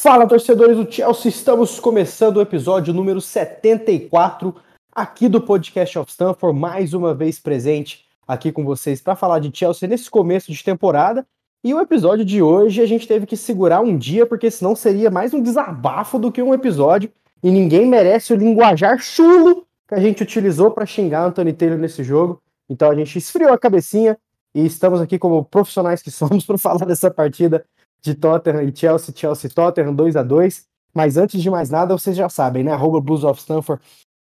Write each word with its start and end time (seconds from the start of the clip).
Fala, 0.00 0.28
torcedores 0.28 0.76
do 0.76 0.88
Chelsea, 0.88 1.28
estamos 1.28 1.80
começando 1.80 2.36
o 2.36 2.40
episódio 2.40 2.94
número 2.94 3.20
74 3.20 4.54
aqui 4.94 5.28
do 5.28 5.40
Podcast 5.40 5.98
of 5.98 6.08
Stanford, 6.08 6.56
mais 6.56 6.94
uma 6.94 7.12
vez 7.12 7.40
presente 7.40 8.04
aqui 8.26 8.52
com 8.52 8.64
vocês 8.64 9.00
para 9.00 9.16
falar 9.16 9.40
de 9.40 9.50
Chelsea 9.52 9.88
nesse 9.88 10.08
começo 10.08 10.52
de 10.52 10.62
temporada. 10.62 11.26
E 11.64 11.74
o 11.74 11.80
episódio 11.80 12.24
de 12.24 12.40
hoje 12.40 12.80
a 12.80 12.86
gente 12.86 13.08
teve 13.08 13.26
que 13.26 13.36
segurar 13.36 13.80
um 13.80 13.98
dia, 13.98 14.24
porque 14.24 14.52
senão 14.52 14.76
seria 14.76 15.10
mais 15.10 15.34
um 15.34 15.42
desabafo 15.42 16.16
do 16.16 16.30
que 16.30 16.40
um 16.40 16.54
episódio, 16.54 17.10
e 17.42 17.50
ninguém 17.50 17.84
merece 17.84 18.32
o 18.32 18.36
linguajar 18.36 19.00
chulo 19.00 19.66
que 19.88 19.96
a 19.96 20.00
gente 20.00 20.22
utilizou 20.22 20.70
para 20.70 20.86
xingar 20.86 21.24
Anthony 21.24 21.52
Taylor 21.52 21.76
nesse 21.76 22.04
jogo. 22.04 22.40
Então 22.70 22.88
a 22.88 22.94
gente 22.94 23.18
esfriou 23.18 23.52
a 23.52 23.58
cabecinha 23.58 24.16
e 24.54 24.64
estamos 24.64 25.00
aqui 25.00 25.18
como 25.18 25.44
profissionais 25.44 26.00
que 26.00 26.10
somos 26.12 26.46
para 26.46 26.56
falar 26.56 26.86
dessa 26.86 27.10
partida 27.10 27.66
de 28.00 28.14
Tottenham 28.14 28.62
e 28.62 28.74
Chelsea, 28.74 29.14
Chelsea 29.14 29.50
Tottenham 29.50 29.94
2 29.94 30.16
a 30.16 30.22
2 30.22 30.64
Mas 30.94 31.16
antes 31.16 31.42
de 31.42 31.50
mais 31.50 31.70
nada, 31.70 31.96
vocês 31.96 32.16
já 32.16 32.28
sabem, 32.28 32.64
né? 32.64 32.72
Arroba 32.72 33.00
Blues 33.00 33.24
of 33.24 33.40
Stanford 33.40 33.82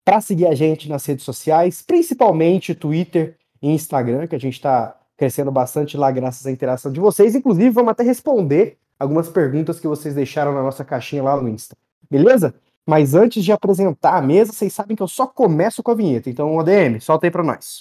para 0.03 0.21
seguir 0.21 0.45
a 0.45 0.53
gente 0.53 0.87
nas 0.87 1.03
redes 1.05 1.25
sociais, 1.25 1.81
principalmente 1.81 2.75
Twitter 2.75 3.35
e 3.59 3.71
Instagram, 3.71 4.27
que 4.27 4.35
a 4.35 4.39
gente 4.39 4.53
está 4.53 4.95
crescendo 5.17 5.51
bastante 5.51 5.97
lá 5.97 6.11
graças 6.11 6.45
à 6.45 6.51
interação 6.51 6.91
de 6.91 6.99
vocês. 6.99 7.33
Inclusive, 7.33 7.71
vamos 7.71 7.91
até 7.91 8.03
responder 8.03 8.77
algumas 8.99 9.27
perguntas 9.29 9.79
que 9.79 9.87
vocês 9.87 10.13
deixaram 10.13 10.53
na 10.53 10.61
nossa 10.61 10.85
caixinha 10.85 11.23
lá 11.23 11.41
no 11.41 11.49
Insta. 11.49 11.75
Beleza? 12.09 12.53
Mas 12.85 13.15
antes 13.15 13.43
de 13.43 13.51
apresentar 13.51 14.15
a 14.15 14.21
mesa, 14.21 14.53
vocês 14.53 14.71
sabem 14.71 14.95
que 14.95 15.01
eu 15.01 15.07
só 15.07 15.25
começo 15.25 15.81
com 15.81 15.89
a 15.89 15.95
vinheta. 15.95 16.29
Então, 16.29 16.55
ODM, 16.55 16.99
solta 16.99 17.25
aí 17.25 17.31
para 17.31 17.43
nós. 17.43 17.79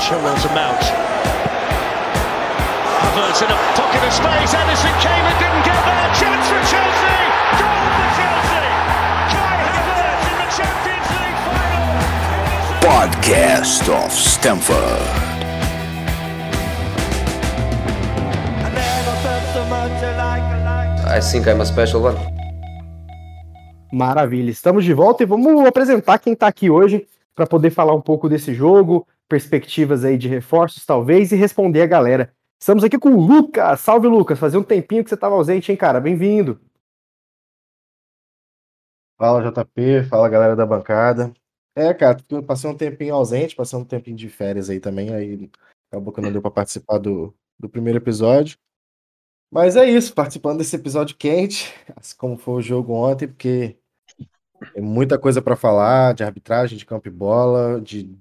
Chilwell 0.00 0.34
to. 0.34 1.35
Havertz 3.04 3.42
in 3.42 3.50
a 3.50 3.58
pocket 3.76 4.02
of 4.06 4.12
space. 4.12 4.52
Edison 4.54 4.94
came 5.04 5.24
and 5.28 5.38
didn't 5.42 5.64
get 5.64 5.80
there. 5.88 6.08
Chance 6.20 6.46
for 6.48 6.62
Chelsea. 6.70 7.18
Goal 7.60 7.86
for 7.96 8.08
Chelsea. 8.16 8.70
Kai 9.32 9.66
Havertz 9.76 10.24
in 10.30 10.36
the 10.40 10.48
Champions 10.56 11.08
League 11.20 11.40
final. 11.46 11.92
Podcast 12.80 13.84
of 13.92 14.12
Stamford. 14.12 15.26
I 21.08 21.20
think 21.20 21.46
I'm 21.46 21.60
a 21.60 21.66
special 21.66 22.02
one. 22.02 22.16
Maravilha, 23.92 24.50
estamos 24.50 24.84
de 24.84 24.92
volta 24.92 25.22
e 25.22 25.26
vamos 25.26 25.64
apresentar 25.66 26.18
quem 26.18 26.32
está 26.34 26.46
aqui 26.48 26.68
hoje 26.68 27.06
para 27.34 27.46
poder 27.46 27.70
falar 27.70 27.94
um 27.94 28.00
pouco 28.00 28.28
desse 28.28 28.52
jogo, 28.52 29.06
perspectivas 29.28 30.04
aí 30.04 30.18
de 30.18 30.28
reforços 30.28 30.84
talvez 30.84 31.32
e 31.32 31.36
responder 31.36 31.82
a 31.82 31.86
galera. 31.86 32.30
Estamos 32.60 32.82
aqui 32.82 32.98
com 32.98 33.10
o 33.10 33.26
Lucas. 33.26 33.80
Salve, 33.80 34.08
Lucas. 34.08 34.38
Fazia 34.38 34.58
um 34.58 34.64
tempinho 34.64 35.04
que 35.04 35.10
você 35.10 35.14
estava 35.14 35.34
ausente, 35.34 35.70
hein, 35.70 35.76
cara? 35.76 36.00
Bem-vindo. 36.00 36.60
Fala, 39.18 39.42
JP. 39.42 40.04
Fala, 40.08 40.28
galera 40.28 40.56
da 40.56 40.66
bancada. 40.66 41.32
É, 41.74 41.92
cara, 41.92 42.16
passei 42.46 42.70
um 42.70 42.76
tempinho 42.76 43.14
ausente, 43.14 43.54
passei 43.54 43.78
um 43.78 43.84
tempinho 43.84 44.16
de 44.16 44.30
férias 44.30 44.70
aí 44.70 44.80
também, 44.80 45.12
aí 45.12 45.50
acabou 45.90 46.12
que 46.12 46.22
não 46.22 46.32
deu 46.32 46.40
para 46.40 46.50
participar 46.50 46.96
do, 46.96 47.34
do 47.58 47.68
primeiro 47.68 47.98
episódio. 47.98 48.58
Mas 49.50 49.76
é 49.76 49.84
isso, 49.84 50.14
participando 50.14 50.58
desse 50.58 50.74
episódio 50.74 51.16
quente, 51.16 51.74
assim 51.94 52.16
como 52.16 52.38
foi 52.38 52.54
o 52.54 52.62
jogo 52.62 52.94
ontem, 52.94 53.28
porque 53.28 53.76
tem 54.72 54.82
muita 54.82 55.18
coisa 55.18 55.42
para 55.42 55.54
falar 55.54 56.14
de 56.14 56.24
arbitragem, 56.24 56.78
de 56.78 56.86
campo 56.86 57.08
e 57.08 57.10
bola, 57.10 57.78
de 57.80 58.18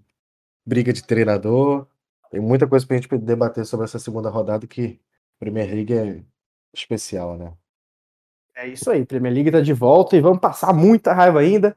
briga 0.66 0.92
de 0.92 1.02
treinador, 1.04 1.88
tem 2.30 2.40
muita 2.40 2.68
coisa 2.68 2.86
pra 2.86 2.98
gente 2.98 3.08
debater 3.18 3.66
sobre 3.66 3.86
essa 3.86 4.00
segunda 4.00 4.30
rodada 4.30 4.68
que 4.68 5.00
Premier 5.40 5.74
League 5.74 5.94
é 5.94 6.24
especial, 6.74 7.38
né? 7.38 7.54
É 8.56 8.68
isso 8.68 8.90
aí, 8.90 9.06
Premier 9.06 9.34
League 9.34 9.52
tá 9.52 9.60
de 9.60 9.74
volta 9.74 10.16
e 10.16 10.22
vamos 10.22 10.40
passar 10.40 10.74
muita 10.74 11.14
raiva 11.14 11.40
ainda. 11.40 11.76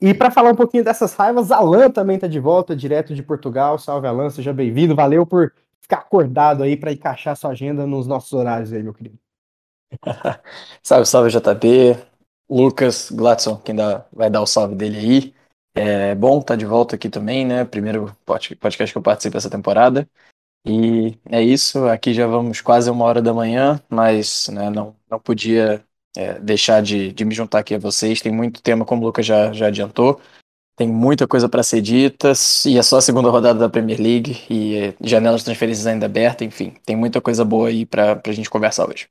E 0.00 0.12
para 0.12 0.30
falar 0.30 0.50
um 0.50 0.56
pouquinho 0.56 0.84
dessas 0.84 1.14
raivas, 1.14 1.50
Alan 1.50 1.90
também 1.90 2.18
tá 2.18 2.26
de 2.26 2.40
volta, 2.40 2.76
direto 2.76 3.14
de 3.14 3.22
Portugal. 3.22 3.78
Salve, 3.78 4.06
Alan, 4.06 4.28
seja 4.28 4.52
bem-vindo. 4.52 4.94
Valeu 4.94 5.24
por 5.24 5.52
ficar 5.80 5.98
acordado 5.98 6.62
aí 6.62 6.76
para 6.76 6.92
encaixar 6.92 7.36
sua 7.36 7.50
agenda 7.50 7.86
nos 7.86 8.06
nossos 8.06 8.32
horários 8.32 8.72
aí, 8.72 8.82
meu 8.82 8.92
querido. 8.92 9.18
salve, 10.82 11.06
salve, 11.06 11.30
JP. 11.30 11.96
Lucas, 12.48 13.10
Gladson, 13.10 13.56
quem 13.56 13.74
dá, 13.74 14.04
vai 14.12 14.28
dar 14.28 14.42
o 14.42 14.46
salve 14.46 14.74
dele 14.74 14.98
aí. 14.98 15.35
É 15.78 16.14
bom 16.14 16.38
estar 16.38 16.54
tá 16.54 16.56
de 16.56 16.64
volta 16.64 16.96
aqui 16.96 17.10
também, 17.10 17.44
né? 17.44 17.62
Primeiro 17.62 18.16
podcast 18.24 18.90
que 18.90 18.96
eu 18.96 19.02
participo 19.02 19.36
essa 19.36 19.50
temporada. 19.50 20.08
E 20.66 21.18
é 21.30 21.42
isso, 21.42 21.86
aqui 21.86 22.14
já 22.14 22.26
vamos 22.26 22.62
quase 22.62 22.90
uma 22.90 23.04
hora 23.04 23.20
da 23.20 23.32
manhã, 23.34 23.80
mas 23.88 24.48
né, 24.48 24.70
não, 24.70 24.96
não 25.08 25.20
podia 25.20 25.84
é, 26.16 26.40
deixar 26.40 26.82
de, 26.82 27.12
de 27.12 27.24
me 27.26 27.34
juntar 27.34 27.58
aqui 27.58 27.74
a 27.74 27.78
vocês. 27.78 28.22
Tem 28.22 28.32
muito 28.32 28.62
tema, 28.62 28.86
como 28.86 29.02
o 29.02 29.04
Lucas 29.04 29.26
já, 29.26 29.52
já 29.52 29.66
adiantou. 29.66 30.18
Tem 30.76 30.88
muita 30.88 31.28
coisa 31.28 31.48
para 31.48 31.62
ser 31.62 31.82
dita, 31.82 32.32
e 32.66 32.78
é 32.78 32.82
só 32.82 32.96
a 32.96 33.02
segunda 33.02 33.30
rodada 33.30 33.58
da 33.58 33.68
Premier 33.68 34.00
League, 34.00 34.44
e 34.50 34.76
é, 34.76 34.94
janelas 35.00 35.40
de 35.40 35.46
transferências 35.46 35.86
ainda 35.86 36.04
abertas, 36.04 36.46
enfim, 36.46 36.74
tem 36.84 36.94
muita 36.94 37.18
coisa 37.20 37.44
boa 37.44 37.68
aí 37.68 37.86
para 37.86 38.20
a 38.22 38.32
gente 38.32 38.50
conversar 38.50 38.86
hoje. 38.86 39.08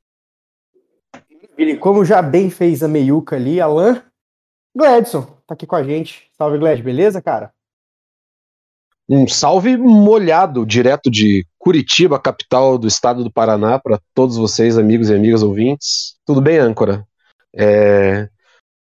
Como 1.80 2.06
já 2.06 2.22
bem 2.22 2.50
fez 2.50 2.84
a 2.84 2.88
meiuca 2.88 3.36
ali, 3.36 3.60
Alan, 3.62 4.04
Gladson, 4.76 5.22
tá 5.48 5.54
aqui 5.54 5.66
com 5.66 5.76
a 5.76 5.84
gente. 5.84 6.28
Salve, 6.38 6.58
Glad, 6.58 6.82
beleza, 6.82 7.22
cara? 7.22 7.52
Um 9.08 9.28
salve 9.28 9.78
molhado, 9.78 10.66
direto 10.66 11.10
de 11.10 11.46
Curitiba, 11.58 12.20
capital 12.20 12.78
do 12.78 12.88
estado 12.88 13.24
do 13.24 13.32
Paraná, 13.32 13.80
para 13.80 14.00
todos 14.14 14.36
vocês, 14.36 14.78
amigos 14.78 15.10
e 15.10 15.16
amigas 15.16 15.44
ouvintes. 15.44 16.16
Tudo 16.26 16.42
bem, 16.42 16.58
âncora? 16.58 17.08
É... 17.56 18.28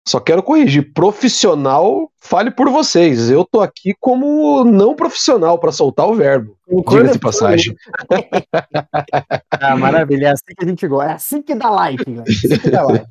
Só 0.08 0.20
quero 0.20 0.44
corrigir, 0.44 0.94
profissional, 0.94 2.12
fale 2.20 2.52
por 2.52 2.70
vocês. 2.70 3.30
Eu 3.30 3.46
tô 3.46 3.62
aqui 3.62 3.94
como 4.00 4.64
não 4.66 4.96
profissional 4.96 5.58
para 5.58 5.72
soltar 5.72 6.08
o 6.08 6.16
verbo. 6.16 6.58
Diga 6.68 7.12
de 7.12 7.20
passagem. 7.20 7.76
ah, 9.50 9.78
maravilha, 9.78 10.28
é 10.28 10.32
assim 10.32 10.54
que 10.58 10.64
a 10.64 10.68
gente 10.68 10.88
gosta, 10.88 11.12
é 11.12 11.16
assim 11.16 11.42
que 11.42 11.56
dá 11.56 11.70
like, 11.70 12.10
né? 12.10 12.24
É 12.28 12.32
assim 12.32 12.60
que 12.60 12.70
dá 12.70 12.84
like. 12.84 13.06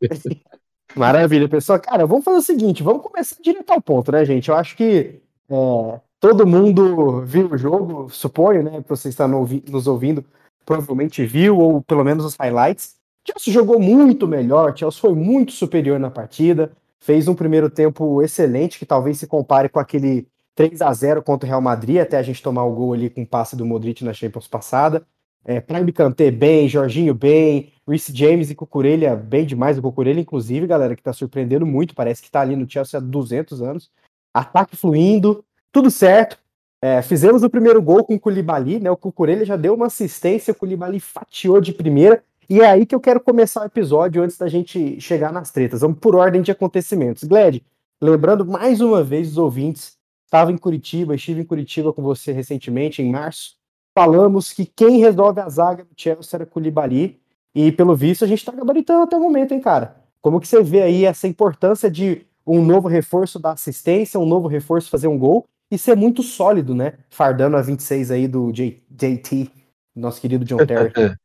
Maravilha, 0.98 1.48
pessoal. 1.48 1.78
Cara, 1.78 2.04
vamos 2.06 2.24
fazer 2.24 2.38
o 2.38 2.42
seguinte, 2.42 2.82
vamos 2.82 3.02
começar 3.02 3.36
direto 3.40 3.70
ao 3.70 3.80
ponto, 3.80 4.10
né, 4.10 4.24
gente? 4.24 4.48
Eu 4.48 4.56
acho 4.56 4.76
que 4.76 5.20
é, 5.48 6.00
todo 6.18 6.46
mundo 6.46 7.22
viu 7.22 7.50
o 7.50 7.56
jogo, 7.56 8.10
suponho, 8.10 8.64
né? 8.64 8.82
Que 8.82 8.88
você 8.88 9.08
está 9.08 9.28
nos 9.28 9.86
ouvindo, 9.86 10.24
provavelmente 10.66 11.24
viu, 11.24 11.56
ou 11.58 11.80
pelo 11.82 12.04
menos 12.04 12.24
os 12.24 12.34
highlights. 12.34 12.96
Chelsea 13.24 13.52
jogou 13.52 13.78
muito 13.78 14.26
melhor, 14.26 14.76
Chelsea 14.76 15.00
foi 15.00 15.14
muito 15.14 15.52
superior 15.52 16.00
na 16.00 16.10
partida, 16.10 16.72
fez 16.98 17.28
um 17.28 17.34
primeiro 17.34 17.70
tempo 17.70 18.20
excelente, 18.22 18.78
que 18.78 18.86
talvez 18.86 19.18
se 19.18 19.26
compare 19.26 19.68
com 19.68 19.78
aquele 19.78 20.26
3 20.56 20.82
a 20.82 20.92
0 20.92 21.22
contra 21.22 21.46
o 21.46 21.48
Real 21.48 21.60
Madrid, 21.60 21.98
até 21.98 22.18
a 22.18 22.22
gente 22.22 22.42
tomar 22.42 22.64
o 22.64 22.74
gol 22.74 22.92
ali 22.94 23.08
com 23.08 23.22
o 23.22 23.26
passe 23.26 23.54
do 23.54 23.64
Modric 23.64 24.02
na 24.02 24.12
Champions 24.12 24.48
passada. 24.48 25.06
É, 25.44 25.60
Prime 25.60 25.92
Kanté 25.92 26.30
bem, 26.30 26.68
Jorginho 26.68 27.14
bem, 27.14 27.72
Reece 27.86 28.14
James 28.14 28.50
e 28.50 28.54
Cucurella 28.54 29.16
bem 29.16 29.46
demais. 29.46 29.78
O 29.78 29.82
Cucurella, 29.82 30.20
inclusive, 30.20 30.66
galera, 30.66 30.94
que 30.94 31.02
tá 31.02 31.12
surpreendendo 31.12 31.64
muito. 31.64 31.94
Parece 31.94 32.22
que 32.22 32.30
tá 32.30 32.40
ali 32.40 32.54
no 32.54 32.68
Chelsea 32.68 32.98
há 32.98 33.02
200 33.02 33.62
anos. 33.62 33.90
Ataque 34.34 34.76
fluindo, 34.76 35.44
tudo 35.72 35.90
certo. 35.90 36.38
É, 36.80 37.02
fizemos 37.02 37.42
o 37.42 37.50
primeiro 37.50 37.82
gol 37.82 38.04
com 38.04 38.14
o 38.14 38.20
Koulibaly, 38.20 38.78
né? 38.78 38.90
O 38.90 38.96
Cucurella 38.96 39.44
já 39.44 39.56
deu 39.56 39.74
uma 39.74 39.86
assistência, 39.86 40.52
o 40.52 40.54
Koulibaly 40.54 41.00
fatiou 41.00 41.60
de 41.60 41.72
primeira. 41.72 42.22
E 42.48 42.60
é 42.60 42.66
aí 42.66 42.86
que 42.86 42.94
eu 42.94 43.00
quero 43.00 43.20
começar 43.20 43.62
o 43.62 43.66
episódio 43.66 44.22
antes 44.22 44.38
da 44.38 44.48
gente 44.48 45.00
chegar 45.00 45.32
nas 45.32 45.50
tretas. 45.50 45.80
Vamos 45.80 45.98
por 45.98 46.14
ordem 46.14 46.40
de 46.40 46.50
acontecimentos. 46.50 47.24
Gled, 47.24 47.64
lembrando 48.00 48.44
mais 48.44 48.80
uma 48.80 49.02
vez 49.02 49.32
os 49.32 49.38
ouvintes, 49.38 49.98
estava 50.24 50.52
em 50.52 50.56
Curitiba, 50.56 51.14
estive 51.14 51.40
em 51.40 51.44
Curitiba 51.44 51.92
com 51.92 52.02
você 52.02 52.32
recentemente, 52.32 53.02
em 53.02 53.10
março 53.10 53.57
falamos 53.98 54.52
que 54.52 54.64
quem 54.64 54.98
resolve 54.98 55.40
a 55.40 55.48
zaga 55.48 55.82
do 55.82 55.90
Chelsea 55.96 56.36
era 56.36 56.46
Koulibaly, 56.46 57.20
e 57.52 57.72
pelo 57.72 57.96
visto 57.96 58.24
a 58.24 58.28
gente 58.28 58.38
está 58.38 58.52
gabaritando 58.52 59.02
até 59.02 59.16
o 59.16 59.20
momento, 59.20 59.52
hein, 59.52 59.60
cara? 59.60 59.96
Como 60.20 60.40
que 60.40 60.46
você 60.46 60.62
vê 60.62 60.82
aí 60.82 61.04
essa 61.04 61.26
importância 61.26 61.90
de 61.90 62.24
um 62.46 62.64
novo 62.64 62.86
reforço 62.86 63.40
da 63.40 63.50
assistência, 63.50 64.20
um 64.20 64.26
novo 64.26 64.46
reforço 64.46 64.88
fazer 64.88 65.08
um 65.08 65.18
gol 65.18 65.46
e 65.68 65.76
ser 65.76 65.96
muito 65.96 66.22
sólido, 66.22 66.76
né? 66.76 66.94
Fardando 67.10 67.56
a 67.56 67.62
26 67.62 68.12
aí 68.12 68.28
do 68.28 68.52
J 68.52 68.80
JT, 68.88 69.50
nosso 69.96 70.20
querido 70.20 70.44
John 70.44 70.64
Terry. 70.64 70.92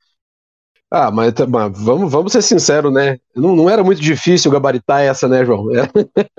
ah, 0.90 1.12
mas, 1.12 1.32
mas, 1.48 1.80
vamos, 1.80 2.12
vamos 2.12 2.32
ser 2.32 2.42
sinceros, 2.42 2.92
né? 2.92 3.20
Não, 3.36 3.56
não 3.56 3.70
era 3.70 3.84
muito 3.84 4.02
difícil 4.02 4.50
gabaritar 4.50 5.02
essa, 5.02 5.28
né, 5.28 5.46
João? 5.46 5.68
É. 5.76 5.88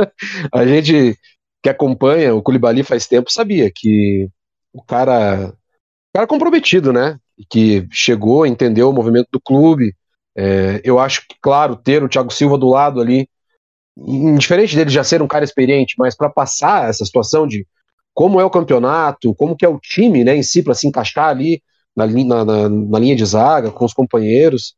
a 0.52 0.66
gente 0.66 1.16
que 1.62 1.68
acompanha 1.68 2.34
o 2.34 2.42
Koulibaly 2.42 2.82
faz 2.82 3.06
tempo 3.06 3.32
sabia 3.32 3.70
que 3.72 4.28
o 4.72 4.82
cara 4.82 5.54
cara 6.14 6.26
comprometido, 6.26 6.92
né? 6.92 7.18
Que 7.50 7.86
chegou, 7.90 8.46
entendeu 8.46 8.88
o 8.88 8.92
movimento 8.92 9.28
do 9.32 9.40
clube. 9.40 9.94
É, 10.36 10.80
eu 10.84 10.98
acho 10.98 11.26
que, 11.28 11.34
claro, 11.40 11.76
ter 11.76 12.02
o 12.02 12.08
Thiago 12.08 12.32
Silva 12.32 12.56
do 12.56 12.68
lado 12.68 13.00
ali, 13.00 13.28
indiferente 13.96 14.74
dele 14.74 14.90
já 14.90 15.04
ser 15.04 15.22
um 15.22 15.28
cara 15.28 15.44
experiente, 15.44 15.94
mas 15.98 16.16
para 16.16 16.28
passar 16.30 16.88
essa 16.88 17.04
situação 17.04 17.46
de 17.46 17.66
como 18.12 18.40
é 18.40 18.44
o 18.44 18.50
campeonato, 18.50 19.34
como 19.34 19.56
que 19.56 19.64
é 19.64 19.68
o 19.68 19.78
time, 19.78 20.24
né, 20.24 20.36
em 20.36 20.42
si, 20.42 20.62
para 20.62 20.74
se 20.74 20.86
encaixar 20.86 21.28
ali 21.28 21.62
na, 21.96 22.06
na, 22.44 22.68
na, 22.68 22.98
linha 22.98 23.16
de 23.16 23.24
zaga, 23.24 23.70
com 23.70 23.84
os 23.84 23.92
companheiros, 23.92 24.76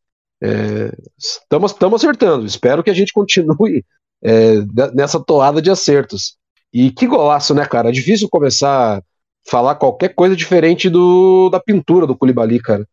Estamos 1.18 1.72
é, 1.72 1.94
acertando. 1.94 2.46
Espero 2.46 2.82
que 2.82 2.90
a 2.90 2.94
gente 2.94 3.12
continue 3.12 3.84
é, 4.22 4.56
nessa 4.94 5.18
toada 5.18 5.62
de 5.62 5.70
acertos. 5.70 6.36
E 6.72 6.90
que 6.90 7.06
golaço, 7.06 7.54
né, 7.54 7.64
cara? 7.64 7.88
É 7.88 7.92
difícil 7.92 8.28
começar 8.28 9.02
falar 9.48 9.76
qualquer 9.76 10.14
coisa 10.14 10.34
diferente 10.34 10.90
do, 10.90 11.48
da 11.50 11.60
pintura 11.60 12.06
do 12.06 12.16
Koulibaly, 12.16 12.60
cara. 12.60 12.86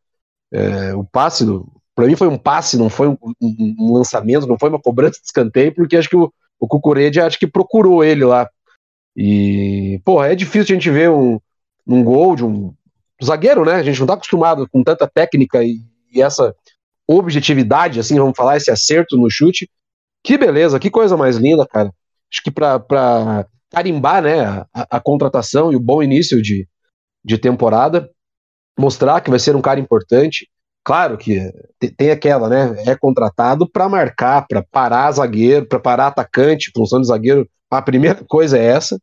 É, 0.52 0.94
o 0.94 1.04
passe, 1.04 1.46
para 1.96 2.06
mim 2.06 2.16
foi 2.16 2.28
um 2.28 2.38
passe, 2.38 2.78
não 2.78 2.90
foi 2.90 3.08
um, 3.08 3.18
um, 3.42 3.94
lançamento, 3.94 4.46
não 4.46 4.58
foi 4.58 4.70
uma 4.70 4.80
cobrança 4.80 5.20
de 5.20 5.26
escanteio, 5.26 5.74
porque 5.74 5.98
acho 5.98 6.10
que 6.10 6.16
o, 6.16 6.32
o 6.60 6.68
Cucurede 6.68 7.20
acho 7.20 7.40
que 7.40 7.48
procurou 7.48 8.04
ele 8.04 8.24
lá. 8.24 8.48
E, 9.16 10.00
porra, 10.06 10.28
é 10.28 10.36
difícil 10.36 10.76
a 10.76 10.80
gente 10.80 10.90
ver 10.90 11.10
um, 11.10 11.40
um 11.88 12.04
gol 12.04 12.36
de 12.36 12.46
um 12.46 12.74
zagueiro, 13.24 13.66
né? 13.66 13.74
A 13.74 13.84
gente 13.84 14.00
não 14.00 14.08
tá 14.08 14.14
acostumado 14.14 14.68
com 14.70 14.84
tanta 14.84 15.08
técnica 15.08 15.64
e, 15.64 15.80
e 16.12 16.22
essa 16.22 16.56
objetividade, 17.08 18.00
assim, 18.00 18.18
vamos 18.18 18.38
falar, 18.38 18.58
esse 18.58 18.72
acerto 18.72 19.18
no 19.18 19.30
chute. 19.30 19.70
Que 20.24 20.38
beleza, 20.38 20.80
que 20.80 20.90
coisa 20.90 21.18
mais 21.18 21.38
linda, 21.38 21.66
cara. 21.68 21.92
Acho 22.32 22.44
que 22.44 22.52
para 22.52 23.46
carimbar 23.74 24.22
né, 24.22 24.46
a, 24.74 24.98
a, 24.98 25.00
contratação 25.00 25.74
e 25.74 25.76
o 25.76 25.80
bom 25.80 26.04
início 26.04 26.40
de, 26.42 26.68
de 27.26 27.40
temporada, 27.40 28.08
mostrar 28.78 29.20
que 29.20 29.32
vai 29.32 29.40
ser 29.40 29.56
um 29.56 29.62
cara 29.62 29.80
importante. 29.80 30.48
Claro 30.86 31.18
que 31.18 31.40
tem 31.98 32.12
aquela, 32.12 32.50
né? 32.50 32.84
É 32.86 32.96
contratado 32.96 33.68
para 33.68 33.90
marcar, 33.90 34.46
para 34.48 34.62
parar 34.62 35.12
zagueiro, 35.12 35.66
para 35.66 35.80
parar 35.80 36.08
atacante, 36.08 36.72
função 36.76 37.02
de 37.02 37.08
zagueiro. 37.08 37.50
A 37.72 37.82
primeira 37.82 38.24
coisa 38.28 38.58
é 38.58 38.66
essa. 38.66 39.00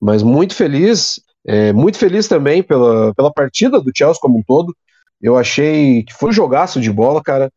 Mas 0.00 0.22
muito 0.22 0.54
feliz, 0.54 1.20
é, 1.44 1.72
muito 1.72 1.98
feliz 1.98 2.28
também 2.28 2.62
pela, 2.62 3.12
pela 3.14 3.32
partida 3.32 3.80
do 3.80 3.90
Chelsea 3.94 4.20
como 4.20 4.38
um 4.38 4.42
todo. 4.42 4.74
Eu 5.20 5.36
achei 5.36 6.04
que 6.04 6.14
foi 6.14 6.30
um 6.30 6.32
jogaço 6.32 6.80
de 6.80 6.90
bola, 6.92 7.20
cara. 7.20 7.52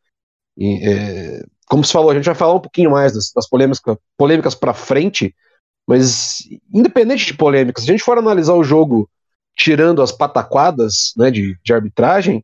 E, 0.57 0.89
é, 0.89 1.43
como 1.67 1.83
se 1.83 1.93
falou, 1.93 2.09
a 2.09 2.15
gente 2.15 2.25
vai 2.25 2.35
falar 2.35 2.55
um 2.55 2.59
pouquinho 2.59 2.91
mais 2.91 3.13
das, 3.13 3.31
das 3.33 3.47
polêmicas, 3.47 3.95
polêmicas 4.17 4.55
para 4.55 4.73
frente, 4.73 5.35
mas 5.87 6.39
independente 6.73 7.25
de 7.25 7.33
polêmicas, 7.33 7.83
se 7.83 7.89
a 7.89 7.93
gente 7.93 8.03
for 8.03 8.17
analisar 8.17 8.53
o 8.53 8.63
jogo 8.63 9.09
tirando 9.55 10.01
as 10.01 10.11
pataquadas 10.11 11.13
né, 11.17 11.29
de, 11.29 11.57
de 11.63 11.73
arbitragem, 11.73 12.43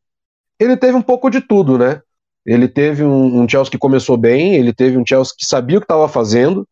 ele 0.59 0.75
teve 0.75 0.97
um 0.97 1.01
pouco 1.01 1.29
de 1.29 1.41
tudo, 1.41 1.77
né? 1.77 2.01
Ele 2.45 2.67
teve 2.67 3.03
um, 3.03 3.41
um 3.41 3.47
Chelsea 3.49 3.71
que 3.71 3.77
começou 3.77 4.17
bem, 4.17 4.55
ele 4.55 4.73
teve 4.73 4.97
um 4.97 5.05
Chelsea 5.05 5.33
que 5.37 5.45
sabia 5.45 5.77
o 5.77 5.81
que 5.81 5.85
estava 5.85 6.07
fazendo. 6.07 6.67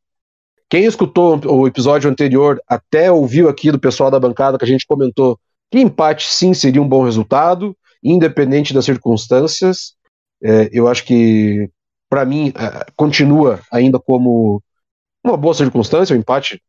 Quem 0.69 0.85
escutou 0.85 1.39
o 1.45 1.67
episódio 1.67 2.09
anterior 2.09 2.59
até 2.68 3.11
ouviu 3.11 3.50
aqui 3.50 3.71
do 3.71 3.79
pessoal 3.79 4.09
da 4.09 4.19
bancada 4.19 4.57
que 4.57 4.65
a 4.65 4.68
gente 4.68 4.85
comentou 4.85 5.38
que 5.71 5.79
empate 5.79 6.27
sim 6.31 6.53
seria 6.53 6.81
um 6.81 6.88
bom 6.88 7.03
resultado, 7.03 7.75
independente 8.03 8.73
das 8.73 8.85
circunstâncias. 8.85 9.94
É, 10.44 10.69
eu 10.71 10.88
acho 10.88 11.03
que, 11.06 11.69
para 12.09 12.25
mim, 12.25 12.53
é, 12.56 12.85
continua 12.95 13.59
ainda 13.71 14.00
como 14.00 14.61
uma 15.25 15.38
boa 15.38 15.54
circunstância, 15.54 16.16
o 16.16 16.19
empate, 16.19 16.62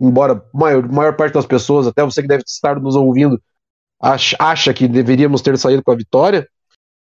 embora 0.00 0.42
maior, 0.52 0.86
maior 0.88 1.16
parte 1.16 1.34
das 1.34 1.46
pessoas, 1.46 1.86
até 1.86 2.04
você 2.04 2.22
que 2.22 2.28
deve 2.28 2.44
estar 2.46 2.80
nos 2.80 2.96
ouvindo, 2.96 3.40
acha, 4.00 4.36
acha 4.38 4.72
que 4.72 4.86
deveríamos 4.88 5.42
ter 5.42 5.56
saído 5.58 5.82
com 5.82 5.90
a 5.90 5.96
vitória, 5.96 6.48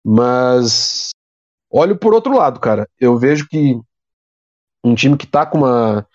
mas 0.04 1.10
olho 1.70 1.98
por 1.98 2.14
outro 2.14 2.36
lado, 2.36 2.60
cara. 2.60 2.88
Eu 3.00 3.18
vejo 3.18 3.48
que 3.48 3.80
um 4.84 4.96
time 4.96 5.18
que 5.18 5.28
tá 5.28 5.46
com 5.46 5.60
uma, 5.60 6.06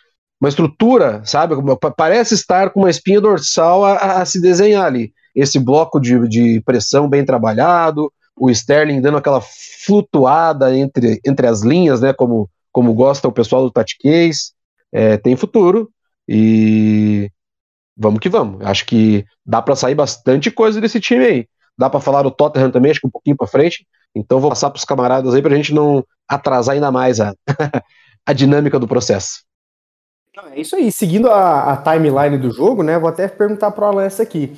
uma 0.41 0.49
estrutura, 0.49 1.25
sabe? 1.25 1.55
Parece 1.97 2.35
estar 2.35 2.71
com 2.71 2.81
uma 2.81 2.91
espinha 2.91 3.21
dorsal 3.21 3.85
a, 3.85 4.21
a 4.21 4.27
se 4.27 4.41
desenhar 4.41 4.85
ali. 4.85 5.13
Esse 5.35 5.59
bloco 5.59 6.01
de, 6.01 6.29
de 6.29 6.61
pressão 6.61 7.09
bem 7.09 7.25
trabalhado, 7.25 8.13
o 8.37 8.51
Sterling 8.51 9.01
dando 9.01 9.19
aquela 9.19 9.41
flutuada 9.41 10.77
entre, 10.77 11.21
entre 11.25 11.47
as 11.47 11.63
linhas, 11.63 12.01
né? 12.01 12.13
Como, 12.13 12.49
como 12.73 12.93
gosta 12.95 13.29
o 13.29 13.33
pessoal 13.33 13.63
do 13.63 13.71
Tatiquês. 13.71 14.53
É, 14.95 15.17
tem 15.17 15.35
futuro 15.35 15.91
e 16.29 17.29
vamos 17.97 18.21
que 18.21 18.29
vamos. 18.29 18.65
Acho 18.65 18.87
que 18.87 19.25
dá 19.45 19.61
para 19.61 19.75
sair 19.75 19.97
bastante 19.97 20.53
coisa 20.53 20.81
desse 20.81 21.01
time 21.01 21.25
aí. 21.25 21.49
Dá 21.77 21.91
para 21.91 22.01
falar 22.01 22.23
do 22.23 22.31
Tottenham 22.31 22.71
também, 22.71 22.93
acho 22.93 23.01
que 23.01 23.07
um 23.09 23.11
pouquinho 23.11 23.37
para 23.37 23.49
frente. 23.49 23.85
Então 24.15 24.39
vou 24.39 24.51
passar 24.51 24.71
para 24.71 24.79
os 24.79 24.85
camaradas 24.85 25.35
aí 25.35 25.43
para 25.43 25.53
a 25.53 25.57
gente 25.57 25.75
não 25.75 26.05
atrasar 26.29 26.77
ainda 26.77 26.93
mais 26.93 27.19
a, 27.21 27.35
a 28.25 28.33
dinâmica 28.33 28.79
do 28.79 28.87
processo. 28.87 29.43
É 30.53 30.61
isso 30.61 30.77
aí. 30.77 30.93
Seguindo 30.93 31.29
a, 31.29 31.73
a 31.73 31.77
timeline 31.77 32.39
do 32.39 32.53
jogo, 32.53 32.85
né? 32.85 32.97
Vou 32.97 33.09
até 33.09 33.27
perguntar 33.27 33.73
para 33.73 33.91
o 33.91 34.01
essa 34.01 34.23
aqui. 34.23 34.57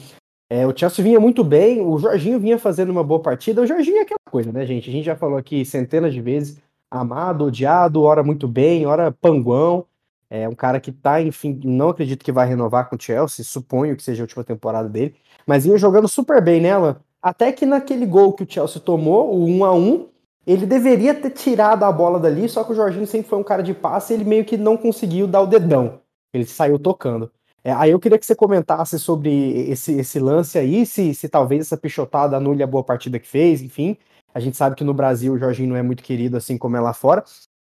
É, 0.51 0.67
o 0.67 0.77
Chelsea 0.77 1.03
vinha 1.03 1.19
muito 1.19 1.43
bem, 1.43 1.81
o 1.81 1.99
Jorginho 1.99 2.39
vinha 2.39 2.59
fazendo 2.59 2.91
uma 2.91 3.03
boa 3.03 3.21
partida. 3.21 3.63
O 3.63 3.67
Jorginho 3.67 3.99
é 3.99 4.03
aquela 4.03 4.19
coisa, 4.31 4.53
né, 4.53 4.65
gente? 4.65 4.89
A 4.89 4.93
gente 4.93 5.05
já 5.05 5.17
falou 5.17 5.37
aqui 5.37 5.65
centenas 5.65 6.13
de 6.13 6.21
vezes. 6.21 6.59
Amado, 6.91 7.47
odiado, 7.47 8.03
ora 8.03 8.23
muito 8.23 8.47
bem, 8.47 8.87
ora 8.87 9.11
panguão. 9.11 9.87
É 10.29 10.49
um 10.49 10.55
cara 10.55 10.81
que 10.81 10.91
tá, 10.91 11.21
enfim, 11.23 11.61
não 11.65 11.91
acredito 11.91 12.25
que 12.25 12.33
vai 12.33 12.47
renovar 12.47 12.89
com 12.89 12.97
o 12.97 13.01
Chelsea, 13.01 13.45
suponho 13.45 13.97
que 13.97 14.03
seja 14.03 14.23
a 14.23 14.25
última 14.25 14.43
temporada 14.43 14.89
dele, 14.89 15.15
mas 15.47 15.65
vinha 15.65 15.79
jogando 15.79 16.09
super 16.09 16.43
bem 16.43 16.61
nela. 16.61 17.01
Até 17.23 17.53
que 17.53 17.65
naquele 17.65 18.07
gol 18.07 18.33
que 18.33 18.43
o 18.43 18.47
Chelsea 18.49 18.81
tomou, 18.81 19.33
o 19.35 19.47
1 19.47 19.65
a 19.65 19.75
1 19.75 20.09
ele 20.47 20.65
deveria 20.65 21.13
ter 21.13 21.31
tirado 21.31 21.83
a 21.83 21.91
bola 21.91 22.21
dali, 22.21 22.49
só 22.49 22.63
que 22.63 22.73
o 22.73 22.75
Jorginho 22.75 23.07
sempre 23.07 23.29
foi 23.29 23.39
um 23.39 23.43
cara 23.43 23.63
de 23.63 23.75
passe 23.75 24.13
e 24.13 24.17
ele 24.17 24.25
meio 24.25 24.45
que 24.45 24.57
não 24.57 24.77
conseguiu 24.77 25.27
dar 25.27 25.41
o 25.41 25.47
dedão. 25.47 26.01
Ele 26.33 26.47
saiu 26.47 26.79
tocando. 26.79 27.31
É, 27.65 27.73
aí 27.73 27.91
eu 27.91 27.99
queria 27.99 28.17
que 28.17 28.25
você 28.25 28.35
comentasse 28.37 28.97
sobre 28.97 29.69
esse, 29.69 29.99
esse 29.99 30.21
lance 30.21 30.57
aí, 30.57 30.87
se, 30.87 31.13
se 31.15 31.29
talvez 31.29 31.63
essa 31.63 31.77
pichotada 31.77 32.37
anule 32.37 32.63
a 32.63 32.67
boa 32.67 32.85
partida 32.85 33.19
que 33.19 33.27
fez, 33.27 33.61
enfim. 33.61 33.97
A 34.33 34.39
gente 34.39 34.57
sabe 34.57 34.77
que 34.77 34.85
no 34.85 34.95
Brasil 34.95 35.33
o 35.33 35.39
Jorginho 35.39 35.71
não 35.71 35.77
é 35.77 35.83
muito 35.83 36.05
querido 36.05 36.37
assim 36.37 36.57
como 36.57 36.77
é 36.77 36.81
lá 36.81 36.93
fora. 36.93 37.25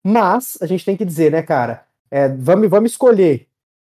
Mas 0.06 0.56
a 0.62 0.68
gente 0.68 0.86
tem 0.86 0.95
que 0.95 1.03
dizer, 1.03 1.31
né, 1.31 1.42
cara? 1.42 1.87
É, 2.09 2.30
vamos, 2.30 2.69
vamos 2.69 2.92
escolher 2.92 3.48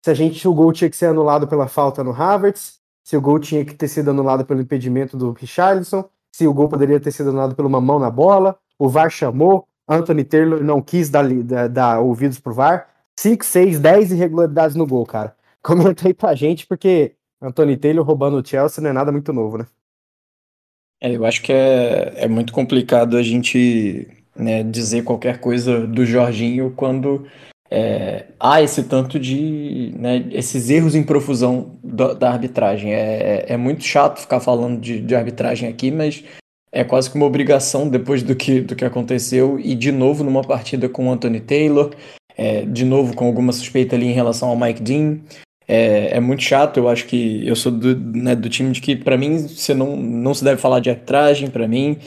se 0.08 0.12
a 0.12 0.14
gente 0.14 0.48
o 0.48 0.54
gol 0.54 0.72
tinha 0.72 0.90
que 0.90 0.96
ser 0.96 1.08
anulado 1.08 1.48
pela 1.48 1.68
falta 1.68 2.02
no 2.02 2.12
Havertz, 2.12 2.80
se 3.04 3.18
o 3.18 3.22
gol 3.22 3.40
tinha 3.40 3.66
que 3.66 3.76
ter 3.76 3.88
sido 3.88 4.10
anulado 4.10 4.46
pelo 4.46 4.62
impedimento 4.62 5.18
do 5.18 5.34
Richarlison, 5.34 6.06
se 6.32 6.48
o 6.48 6.54
gol 6.54 6.70
poderia 6.70 7.00
ter 7.00 7.12
sido 7.12 7.30
anulado 7.30 7.56
por 7.56 7.66
uma 7.66 7.82
mão 7.82 8.00
na 8.00 8.10
bola, 8.10 8.58
o 8.80 8.88
VAR 8.88 9.10
chamou, 9.10 9.68
Anthony 9.88 10.24
Taylor 10.24 10.64
não 10.64 10.82
quis 10.82 11.10
dar, 11.10 11.28
dar, 11.44 11.68
dar 11.68 12.00
ouvidos 12.00 12.40
pro 12.40 12.54
VAR, 12.54 12.88
5, 13.20 13.44
6, 13.44 13.80
10 13.80 14.12
irregularidades 14.14 14.76
no 14.76 14.88
gol, 14.88 15.06
cara. 15.06 15.36
Comenta 15.62 16.08
aí 16.08 16.14
pra 16.14 16.36
gente, 16.36 16.66
porque 16.66 17.16
Anthony 17.42 17.76
Taylor 17.76 18.06
roubando 18.06 18.38
o 18.38 18.46
Chelsea 18.46 18.82
não 18.82 18.92
é 18.92 18.94
nada 18.94 19.12
muito 19.12 19.34
novo, 19.34 19.58
né? 19.58 19.66
É, 21.02 21.16
eu 21.16 21.26
acho 21.26 21.42
que 21.42 21.52
é, 21.52 22.14
é 22.24 22.28
muito 22.28 22.54
complicado 22.54 23.18
a 23.18 23.24
gente 23.24 24.08
né, 24.36 24.64
dizer 24.64 25.04
qualquer 25.04 25.40
coisa 25.40 25.86
do 25.86 26.06
Jorginho 26.06 26.72
quando 26.76 27.28
é, 27.70 28.26
há 28.40 28.62
esse 28.62 28.84
tanto 28.84 29.20
de. 29.20 29.94
Né, 29.98 30.26
esses 30.32 30.70
erros 30.70 30.96
em 30.96 31.04
profusão 31.04 31.78
da, 31.84 32.14
da 32.14 32.32
arbitragem. 32.32 32.94
É, 32.94 32.98
é, 32.98 33.54
é, 33.54 33.58
muito 33.58 33.84
chato 33.84 34.22
ficar 34.22 34.40
falando 34.40 34.80
de, 34.80 35.02
de, 35.02 35.16
arbitragem 35.16 35.68
aqui, 35.68 35.92
mas 35.92 36.24
é 36.72 36.84
quase 36.84 37.10
que 37.10 37.18
uma 37.18 37.26
obrigação 37.26 37.90
depois 37.90 38.24
do 38.24 38.36
que, 38.36 38.62
do 38.62 38.76
que 38.76 38.86
aconteceu. 38.86 39.60
E 39.60 39.76
de 39.76 39.92
novo 39.92 40.24
numa 40.24 40.44
partida 40.44 40.88
com 40.88 41.08
o 41.08 41.12
Anthony 41.12 41.42
Taylor, 41.42 41.92
é, 42.38 42.62
de 42.66 42.86
novo 42.86 43.14
com 43.16 43.26
alguma 43.26 43.52
suspeita 43.52 43.96
ali 43.96 44.08
em 44.08 44.14
relação 44.14 44.50
ao 44.50 44.58
Mike 44.58 44.82
Dean. 44.82 45.20
É, 45.68 46.16
é 46.16 46.20
muito 46.22 46.44
chato, 46.44 46.78
eu 46.78 46.88
acho 46.88 47.06
que 47.06 47.46
eu 47.46 47.54
sou 47.54 47.74
do, 47.74 47.94
né, 47.94 48.34
do 48.34 48.48
time 48.48 48.72
de 48.72 48.80
que, 48.80 48.96
para 48.96 49.18
mim, 49.18 49.38
você 49.50 49.74
não, 49.74 49.98
não 49.98 50.34
se 50.34 50.42
deve 50.42 50.62
falar 50.62 50.80
de 50.80 50.90
arbitragem, 50.90 51.50
para 51.50 51.68
mim, 51.68 51.98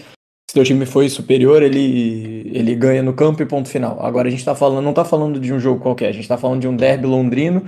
se 0.50 0.54
teu 0.54 0.64
time 0.64 0.84
foi 0.84 1.08
superior, 1.08 1.62
ele, 1.62 2.50
ele 2.52 2.74
ganha 2.74 3.04
no 3.04 3.12
campo 3.12 3.40
e 3.40 3.46
ponto 3.46 3.68
final. 3.68 4.04
Agora 4.04 4.26
a 4.26 4.30
gente 4.32 4.44
tá 4.44 4.52
falando, 4.52 4.84
não 4.84 4.92
tá 4.92 5.04
falando 5.04 5.38
de 5.38 5.52
um 5.52 5.60
jogo 5.60 5.78
qualquer, 5.80 6.08
a 6.08 6.12
gente 6.12 6.26
tá 6.26 6.36
falando 6.36 6.60
de 6.60 6.66
um 6.66 6.74
derby 6.74 7.06
londrino 7.06 7.64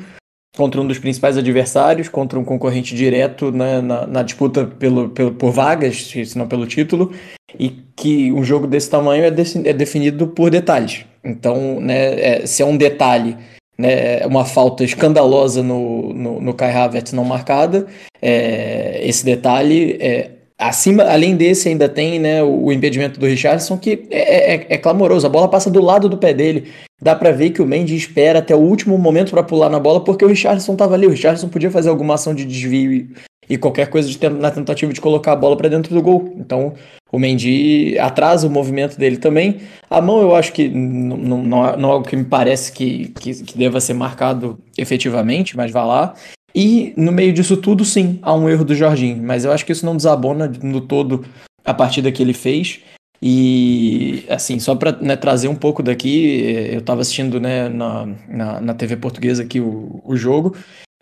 contra 0.57 0.81
um 0.81 0.87
dos 0.89 0.99
principais 0.99 1.39
adversários, 1.39 2.09
contra 2.09 2.37
um 2.37 2.45
concorrente 2.45 2.97
direto 2.97 3.53
né, 3.53 3.81
na, 3.81 4.05
na, 4.05 4.23
disputa 4.25 4.65
pelo, 4.67 5.11
pelo, 5.11 5.31
por 5.31 5.53
vagas, 5.53 6.07
se 6.07 6.37
não 6.37 6.49
pelo 6.49 6.67
título, 6.67 7.13
e 7.57 7.71
que 7.95 8.33
um 8.33 8.43
jogo 8.43 8.67
desse 8.67 8.91
tamanho 8.91 9.27
é, 9.27 9.31
de, 9.31 9.69
é 9.69 9.73
definido 9.73 10.27
por 10.27 10.51
detalhes. 10.51 11.07
Então, 11.23 11.81
né, 11.81 12.21
é, 12.21 12.47
se 12.47 12.65
é 12.65 12.67
um 12.67 12.77
detalhe, 12.77 13.37
né, 13.79 14.27
uma 14.27 14.45
falta 14.45 14.83
escandalosa 14.83 15.63
no, 15.63 16.13
no, 16.13 16.41
no 16.41 16.53
Kai 16.53 16.73
Havertz 16.73 17.13
não 17.13 17.25
marcada, 17.25 17.87
é, 18.21 19.01
esse 19.07 19.25
detalhe 19.25 19.99
é 20.01 20.42
Acima, 20.63 21.03
além 21.03 21.37
desse, 21.37 21.69
ainda 21.69 21.89
tem 21.89 22.21
né, 22.21 22.41
o, 22.41 22.71
impedimento 22.71 23.19
do 23.19 23.27
Richardson, 23.27 23.77
que 23.77 24.07
é, 24.11 24.55
é, 24.55 24.67
é, 24.69 24.79
clamoroso. 24.79 25.27
A 25.27 25.31
bola 25.31 25.49
passa 25.49 25.69
do 25.69 25.83
lado 25.83 26.09
do 26.09 26.17
pé 26.17 26.33
dele. 26.33 26.71
Dá 27.01 27.17
para 27.17 27.33
ver 27.33 27.51
que 27.51 27.61
o 27.61 27.67
Mendy 27.67 27.97
espera 27.97 28.39
até 28.39 28.55
o 28.55 28.61
último 28.61 28.97
momento 28.97 29.33
para 29.33 29.43
pular 29.43 29.69
na 29.69 29.81
bola, 29.81 30.05
porque 30.05 30.25
o 30.25 30.29
Richardson 30.29 30.75
estava 30.75 30.95
ali. 30.95 31.07
O 31.07 31.11
Richardson 31.11 31.49
podia 31.49 31.69
fazer 31.69 31.89
alguma 31.89 32.15
ação 32.15 32.33
de 32.33 32.45
desvio 32.45 32.93
e, 32.93 33.11
e 33.49 33.59
qualquer 33.59 33.89
coisa 33.89 34.09
de, 34.09 34.29
na 34.29 34.53
tentativa 34.53 34.93
de 34.93 35.01
colocar 35.01 35.33
a 35.33 35.37
bola 35.37 35.57
para 35.57 35.69
dentro 35.69 35.93
do 35.93 36.01
gol. 36.01 36.33
Então, 36.39 36.75
o 37.11 37.19
Mendy 37.19 37.99
atrasa 37.99 38.47
o 38.47 38.51
movimento 38.51 38.97
dele 38.97 39.17
também. 39.17 39.63
A 39.91 40.01
mão, 40.01 40.23
eu 40.23 40.35
acho 40.35 40.53
que 40.53 40.69
não, 40.69 41.17
não, 41.17 41.77
não 41.77 41.89
é 41.89 41.93
algo 41.93 42.07
que 42.07 42.17
me 42.17 42.25
parece 42.25 42.71
que, 42.71 43.09
que, 43.21 43.35
que 43.43 43.59
deva 43.59 43.81
ser 43.81 43.95
marcado 43.95 44.59
efetivamente, 44.79 45.57
mas 45.57 45.73
vá 45.73 45.85
lá. 45.85 46.15
E 46.55 46.93
no 46.97 47.13
meio 47.13 47.33
disso 47.33 47.57
tudo, 47.57 47.85
sim, 47.85 48.19
há 48.23 48.35
um 48.35 48.49
erro 48.49 48.65
do 48.65 48.75
Jorginho, 48.75 49.23
mas 49.23 49.45
eu 49.45 49.53
acho 49.53 49.65
que 49.65 49.73
isso 49.73 49.87
não 49.87 49.97
desabona 49.97 50.51
no 50.63 50.81
todo 50.81 51.25
a 51.65 51.73
partida 51.73 52.13
que 52.13 52.23
ele 52.23 52.35
fez. 52.35 52.81
E, 53.25 54.25
assim, 54.29 54.59
só 54.59 54.75
para 54.75 54.93
né, 55.01 55.15
trazer 55.15 55.47
um 55.47 55.55
pouco 55.55 55.83
daqui, 55.83 56.43
eu 56.73 56.81
estava 56.81 57.03
assistindo 57.03 57.41
né, 57.41 57.69
na, 57.69 58.09
na, 58.29 58.61
na, 58.61 58.75
TV 58.75 58.97
portuguesa 58.97 59.45
aqui 59.45 59.61
o, 59.61 60.03
o 60.05 60.17
jogo, 60.17 60.57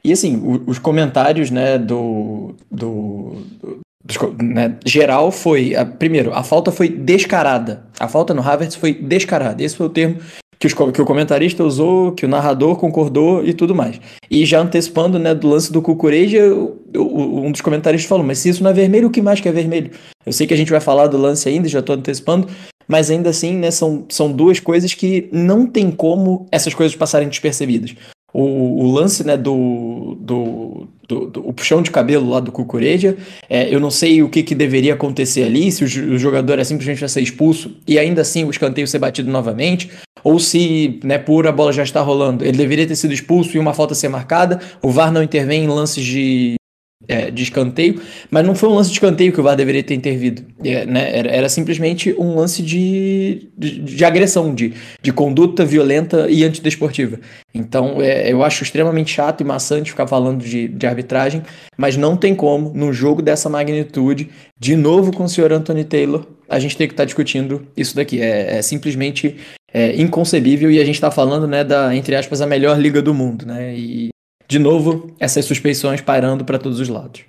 e, 0.05 0.13
assim, 0.13 0.37
o, 0.37 0.63
os 0.67 0.79
comentários 0.79 1.51
né, 1.51 1.79
do, 1.79 2.55
do, 2.71 3.43
do 4.05 4.43
né, 4.43 4.77
geral 4.85 5.33
foi, 5.33 5.75
a, 5.75 5.87
primeiro, 5.87 6.35
a 6.35 6.43
falta 6.43 6.71
foi 6.71 6.91
descarada. 6.91 7.87
A 7.99 8.07
falta 8.07 8.35
no 8.35 8.43
Havertz 8.43 8.75
foi 8.75 8.93
descarada. 8.93 9.63
Esse 9.63 9.77
foi 9.77 9.87
o 9.87 9.91
termo 9.91 10.19
que, 10.61 10.67
os, 10.67 10.75
que 10.75 11.01
o 11.01 11.07
comentarista 11.07 11.65
usou, 11.65 12.13
que 12.13 12.27
o 12.27 12.29
narrador 12.29 12.77
concordou 12.77 13.43
e 13.43 13.55
tudo 13.55 13.75
mais. 13.75 13.99
E 14.31 14.45
já 14.45 14.61
antecipando 14.61 15.19
né, 15.19 15.35
do 15.35 15.49
lance 15.49 15.73
do 15.73 15.81
Cucureja, 15.81 16.55
um 16.95 17.51
dos 17.51 17.63
comentaristas 17.63 18.07
falou: 18.07 18.25
Mas 18.25 18.41
se 18.41 18.51
isso 18.51 18.63
não 18.63 18.71
é 18.71 18.75
vermelho, 18.75 19.09
o 19.09 19.11
que 19.11 19.23
mais 19.23 19.41
que 19.41 19.49
é 19.49 19.53
vermelho? 19.53 19.91
Eu 20.25 20.33
sei 20.33 20.47
que 20.47 20.53
a 20.53 20.57
gente 20.57 20.71
vai 20.71 20.81
falar 20.81 21.07
do 21.07 21.17
lance 21.17 21.49
ainda, 21.49 21.67
já 21.67 21.79
estou 21.79 21.97
antecipando, 21.97 22.47
mas 22.87 23.11
ainda 23.11 23.31
assim, 23.31 23.55
né, 23.57 23.71
são, 23.71 24.05
são 24.11 24.31
duas 24.31 24.61
coisas 24.61 24.93
que 24.93 25.31
não 25.33 25.67
tem 25.67 25.91
como 25.91 26.47
essas 26.53 26.75
coisas 26.75 26.95
passarem 26.95 27.29
despercebidas. 27.29 27.95
O, 28.33 28.85
o 28.85 28.93
lance 28.93 29.25
né, 29.25 29.39
do, 29.39 30.15
do, 30.21 30.87
do, 31.11 31.27
do, 31.27 31.49
o 31.49 31.53
puxão 31.53 31.83
de 31.83 31.91
cabelo 31.91 32.31
lá 32.31 32.39
do 32.39 32.53
Cucureja, 32.53 33.17
é, 33.49 33.75
eu 33.75 33.81
não 33.81 33.91
sei 33.91 34.23
o 34.23 34.29
que, 34.29 34.45
que 34.45 34.55
deveria 34.55 34.95
acontecer 34.95 35.43
ali, 35.43 35.73
se 35.73 35.83
o, 35.83 36.15
o 36.15 36.19
jogador 36.19 36.59
é 36.61 36.65
simplesmente 36.65 37.07
ser 37.09 37.21
expulso 37.21 37.77
e 37.87 37.99
ainda 37.99 38.23
assim 38.23 38.45
o 38.45 38.51
escanteio 38.51 38.87
ser 38.87 39.01
batido 39.01 39.31
novamente, 39.31 39.91
ou 40.23 40.39
se 40.39 41.01
né, 41.03 41.19
por 41.19 41.47
a 41.47 41.53
bola 41.53 41.73
já 41.73 41.83
está 41.83 42.01
rolando, 42.01 42.45
ele 42.45 42.57
deveria 42.57 42.87
ter 42.87 42.95
sido 42.95 43.13
expulso 43.13 43.57
e 43.57 43.61
uma 43.61 43.75
falta 43.75 43.95
ser 43.95 44.09
marcada, 44.09 44.61
o 44.81 44.91
VAR 44.91 45.11
não 45.11 45.23
intervém 45.23 45.65
em 45.65 45.69
lances 45.69 46.05
de, 46.05 46.55
é, 47.11 47.29
de 47.29 47.43
escanteio, 47.43 48.01
mas 48.31 48.47
não 48.47 48.55
foi 48.55 48.69
um 48.69 48.75
lance 48.75 48.91
de 48.91 48.95
escanteio 48.95 49.33
que 49.33 49.41
o 49.41 49.43
VAR 49.43 49.57
deveria 49.57 49.83
ter 49.83 49.95
intervido. 49.95 50.43
É, 50.65 50.87
né? 50.87 51.11
era, 51.19 51.29
era, 51.29 51.49
simplesmente 51.49 52.15
um 52.17 52.37
lance 52.37 52.63
de, 52.63 53.49
de, 53.59 53.81
de, 53.81 54.05
agressão, 54.05 54.55
de, 54.55 54.75
de 55.03 55.13
conduta 55.13 55.65
violenta 55.65 56.29
e 56.31 56.45
antidesportiva. 56.45 57.19
Então 57.53 58.01
é, 58.01 58.33
eu 58.33 58.45
acho 58.45 58.63
extremamente 58.63 59.11
chato 59.11 59.41
e 59.41 59.45
maçante 59.45 59.91
ficar 59.91 60.07
falando 60.07 60.45
de, 60.45 60.69
de 60.69 60.87
arbitragem, 60.87 61.43
mas 61.77 61.97
não 61.97 62.17
tem 62.17 62.33
como, 62.33 62.73
num 62.73 62.93
jogo 62.93 63.21
dessa 63.21 63.49
magnitude, 63.49 64.29
de 64.57 64.77
novo 64.77 65.13
com 65.13 65.25
o 65.25 65.29
senhor 65.29 65.53
Anthony 65.53 65.83
Taylor, 65.83 66.25
a 66.49 66.61
gente 66.61 66.77
tem 66.77 66.87
que 66.87 66.93
estar 66.93 67.03
tá 67.03 67.07
discutindo 67.07 67.67
isso 67.77 67.97
daqui. 67.97 68.21
É, 68.21 68.59
é 68.59 68.63
simplesmente 68.63 69.37
é, 69.73 70.01
inconcebível 70.01 70.71
e 70.71 70.79
a 70.79 70.85
gente 70.85 70.95
está 70.95 71.11
falando 71.11 71.49
né, 71.49 71.65
da, 71.65 71.95
entre 71.95 72.15
aspas, 72.15 72.41
a 72.41 72.47
melhor 72.47 72.79
liga 72.79 73.03
do 73.03 73.13
mundo. 73.13 73.47
Né? 73.47 73.75
E 73.77 74.11
de 74.51 74.59
novo, 74.59 75.15
essas 75.21 75.45
suspeições 75.45 76.01
pairando 76.01 76.45
para 76.45 76.59
todos 76.59 76.81
os 76.81 76.89
lados. 76.89 77.25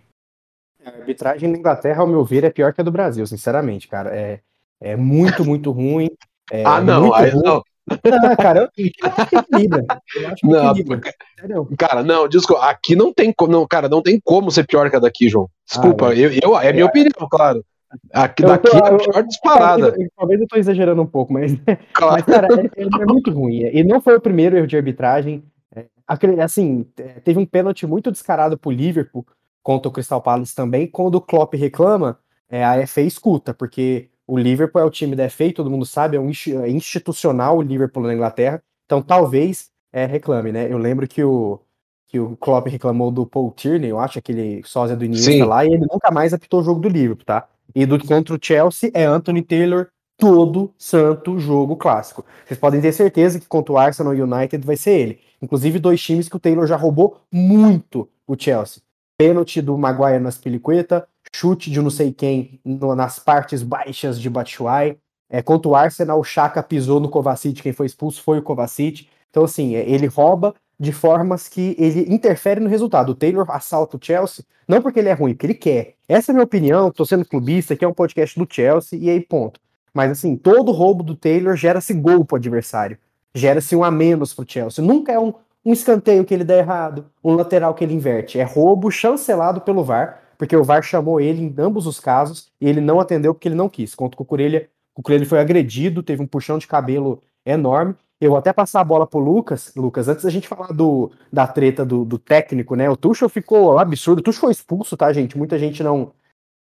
A 0.84 0.90
arbitragem 0.90 1.48
na 1.48 1.60
Inglaterra, 1.60 2.02
ao 2.02 2.08
meu 2.08 2.26
ver, 2.26 2.44
é 2.44 2.50
pior 2.50 2.74
que 2.74 2.82
a 2.82 2.84
do 2.84 2.92
Brasil, 2.92 3.28
sinceramente, 3.28 3.88
cara. 3.88 4.10
É, 4.10 4.40
é 4.82 4.96
muito, 4.96 5.46
muito 5.46 5.70
ruim. 5.70 6.10
É 6.52 6.64
ah, 6.66 6.82
não, 6.82 7.14
aí, 7.14 7.30
ruim. 7.30 7.44
não. 7.44 7.64
Não, 7.88 8.36
cara, 8.36 8.62
eu, 8.62 8.64
eu 8.64 9.12
acho 9.12 9.30
que 9.30 9.36
equilibra. 9.36 9.86
Eu 10.16 10.28
acho 10.30 10.36
que 10.38 10.48
não, 10.48 10.72
equilibra. 10.72 11.02
Cara, 11.78 12.02
não, 12.02 12.28
desculpa, 12.28 12.66
aqui 12.66 12.96
não 12.96 13.14
tem 13.14 13.32
como, 13.32 13.52
não, 13.52 13.68
cara, 13.68 13.88
não 13.88 14.02
tem 14.02 14.20
como 14.24 14.50
ser 14.50 14.66
pior 14.66 14.90
que 14.90 14.96
a 14.96 15.00
daqui, 15.00 15.30
João. 15.30 15.48
Desculpa, 15.68 16.10
ah, 16.10 16.16
eu, 16.16 16.32
eu, 16.42 16.58
é 16.58 16.74
minha 16.74 16.86
é, 16.86 16.88
opinião, 16.88 17.30
claro. 17.30 17.64
Aqui, 18.12 18.42
daqui 18.42 18.68
tô, 18.68 18.78
é 18.78 18.80
a 18.80 18.98
pior 18.98 19.24
disparada. 19.24 19.90
Talvez, 19.90 20.10
talvez 20.18 20.42
eu 20.42 20.48
tô 20.48 20.58
exagerando 20.58 21.04
um 21.04 21.08
pouco, 21.08 21.34
mas, 21.34 21.52
claro. 21.94 22.14
mas 22.14 22.24
cara, 22.24 22.48
é, 22.76 22.82
é, 22.82 23.06
muito 23.06 23.30
ruim. 23.30 23.70
E 23.72 23.84
não 23.84 24.02
foi 24.02 24.16
o 24.16 24.22
primeiro 24.22 24.58
erro 24.58 24.66
de 24.66 24.76
arbitragem 24.76 25.44
assim, 26.44 26.84
teve 27.24 27.40
um 27.40 27.46
pênalti 27.46 27.86
muito 27.86 28.12
descarado 28.12 28.58
pro 28.58 28.72
Liverpool 28.72 29.26
contra 29.64 29.90
o 29.90 29.92
Crystal 29.92 30.22
Palace 30.22 30.56
também. 30.56 30.88
Quando 30.88 31.16
o 31.16 31.22
Klopp 31.22 31.54
reclama, 31.54 32.20
é, 32.50 32.64
a 32.64 32.86
FA 32.86 33.02
escuta, 33.02 33.54
porque 33.54 34.10
o 34.28 34.38
Liverpool 34.38 34.82
é 34.82 34.86
o 34.86 34.90
time 34.90 35.16
da 35.16 35.30
FA, 35.30 35.52
todo 35.54 35.70
mundo 35.70 35.86
sabe, 35.86 36.18
é 36.18 36.20
um 36.20 36.32
é 36.64 36.70
institucional 36.70 37.58
o 37.58 37.62
Liverpool 37.62 38.04
na 38.04 38.14
Inglaterra, 38.14 38.62
então 38.86 39.02
talvez 39.02 39.70
é, 39.92 40.06
reclame, 40.06 40.52
né? 40.52 40.72
Eu 40.72 40.78
lembro 40.78 41.08
que 41.08 41.24
o, 41.24 41.60
que 42.08 42.20
o 42.20 42.36
Klopp 42.38 42.68
reclamou 42.68 43.12
do 43.12 43.26
Paul 43.26 43.52
Tierney, 43.52 43.90
eu 43.90 44.00
acho, 44.00 44.20
aquele 44.20 44.62
sósia 44.66 44.96
do 44.96 45.06
início 45.06 45.46
lá, 45.46 45.66
e 45.66 45.70
ele 45.70 45.86
nunca 45.90 46.12
mais 46.12 46.34
apitou 46.34 46.62
o 46.62 46.64
jogo 46.64 46.80
do 46.80 46.90
Liverpool, 46.90 47.26
tá? 47.26 47.48
E 47.74 47.86
do 47.86 47.98
contra 48.06 48.36
o 48.36 48.40
Chelsea 48.42 48.92
é 48.94 49.06
Anthony 49.06 49.42
Taylor 49.42 49.88
todo 50.18 50.74
santo 50.78 51.40
jogo 51.40 51.76
clássico. 51.76 52.24
Vocês 52.46 52.60
podem 52.60 52.80
ter 52.80 52.92
certeza 52.92 53.40
que 53.40 53.48
contra 53.48 53.74
o 53.74 53.78
Arsenal 53.78 54.14
United 54.14 54.66
vai 54.66 54.78
ser 54.78 54.92
ele. 54.92 55.20
Inclusive, 55.42 55.80
dois 55.80 56.02
times 56.02 56.30
que 56.30 56.36
o 56.36 56.40
Taylor 56.40 56.68
já 56.68 56.76
roubou 56.76 57.18
muito 57.32 58.08
o 58.28 58.36
Chelsea. 58.38 58.82
Pênalti 59.18 59.62
do 59.62 59.78
Maguire 59.78 60.20
nas 60.20 60.38
peliqueta, 60.38 61.08
chute 61.36 61.72
de 61.72 61.82
não 61.82 61.90
sei 61.90 62.12
quem 62.12 62.60
no, 62.64 62.96
nas 62.96 63.20
partes 63.20 63.64
baixas 63.64 64.20
de 64.20 64.30
Batshuayi. 64.30 64.98
É, 65.30 65.42
contra 65.42 65.70
o 65.70 65.76
Arsenal, 65.76 66.20
o 66.20 66.24
Chaka 66.24 66.62
pisou 66.62 67.00
no 67.00 67.10
Kovacic, 67.10 67.62
quem 67.62 67.72
foi 67.72 67.86
expulso 67.86 68.22
foi 68.22 68.40
o 68.40 68.42
Kovacic. 68.42 69.08
Então, 69.30 69.44
assim, 69.44 69.76
é, 69.76 69.90
ele 69.90 70.08
rouba 70.08 70.54
de 70.80 70.92
formas 70.92 71.48
que 71.48 71.76
ele 71.78 72.14
interfere 72.14 72.60
no 72.60 72.70
resultado. 72.70 73.10
O 73.10 73.16
Taylor 73.16 73.50
assalta 73.50 73.98
o 73.98 74.00
Chelsea, 74.02 74.44
não 74.68 74.82
porque 74.82 75.00
ele 75.00 75.10
é 75.10 75.14
ruim, 75.14 75.34
porque 75.34 75.46
ele 75.46 75.54
quer. 75.54 75.96
Essa 76.08 76.32
é 76.32 76.34
a 76.34 76.36
minha 76.36 76.44
opinião, 76.44 76.92
tô 76.92 77.06
sendo 77.06 77.24
clubista, 77.24 77.74
aqui 77.74 77.86
é 77.86 77.88
um 77.88 77.94
podcast 77.94 78.38
do 78.38 78.48
Chelsea, 78.50 79.00
e 79.00 79.10
aí 79.10 79.22
ponto. 79.22 79.60
Mas 79.94 80.12
assim, 80.12 80.36
todo 80.36 80.72
roubo 80.72 81.04
do 81.04 81.16
Taylor 81.16 81.56
gera-se 81.56 81.94
gol 81.94 82.26
pro 82.26 82.38
adversário 82.38 82.98
gera-se 83.36 83.76
um 83.76 83.84
a 83.84 83.92
menos 83.92 84.34
para 84.34 84.44
o 84.44 84.48
Chelsea. 84.48 84.84
Nunca 84.84 85.12
é 85.12 85.20
um, 85.20 85.34
um 85.66 85.74
escanteio 85.74 86.26
que 86.26 86.34
ele 86.34 86.44
dá 86.44 86.58
errado, 86.58 87.06
um 87.24 87.34
lateral 87.34 87.74
que 87.74 87.84
ele 87.84 87.94
inverte. 87.94 88.40
É 88.40 88.44
roubo 88.44 88.92
chancelado 88.92 89.62
pelo 89.62 89.84
VAR, 89.84 90.22
porque 90.38 90.56
o 90.56 90.64
VAR 90.64 90.82
chamou 90.84 91.20
ele 91.20 91.42
em 91.42 91.54
ambos 91.58 91.86
os 91.86 92.00
casos 92.00 92.52
e 92.60 92.68
ele 92.68 92.82
não 92.82 93.00
atendeu 93.00 93.34
porque 93.34 93.48
ele 93.48 93.56
não 93.56 93.70
quis. 93.70 93.94
Contra 93.94 94.16
o 94.16 94.18
Cucurelha, 94.18 94.70
o 94.94 94.96
Cucurelha 94.96 95.26
foi 95.26 95.40
agredido, 95.40 96.04
teve 96.04 96.22
um 96.22 96.28
puxão 96.28 96.58
de 96.58 96.68
cabelo 96.68 97.22
enorme. 97.46 97.96
Eu 98.20 98.30
vou 98.30 98.38
até 98.38 98.54
passar 98.54 98.82
a 98.82 98.84
bola 98.84 99.08
pro 99.08 99.20
Lucas. 99.20 99.74
Lucas, 99.76 100.08
antes 100.08 100.24
da 100.24 100.30
gente 100.30 100.48
falar 100.48 100.68
do, 100.68 101.12
da 101.34 101.48
treta 101.48 101.84
do, 101.84 102.06
do 102.06 102.20
técnico, 102.20 102.76
né? 102.76 102.88
O 102.88 102.96
Tuchel 102.96 103.28
ficou 103.28 103.80
absurdo. 103.80 104.20
O 104.20 104.22
Tuchel 104.22 104.42
foi 104.42 104.52
expulso, 104.52 104.96
tá, 104.96 105.12
gente? 105.12 105.36
Muita 105.36 105.58
gente 105.58 105.82
não. 105.82 106.14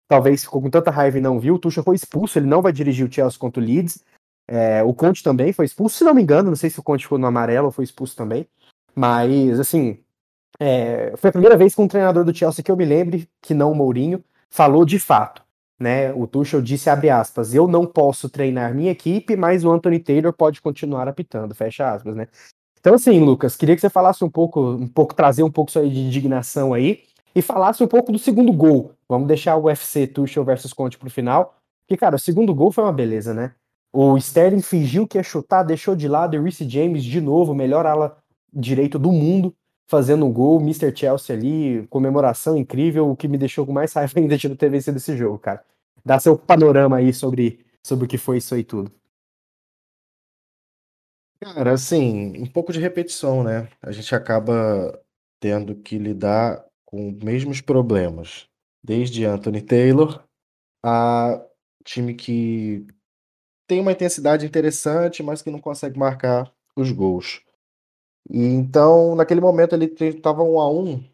Talvez 0.06 0.44
ficou 0.44 0.62
com 0.62 0.70
tanta 0.70 0.90
raiva 0.90 1.18
e 1.18 1.20
não 1.20 1.40
viu. 1.40 1.56
O 1.56 1.58
Tuchel 1.58 1.82
foi 1.82 1.96
expulso, 1.96 2.38
ele 2.38 2.46
não 2.46 2.62
vai 2.62 2.72
dirigir 2.72 3.06
o 3.06 3.12
Chelsea 3.12 3.38
contra 3.38 3.60
o 3.60 3.64
Leeds. 3.64 4.04
É, 4.48 4.82
o 4.82 4.94
Conte 4.94 5.22
também 5.22 5.52
foi 5.52 5.66
expulso, 5.66 5.98
se 5.98 6.04
não 6.04 6.14
me 6.14 6.22
engano, 6.22 6.48
não 6.48 6.56
sei 6.56 6.70
se 6.70 6.80
o 6.80 6.82
Conte 6.82 7.04
ficou 7.04 7.18
no 7.18 7.26
amarelo 7.26 7.66
ou 7.66 7.72
foi 7.72 7.84
expulso 7.84 8.16
também. 8.16 8.48
Mas, 8.94 9.60
assim, 9.60 10.00
é, 10.58 11.12
foi 11.16 11.28
a 11.28 11.32
primeira 11.32 11.56
vez 11.56 11.74
que 11.74 11.82
um 11.82 11.86
treinador 11.86 12.24
do 12.24 12.34
Chelsea 12.34 12.64
que 12.64 12.70
eu 12.70 12.76
me 12.76 12.84
lembre, 12.84 13.28
que 13.42 13.52
não 13.52 13.70
o 13.70 13.74
Mourinho, 13.74 14.24
falou 14.48 14.84
de 14.84 14.98
fato. 14.98 15.42
Né? 15.78 16.12
O 16.12 16.26
Tuchel 16.26 16.60
disse, 16.60 16.90
abre 16.90 17.08
aspas, 17.10 17.54
eu 17.54 17.68
não 17.68 17.86
posso 17.86 18.28
treinar 18.28 18.74
minha 18.74 18.90
equipe, 18.90 19.36
mas 19.36 19.64
o 19.64 19.70
Anthony 19.70 20.00
Taylor 20.00 20.32
pode 20.32 20.60
continuar 20.60 21.06
apitando, 21.06 21.54
fecha 21.54 21.92
aspas, 21.92 22.16
né? 22.16 22.26
Então, 22.80 22.94
assim, 22.94 23.20
Lucas, 23.20 23.54
queria 23.54 23.76
que 23.76 23.80
você 23.80 23.90
falasse 23.90 24.24
um 24.24 24.30
pouco, 24.30 24.60
um 24.60 24.88
pouco, 24.88 25.14
trazer 25.14 25.44
um 25.44 25.50
pouco 25.50 25.70
de 25.70 26.00
indignação 26.00 26.72
aí, 26.74 27.04
e 27.34 27.42
falasse 27.42 27.82
um 27.82 27.86
pouco 27.86 28.10
do 28.10 28.18
segundo 28.18 28.52
gol. 28.52 28.92
Vamos 29.08 29.28
deixar 29.28 29.56
o 29.56 29.64
UFC 29.64 30.06
Tuchel 30.06 30.44
versus 30.44 30.72
Conte 30.72 30.98
pro 30.98 31.10
final, 31.10 31.54
porque, 31.86 31.96
cara, 31.96 32.16
o 32.16 32.18
segundo 32.18 32.52
gol 32.54 32.72
foi 32.72 32.82
uma 32.82 32.92
beleza, 32.92 33.32
né? 33.32 33.52
O 33.92 34.16
Sterling 34.18 34.62
fingiu 34.62 35.06
que 35.06 35.18
ia 35.18 35.22
chutar, 35.22 35.62
deixou 35.62 35.96
de 35.96 36.06
lado 36.06 36.36
e 36.36 36.40
Reece 36.40 36.68
James 36.68 37.02
de 37.02 37.20
novo, 37.20 37.54
melhor 37.54 37.86
ala 37.86 38.18
direito 38.52 38.98
do 38.98 39.10
mundo, 39.10 39.54
fazendo 39.86 40.26
um 40.26 40.32
gol, 40.32 40.60
Mr. 40.60 40.94
Chelsea 40.94 41.34
ali, 41.34 41.86
comemoração 41.88 42.56
incrível, 42.56 43.10
o 43.10 43.16
que 43.16 43.26
me 43.26 43.38
deixou 43.38 43.64
com 43.64 43.72
mais 43.72 43.92
raiva 43.92 44.12
ainda 44.20 44.36
de 44.36 44.48
não 44.48 44.56
ter 44.56 44.70
vencido 44.70 44.98
esse 44.98 45.16
jogo, 45.16 45.38
cara. 45.38 45.64
Dá 46.04 46.20
seu 46.20 46.38
panorama 46.38 46.96
aí 46.96 47.12
sobre, 47.12 47.64
sobre 47.82 48.04
o 48.04 48.08
que 48.08 48.18
foi 48.18 48.38
isso 48.38 48.54
aí 48.54 48.62
tudo. 48.62 48.92
Cara, 51.40 51.72
assim, 51.72 52.32
um 52.36 52.46
pouco 52.46 52.72
de 52.72 52.80
repetição, 52.80 53.44
né? 53.44 53.68
A 53.80 53.92
gente 53.92 54.12
acaba 54.14 55.00
tendo 55.40 55.74
que 55.76 55.96
lidar 55.96 56.64
com 56.84 57.10
os 57.10 57.22
mesmos 57.22 57.60
problemas, 57.60 58.48
desde 58.82 59.24
Anthony 59.24 59.62
Taylor 59.62 60.24
a 60.82 61.40
time 61.84 62.14
que 62.14 62.86
tem 63.68 63.80
uma 63.80 63.92
intensidade 63.92 64.46
interessante, 64.46 65.22
mas 65.22 65.42
que 65.42 65.50
não 65.50 65.60
consegue 65.60 65.98
marcar 65.98 66.52
os 66.74 66.90
gols. 66.90 67.42
E 68.28 68.38
então, 68.38 69.14
naquele 69.14 69.40
momento 69.40 69.74
ele 69.74 69.86
estava 69.86 70.42
um 70.42 70.58
a 70.58 70.70
um. 70.70 71.04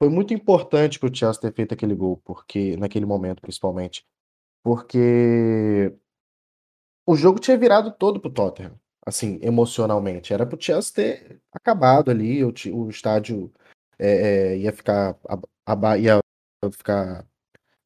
Foi 0.00 0.08
muito 0.10 0.32
importante 0.34 0.98
para 0.98 1.10
o 1.10 1.14
Chelsea 1.14 1.40
ter 1.40 1.52
feito 1.52 1.74
aquele 1.74 1.94
gol, 1.94 2.18
porque 2.24 2.76
naquele 2.76 3.06
momento 3.06 3.42
principalmente, 3.42 4.06
porque 4.62 5.92
o 7.06 7.16
jogo 7.16 7.40
tinha 7.40 7.56
virado 7.56 7.90
todo 7.90 8.20
para 8.20 8.28
o 8.28 8.32
Tottenham, 8.32 8.78
assim, 9.04 9.40
emocionalmente. 9.42 10.32
Era 10.32 10.46
para 10.46 10.56
o 10.56 10.60
Chelsea 10.60 10.94
ter 10.94 11.42
acabado 11.52 12.10
ali, 12.10 12.44
o, 12.44 12.52
o 12.74 12.90
estádio 12.90 13.52
é, 13.98 14.52
é, 14.52 14.58
ia 14.58 14.72
ficar 14.72 15.18
ia 15.98 16.20
ficar 16.70 17.26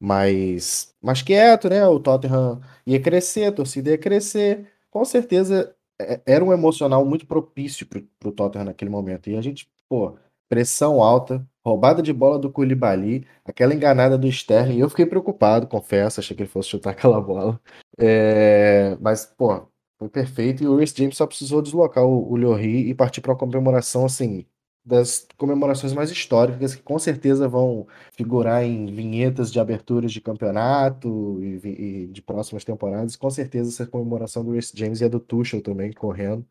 mais, 0.03 0.93
mais 1.01 1.21
quieto, 1.21 1.69
né? 1.69 1.87
O 1.87 1.99
Tottenham 1.99 2.59
ia 2.85 3.01
crescer, 3.01 3.45
a 3.45 3.51
torcida 3.53 3.91
ia 3.91 3.97
crescer. 3.97 4.69
Com 4.91 5.05
certeza 5.05 5.73
é, 5.99 6.21
era 6.25 6.43
um 6.43 6.51
emocional 6.51 7.05
muito 7.05 7.25
propício 7.25 7.87
para 7.87 8.01
o 8.29 8.31
Tottenham 8.31 8.65
naquele 8.65 8.91
momento. 8.91 9.29
E 9.29 9.37
a 9.37 9.41
gente, 9.41 9.69
pô, 9.87 10.17
pressão 10.49 11.01
alta, 11.01 11.47
roubada 11.65 12.01
de 12.01 12.11
bola 12.11 12.37
do 12.37 12.51
Koulibaly, 12.51 13.25
aquela 13.45 13.73
enganada 13.73 14.17
do 14.17 14.27
Sterling. 14.27 14.79
Eu 14.79 14.89
fiquei 14.89 15.05
preocupado, 15.05 15.67
confesso, 15.67 16.19
achei 16.19 16.35
que 16.35 16.43
ele 16.43 16.49
fosse 16.49 16.69
chutar 16.69 16.91
aquela 16.91 17.21
bola. 17.21 17.59
É, 17.97 18.97
mas, 18.99 19.25
pô, 19.25 19.65
foi 19.97 20.09
perfeito. 20.09 20.63
E 20.63 20.67
o 20.67 20.75
Rhys 20.77 20.93
James 20.93 21.15
só 21.17 21.25
precisou 21.25 21.61
deslocar 21.61 22.03
o, 22.05 22.31
o 22.31 22.35
Lloris 22.35 22.89
e 22.89 22.93
partir 22.93 23.21
para 23.21 23.31
uma 23.31 23.37
comemoração, 23.37 24.05
assim, 24.05 24.45
das 24.85 25.25
comemorações 25.37 25.93
mais 25.93 26.11
históricas, 26.11 26.75
que 26.75 26.81
com 26.81 26.99
certeza 26.99 27.47
vão 27.47 27.87
figurar 28.11 28.63
em 28.63 28.85
vinhetas 28.87 29.51
de 29.51 29.59
aberturas 29.59 30.11
de 30.11 30.19
campeonato 30.19 31.39
e, 31.41 31.67
e 31.67 32.07
de 32.07 32.21
próximas 32.21 32.65
temporadas. 32.65 33.15
Com 33.15 33.29
certeza 33.29 33.69
essa 33.69 33.87
comemoração 33.87 34.43
do 34.43 34.51
Rhys 34.51 34.71
James 34.75 34.99
e 34.99 35.05
a 35.05 35.07
do 35.07 35.19
Tuchel 35.19 35.61
também, 35.61 35.93
correndo. 35.93 36.45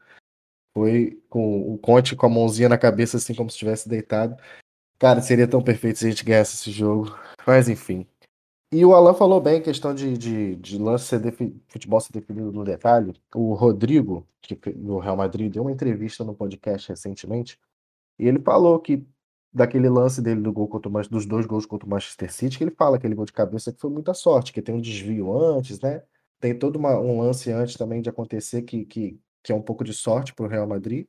Foi 0.74 1.20
com 1.28 1.74
o 1.74 1.76
Conte 1.76 2.16
com 2.16 2.24
a 2.24 2.30
mãozinha 2.30 2.68
na 2.68 2.78
cabeça, 2.78 3.18
assim 3.18 3.34
como 3.34 3.50
se 3.50 3.56
estivesse 3.56 3.88
deitado. 3.88 4.36
Cara, 4.98 5.20
seria 5.20 5.46
tão 5.46 5.62
perfeito 5.62 5.98
se 5.98 6.06
a 6.06 6.10
gente 6.10 6.24
ganhasse 6.24 6.54
esse 6.54 6.70
jogo. 6.70 7.14
Mas 7.46 7.68
enfim. 7.68 8.06
E 8.72 8.82
o 8.86 8.94
Alan 8.94 9.12
falou 9.12 9.38
bem, 9.38 9.60
questão 9.60 9.94
de, 9.94 10.16
de, 10.16 10.56
de 10.56 10.78
lance 10.78 11.04
ser 11.04 11.20
futebol 11.68 12.00
ser 12.00 12.12
definido 12.14 12.50
no 12.50 12.64
detalhe. 12.64 13.12
O 13.34 13.52
Rodrigo, 13.52 14.26
que, 14.40 14.54
do 14.54 14.98
Real 14.98 15.16
Madrid, 15.16 15.52
deu 15.52 15.62
uma 15.62 15.72
entrevista 15.72 16.24
no 16.24 16.34
podcast 16.34 16.88
recentemente 16.88 17.58
e 18.18 18.26
ele 18.26 18.40
falou 18.40 18.78
que 18.78 19.06
daquele 19.52 19.88
lance 19.88 20.22
dele 20.22 20.40
do 20.40 20.52
gol 20.52 20.66
contra 20.66 20.88
o, 20.88 21.02
dos 21.08 21.26
dois 21.26 21.44
gols 21.44 21.66
contra 21.66 21.86
o 21.86 21.90
Manchester 21.90 22.32
City, 22.32 22.56
que 22.56 22.64
ele 22.64 22.70
fala 22.70 22.96
aquele 22.96 23.14
gol 23.14 23.26
de 23.26 23.32
cabeça 23.32 23.72
que 23.72 23.80
foi 23.80 23.90
muita 23.90 24.14
sorte, 24.14 24.52
que 24.52 24.62
tem 24.62 24.74
um 24.74 24.80
desvio 24.80 25.36
antes, 25.36 25.78
né? 25.80 26.02
Tem 26.40 26.58
todo 26.58 26.76
uma, 26.76 26.98
um 26.98 27.20
lance 27.20 27.52
antes 27.52 27.76
também 27.76 28.00
de 28.00 28.08
acontecer 28.08 28.62
que, 28.62 28.84
que, 28.86 29.20
que 29.42 29.52
é 29.52 29.54
um 29.54 29.62
pouco 29.62 29.84
de 29.84 29.92
sorte 29.92 30.34
para 30.34 30.46
o 30.46 30.48
Real 30.48 30.66
Madrid. 30.66 31.06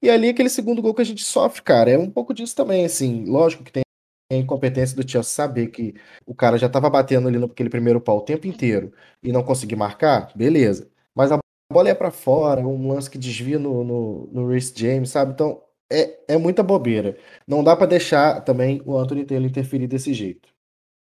E 0.00 0.08
ali 0.08 0.28
aquele 0.28 0.48
segundo 0.48 0.80
gol 0.80 0.94
que 0.94 1.02
a 1.02 1.04
gente 1.04 1.22
sofre, 1.22 1.62
cara, 1.62 1.90
é 1.90 1.98
um 1.98 2.10
pouco 2.10 2.32
disso 2.32 2.56
também, 2.56 2.84
assim, 2.84 3.24
lógico 3.26 3.64
que 3.64 3.72
tem 3.72 3.82
a 4.30 4.36
incompetência 4.36 4.96
do 4.96 5.08
Chelsea 5.08 5.30
saber 5.30 5.68
que 5.68 5.94
o 6.26 6.34
cara 6.34 6.58
já 6.58 6.66
estava 6.66 6.88
batendo 6.88 7.28
ali 7.28 7.38
naquele 7.38 7.70
primeiro 7.70 8.00
pau 8.00 8.18
o 8.18 8.22
tempo 8.22 8.46
inteiro 8.46 8.92
e 9.22 9.32
não 9.32 9.42
conseguir 9.42 9.76
marcar, 9.76 10.32
beleza. 10.36 10.90
Mas 11.14 11.32
a 11.32 11.38
bola 11.72 11.88
é 11.88 11.94
para 11.94 12.10
fora, 12.10 12.60
um 12.60 12.88
lance 12.88 13.10
que 13.10 13.18
desvia 13.18 13.58
no, 13.58 13.84
no, 13.84 14.26
no 14.32 14.60
James, 14.60 15.10
sabe? 15.10 15.32
Então, 15.32 15.62
é, 15.90 16.34
é 16.34 16.38
muita 16.38 16.62
bobeira. 16.62 17.16
Não 17.46 17.64
dá 17.64 17.76
para 17.76 17.86
deixar 17.86 18.42
também 18.42 18.82
o 18.84 18.96
Anthony 18.96 19.24
Taylor 19.24 19.48
interferir 19.48 19.86
desse 19.86 20.12
jeito. 20.12 20.48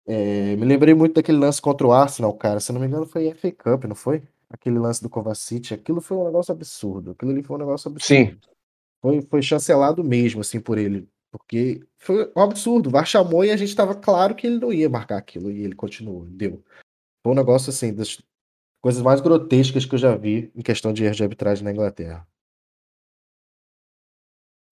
É, 0.08 0.56
me 0.56 0.66
lembrei 0.66 0.94
muito 0.94 1.16
daquele 1.16 1.38
lance 1.38 1.62
contra 1.62 1.86
o 1.86 1.92
Arsenal, 1.92 2.34
cara. 2.34 2.60
Se 2.60 2.72
não 2.72 2.82
me 2.82 2.88
engano, 2.88 3.06
foi 3.06 3.32
FA 3.34 3.52
Cup, 3.52 3.84
não 3.86 3.96
foi? 3.96 4.24
Aquele 4.50 4.80
lance 4.80 5.02
do 5.04 5.10
Kovacic. 5.10 5.74
Aquilo 5.74 6.02
foi 6.02 6.18
um 6.18 6.26
negócio 6.26 6.52
absurdo. 6.52 7.12
Aquilo 7.12 7.32
ali 7.32 7.44
foi 7.44 7.56
um 7.56 7.60
negócio 7.60 7.92
absurdo. 7.92 8.08
Sim. 8.08 8.38
Foi, 9.02 9.22
foi 9.22 9.42
chancelado 9.42 10.04
mesmo, 10.04 10.42
assim, 10.42 10.60
por 10.60 10.78
ele. 10.78 11.08
Porque 11.32 11.86
foi 11.98 12.32
um 12.36 12.42
absurdo. 12.42 12.88
O 12.88 12.92
VAR 12.92 13.06
chamou 13.06 13.46
e 13.46 13.52
a 13.52 13.58
gente 13.58 13.70
estava 13.70 13.94
claro 13.94 14.34
que 14.34 14.48
ele 14.48 14.58
não 14.58 14.74
ia 14.74 14.90
marcar 14.90 15.18
aquilo. 15.18 15.52
E 15.52 15.64
ele 15.64 15.76
continuou. 15.76 16.26
Deu. 16.26 16.64
Foi 17.22 17.34
um 17.34 17.36
negócio, 17.36 17.70
assim, 17.70 17.94
das 17.94 18.20
coisas 18.82 19.04
mais 19.04 19.22
grotescas 19.22 19.86
que 19.86 19.94
eu 19.94 20.00
já 20.00 20.16
vi 20.16 20.52
em 20.56 20.62
questão 20.62 20.92
de 20.92 21.04
erro 21.04 21.16
de 21.16 21.24
arbitragem 21.24 21.64
na 21.64 21.72
Inglaterra. 21.72 22.28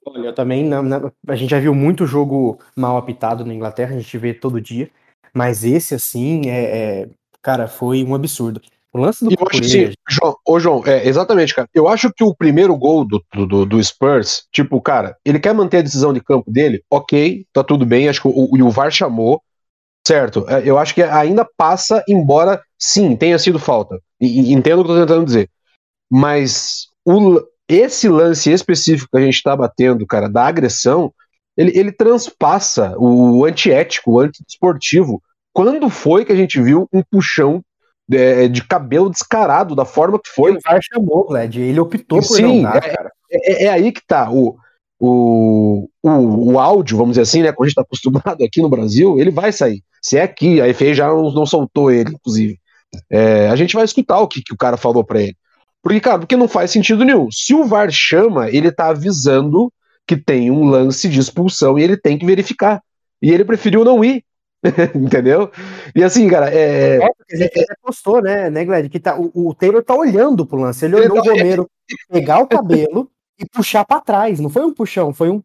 Olha, 0.10 0.28
eu 0.28 0.34
também 0.34 0.64
não, 0.64 0.82
não, 0.82 1.12
a 1.28 1.36
gente 1.36 1.50
já 1.50 1.60
viu 1.60 1.76
muito 1.76 2.06
jogo 2.06 2.58
mal 2.76 2.96
apitado 2.96 3.44
na 3.44 3.54
Inglaterra, 3.54 3.94
a 3.94 4.00
gente 4.00 4.18
vê 4.18 4.34
todo 4.34 4.62
dia, 4.62 4.90
mas 5.34 5.66
esse 5.66 5.94
assim 5.94 6.50
é, 6.50 7.02
é 7.02 7.10
cara, 7.42 7.68
foi 7.68 8.06
um 8.06 8.16
absurdo. 8.16 8.62
O 8.94 9.00
lance 9.00 9.26
do 9.26 9.36
Cucurella... 9.36 9.94
João, 10.08 10.36
ô 10.48 10.60
João, 10.60 10.84
é, 10.86 11.06
exatamente, 11.06 11.54
cara. 11.54 11.68
Eu 11.74 11.90
acho 11.90 12.12
que 12.14 12.24
o 12.24 12.34
primeiro 12.34 12.76
gol 12.78 13.06
do, 13.06 13.22
do, 13.34 13.66
do, 13.66 13.84
Spurs, 13.84 14.48
tipo, 14.50 14.82
cara, 14.82 15.18
ele 15.26 15.40
quer 15.40 15.54
manter 15.54 15.80
a 15.80 15.82
decisão 15.82 16.14
de 16.14 16.22
campo 16.22 16.50
dele, 16.50 16.82
ok, 16.90 17.46
tá 17.52 17.62
tudo 17.62 17.86
bem, 17.86 18.08
acho 18.08 18.22
que 18.22 18.28
o, 18.30 18.32
o, 18.32 18.66
o 18.66 18.72
VAR 18.72 18.92
chamou, 18.92 19.42
certo? 20.08 20.46
É, 20.48 20.62
eu 20.64 20.78
acho 20.78 20.96
que 20.96 21.04
ainda 21.04 21.46
passa, 21.58 22.02
embora 22.08 22.62
sim, 22.80 23.14
tenha 23.18 23.38
sido 23.38 23.60
falta. 23.60 24.00
E 24.22 24.54
entendo 24.54 24.80
o 24.80 24.86
que 24.86 24.92
eu 24.92 24.96
tô 24.96 25.02
tentando 25.02 25.26
dizer. 25.26 25.50
Mas 26.10 26.88
o, 27.06 27.42
esse 27.68 28.08
lance 28.08 28.52
específico 28.52 29.10
que 29.12 29.18
a 29.18 29.26
gente 29.26 29.36
está 29.36 29.56
batendo, 29.56 30.06
cara, 30.06 30.30
da 30.30 30.46
agressão, 30.46 31.14
ele, 31.56 31.78
ele 31.78 31.92
transpassa 31.92 32.96
o 32.98 33.44
antiético, 33.46 34.12
o 34.12 34.20
antidesportivo. 34.20 35.22
Quando 35.52 35.90
foi 35.90 36.24
que 36.24 36.32
a 36.32 36.36
gente 36.36 36.62
viu 36.62 36.88
um 36.94 37.02
puxão 37.02 37.64
de, 38.08 38.48
de 38.48 38.64
cabelo 38.64 39.10
descarado 39.10 39.76
da 39.76 39.84
forma 39.84 40.20
que 40.20 40.30
foi? 40.30 40.54
O 40.54 40.60
VAR 40.64 40.80
chamou, 40.82 41.32
Led, 41.32 41.60
ele 41.60 41.80
optou 41.80 42.20
por 42.20 42.36
Sim, 42.36 42.62
não 42.62 42.62
dar, 42.62 42.78
é, 42.78 42.96
cara. 42.96 43.12
É, 43.30 43.66
é, 43.66 43.70
aí 43.70 43.92
que 43.92 44.02
tá. 44.06 44.32
O, 44.32 44.58
o, 45.00 45.90
o, 46.02 46.52
o 46.54 46.60
áudio, 46.60 46.98
vamos 46.98 47.14
dizer 47.14 47.24
assim, 47.24 47.42
né? 47.42 47.52
Como 47.52 47.66
a 47.66 47.68
gente 47.68 47.74
está 47.74 47.82
acostumado 47.82 48.44
aqui 48.44 48.62
no 48.62 48.70
Brasil, 48.70 49.20
ele 49.20 49.32
vai 49.32 49.52
sair. 49.52 49.84
Se 50.02 50.18
é 50.18 50.22
aqui, 50.22 50.62
a 50.62 50.74
FA 50.74 50.94
já 50.94 51.08
não, 51.08 51.32
não 51.34 51.46
soltou 51.46 51.92
ele, 51.92 52.12
inclusive. 52.12 52.60
É, 53.10 53.50
a 53.50 53.56
gente 53.56 53.76
vai 53.76 53.84
escutar 53.84 54.20
o 54.20 54.28
que, 54.28 54.42
que 54.42 54.54
o 54.54 54.58
cara 54.58 54.78
falou 54.78 55.04
para 55.04 55.22
ele. 55.22 55.36
Porque, 55.82 56.00
cara, 56.00 56.20
porque 56.20 56.36
não 56.36 56.48
faz 56.48 56.72
sentido 56.72 57.06
nenhum. 57.06 57.30
Se 57.32 57.54
o 57.54 57.66
VAR 57.66 57.90
chama, 57.92 58.50
ele 58.50 58.72
tá 58.72 58.88
avisando 58.88 59.72
que 60.06 60.16
tem 60.16 60.50
um 60.50 60.66
lance 60.66 61.10
de 61.10 61.20
expulsão 61.20 61.78
e 61.78 61.84
ele 61.84 61.98
tem 61.98 62.18
que 62.18 62.26
verificar. 62.26 62.82
E 63.22 63.32
ele 63.32 63.46
preferiu 63.46 63.84
não 63.84 64.04
ir. 64.04 64.24
Entendeu? 64.96 65.52
E 65.96 66.04
assim, 66.04 66.28
cara, 66.28 66.50
é. 66.50 66.98
é 66.98 67.08
porque 67.16 67.36
a 67.36 67.38
gente 67.38 67.60
até 67.60 67.76
postou, 67.82 68.22
né, 68.22 68.50
né, 68.50 68.66
Gled? 68.66 68.90
Que 68.90 69.00
tá, 69.00 69.20
o, 69.20 69.50
o 69.50 69.54
Taylor 69.54 69.84
tá 69.84 69.96
olhando 69.96 70.46
pro 70.46 70.60
lance. 70.60 70.86
Ele, 70.86 70.96
olhou 70.96 71.22
tá... 71.22 71.32
o 71.32 71.34
Romero 71.34 71.70
pegar 72.10 72.40
o 72.40 72.48
cabelo 72.48 73.10
e 73.40 73.46
puxar 73.46 73.86
para 73.86 74.02
trás. 74.02 74.40
Não 74.40 74.50
foi 74.50 74.66
um 74.66 74.74
puxão, 74.74 75.14
foi 75.14 75.30
um. 75.30 75.42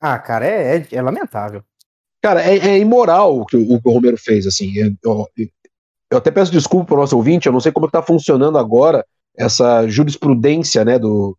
Ah, 0.00 0.18
cara, 0.18 0.46
é, 0.46 0.76
é, 0.76 0.86
é 0.92 1.02
lamentável. 1.02 1.62
Cara, 2.20 2.42
é, 2.42 2.56
é, 2.56 2.78
imoral 2.78 3.40
o 3.40 3.46
que 3.46 3.56
o, 3.56 3.80
o 3.82 3.90
Romero 3.90 4.18
fez, 4.18 4.46
assim. 4.46 4.72
Eu, 4.76 5.26
eu, 6.10 6.18
até 6.18 6.30
peço 6.30 6.52
desculpa 6.52 6.86
pro 6.86 6.96
nosso 6.96 7.16
ouvinte, 7.16 7.46
eu 7.46 7.52
não 7.52 7.60
sei 7.60 7.72
como 7.72 7.86
é 7.86 7.88
que 7.88 7.92
tá 7.92 8.02
funcionando 8.02 8.58
agora 8.58 9.04
essa 9.36 9.86
jurisprudência 9.88 10.84
né, 10.84 10.98
do, 10.98 11.36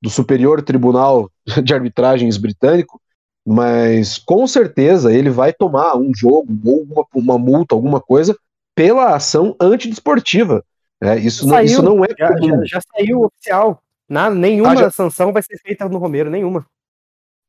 do 0.00 0.10
Superior 0.10 0.62
Tribunal 0.62 1.30
de 1.62 1.74
Arbitragens 1.74 2.36
britânico, 2.36 3.00
mas 3.46 4.18
com 4.18 4.46
certeza 4.46 5.12
ele 5.12 5.30
vai 5.30 5.52
tomar 5.52 5.96
um 5.96 6.12
jogo 6.14 6.48
ou 6.64 6.82
uma, 6.82 7.06
uma 7.14 7.38
multa, 7.38 7.74
alguma 7.74 8.00
coisa, 8.00 8.36
pela 8.74 9.14
ação 9.14 9.56
antidesportiva. 9.60 10.62
É, 11.00 11.16
isso, 11.16 11.46
não, 11.46 11.60
isso 11.60 11.82
não 11.82 12.04
é 12.04 12.08
já, 12.18 12.28
já, 12.28 12.64
já, 12.64 12.80
saiu 12.92 13.22
oficial. 13.22 13.80
Na, 14.08 14.28
nenhuma 14.30 14.72
ah, 14.72 14.76
já... 14.76 14.90
sanção 14.90 15.32
vai 15.32 15.42
ser 15.42 15.58
feita 15.58 15.88
no 15.88 15.98
Romero, 15.98 16.30
nenhuma. 16.30 16.66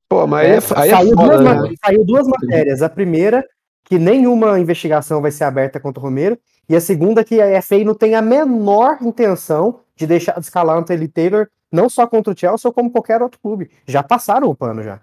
Pô, 0.07 0.25
mas 0.25 0.47
é, 0.47 0.55
é, 0.55 0.61
saiu, 0.61 1.13
é 1.13 1.15
foda, 1.15 1.37
duas, 1.37 1.69
né? 1.69 1.75
saiu 1.83 2.05
duas 2.05 2.27
matérias. 2.27 2.81
A 2.81 2.89
primeira, 2.89 3.45
que 3.85 3.99
nenhuma 3.99 4.59
investigação 4.59 5.21
vai 5.21 5.31
ser 5.31 5.43
aberta 5.43 5.79
contra 5.79 5.99
o 5.99 6.03
Romero, 6.03 6.37
e 6.69 6.75
a 6.75 6.81
segunda 6.81 7.23
que 7.23 7.41
a 7.41 7.59
FA 7.63 7.83
não 7.83 7.95
tem 7.95 8.13
a 8.13 8.21
menor 8.21 8.99
intenção 9.01 9.81
de 9.95 10.05
deixar 10.05 10.33
de 10.33 10.41
escalar 10.41 10.77
o 10.77 10.79
Anthony 10.79 11.07
Taylor, 11.07 11.47
não 11.71 11.89
só 11.89 12.05
contra 12.05 12.31
o 12.31 12.37
Chelsea, 12.37 12.71
como 12.71 12.91
qualquer 12.91 13.21
outro 13.23 13.39
clube. 13.39 13.71
Já 13.87 14.03
passaram 14.03 14.47
o 14.47 14.55
pano 14.55 14.83
já. 14.83 15.01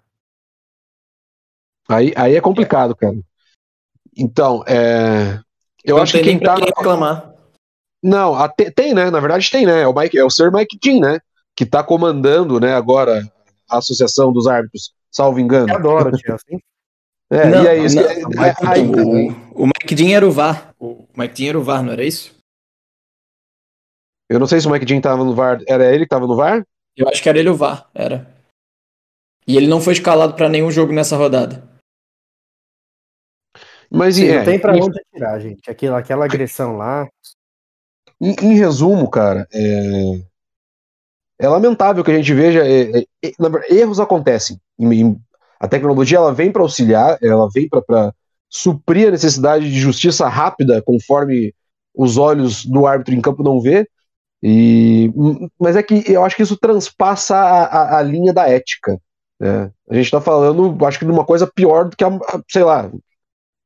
Aí, 1.88 2.12
aí 2.16 2.37
é 2.37 2.40
complicado, 2.40 2.94
cara. 2.94 3.16
Então, 4.16 4.64
é... 4.66 5.40
eu 5.85 5.96
não 5.96 6.02
acho 6.02 6.12
que 6.12 6.22
quem 6.22 6.38
tá 6.38 6.55
reclamar. 6.55 7.35
Não, 8.02 8.35
até, 8.35 8.70
tem, 8.70 8.94
né? 8.94 9.11
Na 9.11 9.18
verdade 9.18 9.50
tem, 9.50 9.66
né? 9.66 9.83
É 9.83 9.88
o 9.88 9.94
Mike, 9.94 10.16
é 10.16 10.24
o 10.24 10.31
Sir 10.31 10.52
Mike 10.52 10.79
Dean, 10.81 11.00
né? 11.00 11.18
Que 11.55 11.66
tá 11.66 11.83
comandando, 11.83 12.61
né? 12.61 12.74
Agora 12.74 13.22
a 13.68 13.79
associação 13.79 14.33
dos 14.33 14.46
árbitros, 14.46 14.92
salvo 15.11 15.40
engano. 15.40 15.68
Eu 15.68 15.76
adoro 15.76 16.14
o 16.14 16.18
Chelsea. 16.18 16.61
É, 17.29 17.48
não, 17.48 17.64
e 17.64 17.66
é 17.66 17.79
isso. 17.79 17.96
Não, 17.96 18.44
é, 18.44 18.55
aí, 18.62 18.87
o, 18.87 19.64
o 19.64 19.66
Mike 19.66 19.94
Dean 19.96 20.16
era 20.16 20.26
o 20.26 20.31
VAR. 20.31 20.65
O 20.79 21.07
Mike 21.17 21.35
Dean 21.35 21.49
era 21.51 21.59
o 21.59 21.65
VAR, 21.65 21.83
não 21.83 21.93
era 21.93 22.05
isso? 22.05 22.35
Eu 24.29 24.39
não 24.39 24.47
sei 24.47 24.61
se 24.61 24.67
o 24.67 24.71
Mike 24.71 24.85
Dean 24.85 25.01
tava 25.01 25.25
no 25.25 25.35
VAR. 25.35 25.61
Era 25.67 25.93
ele 25.93 26.05
que 26.05 26.11
tava 26.11 26.27
no 26.27 26.37
VAR? 26.37 26.67
Eu 26.97 27.09
acho 27.09 27.23
que 27.23 27.29
era 27.29 27.39
ele 27.39 27.49
o 27.49 27.55
VAR, 27.55 27.89
era. 27.95 28.27
E 29.47 29.57
ele 29.57 29.69
não 29.69 29.81
foi 29.81 29.93
escalado 29.93 30.35
para 30.35 30.49
nenhum 30.49 30.71
jogo 30.71 30.93
nessa 30.93 31.17
rodada. 31.17 31.62
Mas 33.91 34.17
Sim, 34.17 34.27
é, 34.27 34.39
não 34.39 34.45
tem 34.45 34.59
pra 34.59 34.75
onde 34.75 35.01
tirar, 35.12 35.39
gente. 35.39 35.71
Aquela, 35.71 35.99
aquela 35.99 36.25
agressão 36.25 36.77
lá. 36.77 37.09
Em, 38.21 38.35
em 38.43 38.55
resumo, 38.55 39.09
cara, 39.09 39.47
é... 39.53 40.21
é 41.39 41.49
lamentável 41.49 42.03
que 42.03 42.11
a 42.11 42.17
gente 42.17 42.35
veja. 42.35 42.67
É, 42.67 42.99
é, 42.99 43.05
é 43.23 43.75
erros 43.75 44.01
acontecem. 44.01 44.61
A 45.61 45.69
tecnologia 45.69 46.19
ela 46.19 46.35
vem 46.35 46.51
para 46.51 46.62
auxiliar, 46.62 47.17
ela 47.23 47.49
vem 47.49 47.69
para 47.69 48.12
suprir 48.57 49.09
a 49.09 49.11
necessidade 49.11 49.71
de 49.71 49.79
justiça 49.79 50.29
rápida, 50.29 50.83
conforme 50.83 51.55
os 51.95 52.16
olhos 52.16 52.64
do 52.64 52.87
árbitro 52.87 53.14
em 53.14 53.21
campo 53.21 53.42
não 53.42 53.61
vê. 53.61 53.88
E, 54.42 55.11
mas 55.59 55.77
é 55.77 55.83
que 55.83 56.05
eu 56.07 56.25
acho 56.25 56.37
que 56.37 56.42
isso 56.42 56.57
transpassa 56.57 57.37
a, 57.37 57.64
a, 57.64 57.99
a 57.99 58.03
linha 58.03 58.33
da 58.33 58.49
ética. 58.49 59.01
Né? 59.40 59.71
A 59.88 59.95
gente 59.95 60.05
está 60.05 60.21
falando, 60.21 60.85
acho 60.87 60.99
que 60.99 61.05
de 61.05 61.11
uma 61.11 61.25
coisa 61.25 61.47
pior 61.47 61.88
do 61.88 61.97
que 61.97 62.05
a, 62.05 62.11
sei 62.49 62.62
lá, 62.62 62.90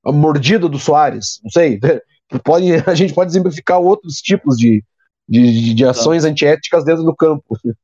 a 0.05 0.13
mordida 0.13 0.69
do 0.69 0.79
Soares. 0.79 1.41
Não 1.43 1.51
sei. 1.51 1.79
Pode, 2.45 2.73
a 2.87 2.95
gente 2.95 3.13
pode 3.13 3.33
exemplificar 3.33 3.81
outros 3.81 4.19
tipos 4.19 4.57
de, 4.57 4.85
de, 5.29 5.75
de 5.75 5.85
ações 5.85 6.25
antiéticas 6.25 6.85
dentro 6.85 7.03
do 7.03 7.13
campo. 7.13 7.59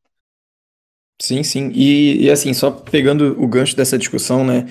Sim, 1.21 1.42
sim. 1.42 1.73
E, 1.75 2.27
e, 2.27 2.31
assim, 2.31 2.53
só 2.53 2.71
pegando 2.71 3.42
o 3.42 3.49
gancho 3.49 3.75
dessa 3.75 3.97
discussão, 3.97 4.45
né? 4.45 4.66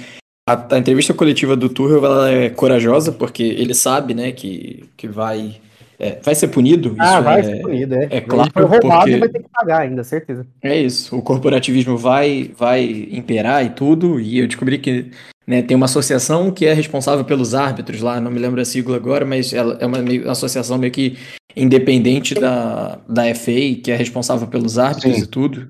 A, 0.47 0.75
a, 0.75 0.77
entrevista 0.77 1.13
coletiva 1.13 1.55
do 1.55 1.69
Tuchel 1.69 2.05
ela 2.05 2.31
é 2.31 2.49
corajosa 2.49 3.11
porque 3.11 3.43
ele 3.43 3.73
sabe, 3.73 4.13
né, 4.13 4.31
que, 4.31 4.87
que 4.95 5.07
vai 5.07 5.59
é, 5.97 6.19
vai 6.21 6.35
ser 6.35 6.49
punido. 6.49 6.95
Ah, 6.99 7.21
vai 7.21 7.39
é, 7.39 7.43
ser 7.43 7.61
punido, 7.61 7.95
é. 7.95 8.07
É 8.11 8.21
claro. 8.21 8.51
Foi 8.51 8.63
roubado 8.63 9.01
porque... 9.01 9.17
vai 9.17 9.29
ter 9.29 9.43
que 9.43 9.49
pagar 9.49 9.81
ainda, 9.81 10.03
certeza. 10.03 10.45
É 10.61 10.77
isso. 10.77 11.15
O 11.15 11.21
corporativismo 11.21 11.97
vai 11.97 12.51
vai 12.57 13.07
imperar 13.11 13.65
e 13.65 13.69
tudo. 13.69 14.19
E 14.19 14.39
eu 14.39 14.47
descobri 14.47 14.77
que 14.77 15.11
né, 15.47 15.61
tem 15.61 15.75
uma 15.75 15.85
associação 15.85 16.51
que 16.51 16.65
é 16.65 16.73
responsável 16.73 17.23
pelos 17.23 17.55
árbitros 17.55 18.01
lá, 18.01 18.19
não 18.19 18.31
me 18.31 18.39
lembro 18.39 18.59
a 18.59 18.65
sigla 18.65 18.97
agora, 18.97 19.25
mas 19.25 19.53
ela 19.53 19.77
é 19.79 19.85
uma, 19.85 19.99
uma 19.99 20.31
associação 20.31 20.77
meio 20.77 20.91
que 20.91 21.17
independente 21.55 22.33
da, 22.35 22.99
da 23.07 23.33
FA, 23.33 23.75
que 23.81 23.91
é 23.91 23.95
responsável 23.95 24.47
pelos 24.47 24.77
árbitros 24.77 25.15
Sim. 25.15 25.21
e 25.21 25.27
tudo. 25.27 25.69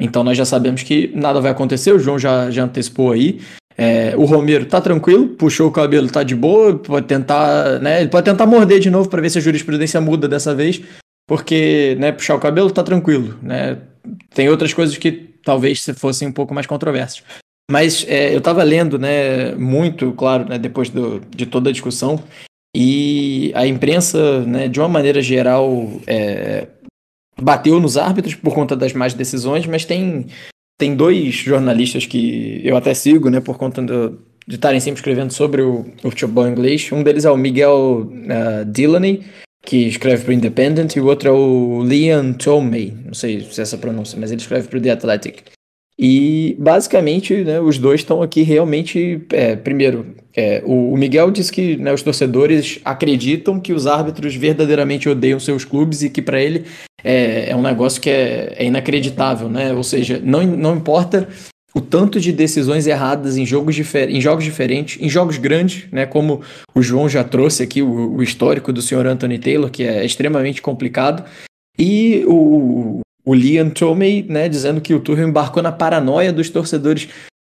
Então 0.00 0.22
nós 0.22 0.38
já 0.38 0.44
sabemos 0.44 0.82
que 0.82 1.12
nada 1.14 1.40
vai 1.40 1.50
acontecer, 1.50 1.92
o 1.92 1.98
João 1.98 2.18
já, 2.18 2.50
já 2.50 2.64
antecipou 2.64 3.12
aí. 3.12 3.40
É, 3.80 4.16
o 4.16 4.24
Romero 4.24 4.66
tá 4.66 4.80
tranquilo, 4.80 5.28
puxou 5.28 5.68
o 5.68 5.72
cabelo, 5.72 6.10
tá 6.10 6.24
de 6.24 6.34
boa, 6.34 6.76
pode 6.76 7.06
tentar, 7.06 7.78
né? 7.78 8.00
Ele 8.00 8.10
pode 8.10 8.24
tentar 8.24 8.44
morder 8.44 8.80
de 8.80 8.90
novo 8.90 9.08
para 9.08 9.22
ver 9.22 9.30
se 9.30 9.38
a 9.38 9.40
jurisprudência 9.40 10.00
muda 10.00 10.26
dessa 10.26 10.52
vez, 10.52 10.82
porque, 11.28 11.96
né, 12.00 12.10
puxar 12.10 12.34
o 12.34 12.40
cabelo 12.40 12.72
tá 12.72 12.82
tranquilo, 12.82 13.38
né? 13.40 13.78
Tem 14.34 14.48
outras 14.48 14.74
coisas 14.74 14.96
que 14.96 15.12
talvez 15.44 15.84
fossem 15.96 16.26
um 16.26 16.32
pouco 16.32 16.52
mais 16.52 16.66
controversas. 16.66 17.22
Mas 17.70 18.04
é, 18.08 18.34
eu 18.34 18.38
estava 18.38 18.64
lendo, 18.64 18.98
né, 18.98 19.54
muito, 19.54 20.10
claro, 20.12 20.48
né, 20.48 20.58
depois 20.58 20.90
do, 20.90 21.20
de 21.20 21.46
toda 21.46 21.68
a 21.70 21.72
discussão, 21.72 22.20
e 22.74 23.52
a 23.54 23.66
imprensa, 23.66 24.40
né, 24.40 24.66
de 24.66 24.80
uma 24.80 24.88
maneira 24.88 25.22
geral, 25.22 25.88
é, 26.06 26.66
bateu 27.40 27.78
nos 27.78 27.96
árbitros 27.96 28.34
por 28.34 28.54
conta 28.54 28.74
das 28.74 28.92
más 28.92 29.14
decisões, 29.14 29.66
mas 29.66 29.84
tem 29.84 30.26
tem 30.78 30.94
dois 30.94 31.34
jornalistas 31.34 32.06
que 32.06 32.60
eu 32.64 32.76
até 32.76 32.94
sigo, 32.94 33.28
né, 33.28 33.40
por 33.40 33.58
conta 33.58 33.82
do, 33.82 34.18
de 34.46 34.54
estarem 34.54 34.80
sempre 34.80 35.00
escrevendo 35.00 35.32
sobre 35.32 35.60
o, 35.60 35.84
o 36.02 36.10
futebol 36.10 36.48
inglês. 36.48 36.90
Um 36.92 37.02
deles 37.02 37.24
é 37.24 37.30
o 37.30 37.36
Miguel 37.36 38.10
uh, 38.10 38.64
Delaney, 38.64 39.24
que 39.62 39.88
escreve 39.88 40.24
para 40.24 40.30
o 40.30 40.34
Independent, 40.34 40.94
e 40.94 41.00
o 41.00 41.06
outro 41.06 41.28
é 41.28 41.32
o 41.32 41.82
Liam 41.84 42.32
Tomei, 42.32 42.94
não 43.04 43.12
sei 43.12 43.40
se 43.40 43.60
é 43.60 43.62
essa 43.62 43.76
pronúncia, 43.76 44.16
mas 44.18 44.30
ele 44.30 44.40
escreve 44.40 44.68
para 44.68 44.78
o 44.78 44.80
The 44.80 44.90
Athletic. 44.92 45.42
E 45.98 46.56
basicamente, 46.60 47.34
né, 47.42 47.60
os 47.60 47.76
dois 47.76 48.00
estão 48.00 48.22
aqui 48.22 48.42
realmente. 48.42 49.20
É, 49.32 49.56
primeiro, 49.56 50.14
é, 50.34 50.62
o, 50.64 50.92
o, 50.92 50.96
Miguel 50.96 51.32
diz 51.32 51.50
que 51.50 51.76
né, 51.76 51.92
os 51.92 52.02
torcedores 52.02 52.78
acreditam 52.84 53.58
que 53.58 53.72
os 53.72 53.84
árbitros 53.84 54.36
verdadeiramente 54.36 55.08
odeiam 55.08 55.40
seus 55.40 55.64
clubes 55.64 56.04
e 56.04 56.08
que 56.08 56.22
para 56.22 56.40
ele 56.40 56.66
é, 57.02 57.50
é, 57.50 57.56
um 57.56 57.62
negócio 57.62 58.00
que 58.00 58.10
é, 58.10 58.54
é, 58.56 58.64
inacreditável, 58.64 59.48
né? 59.48 59.72
Ou 59.72 59.82
seja, 59.82 60.20
não, 60.22 60.42
não 60.42 60.76
importa 60.76 61.28
o 61.74 61.80
tanto 61.80 62.18
de 62.18 62.32
decisões 62.32 62.86
erradas 62.86 63.36
em 63.36 63.46
jogos, 63.46 63.76
em 63.78 64.20
jogos 64.20 64.44
diferentes, 64.44 65.00
em 65.00 65.08
jogos 65.08 65.38
grandes, 65.38 65.90
né? 65.92 66.06
Como 66.06 66.40
o 66.74 66.82
João 66.82 67.08
já 67.08 67.22
trouxe 67.22 67.62
aqui 67.62 67.82
o, 67.82 68.16
o 68.16 68.22
histórico 68.22 68.72
do 68.72 68.82
senhor 68.82 69.06
Anthony 69.06 69.38
Taylor, 69.38 69.70
que 69.70 69.84
é 69.84 70.04
extremamente 70.04 70.60
complicado. 70.60 71.24
E 71.78 72.24
o, 72.26 73.00
o 73.24 73.34
Liam 73.34 73.70
Tomei, 73.70 74.24
né, 74.28 74.48
dizendo 74.48 74.80
que 74.80 74.94
o 74.94 75.00
Tuchel 75.00 75.28
embarcou 75.28 75.62
na 75.62 75.70
paranoia 75.70 76.32
dos 76.32 76.50
torcedores. 76.50 77.08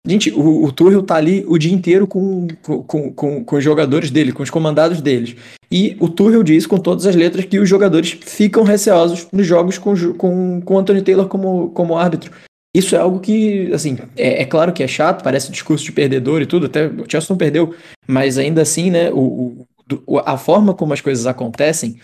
Gente, 0.06 0.30
o, 0.30 0.64
o 0.64 0.72
Tuchel 0.72 1.02
tá 1.02 1.16
ali 1.16 1.44
o 1.48 1.58
dia 1.58 1.72
inteiro 1.72 2.06
com, 2.06 2.46
com, 2.62 3.12
com, 3.12 3.44
com 3.44 3.56
os 3.56 3.64
jogadores 3.64 4.10
dele, 4.10 4.32
com 4.32 4.42
os 4.42 4.50
comandados 4.50 5.00
deles. 5.00 5.34
E 5.70 5.96
o 5.98 6.08
Tuchel 6.08 6.44
diz 6.44 6.64
com 6.64 6.78
todas 6.78 7.06
as 7.06 7.16
letras 7.16 7.44
que 7.44 7.58
os 7.58 7.68
jogadores 7.68 8.16
ficam 8.20 8.62
receosos 8.62 9.26
nos 9.32 9.46
jogos 9.46 9.78
com, 9.78 9.94
com, 10.14 10.60
com 10.60 10.78
Anthony 10.78 11.02
Taylor 11.02 11.26
como, 11.26 11.70
como 11.70 11.98
árbitro. 11.98 12.30
Isso 12.74 12.94
é 12.94 12.98
algo 12.98 13.18
que, 13.18 13.72
assim, 13.72 13.98
é, 14.16 14.42
é, 14.42 14.44
claro 14.44 14.72
que 14.72 14.82
é 14.82 14.86
chato, 14.86 15.24
parece 15.24 15.50
discurso 15.50 15.84
de 15.84 15.92
perdedor 15.92 16.42
e 16.42 16.46
tudo, 16.46 16.66
até 16.66 16.86
o 16.86 17.04
Chelsea 17.08 17.28
não 17.30 17.36
perdeu, 17.36 17.74
mas 18.06 18.36
ainda 18.36 18.60
assim, 18.62 18.90
né, 18.90 19.10
o, 19.10 19.66
o, 20.06 20.18
a 20.18 20.36
forma 20.36 20.74
como 20.74 20.92
as 20.92 21.00
coisas 21.00 21.26
acontecem 21.26 21.96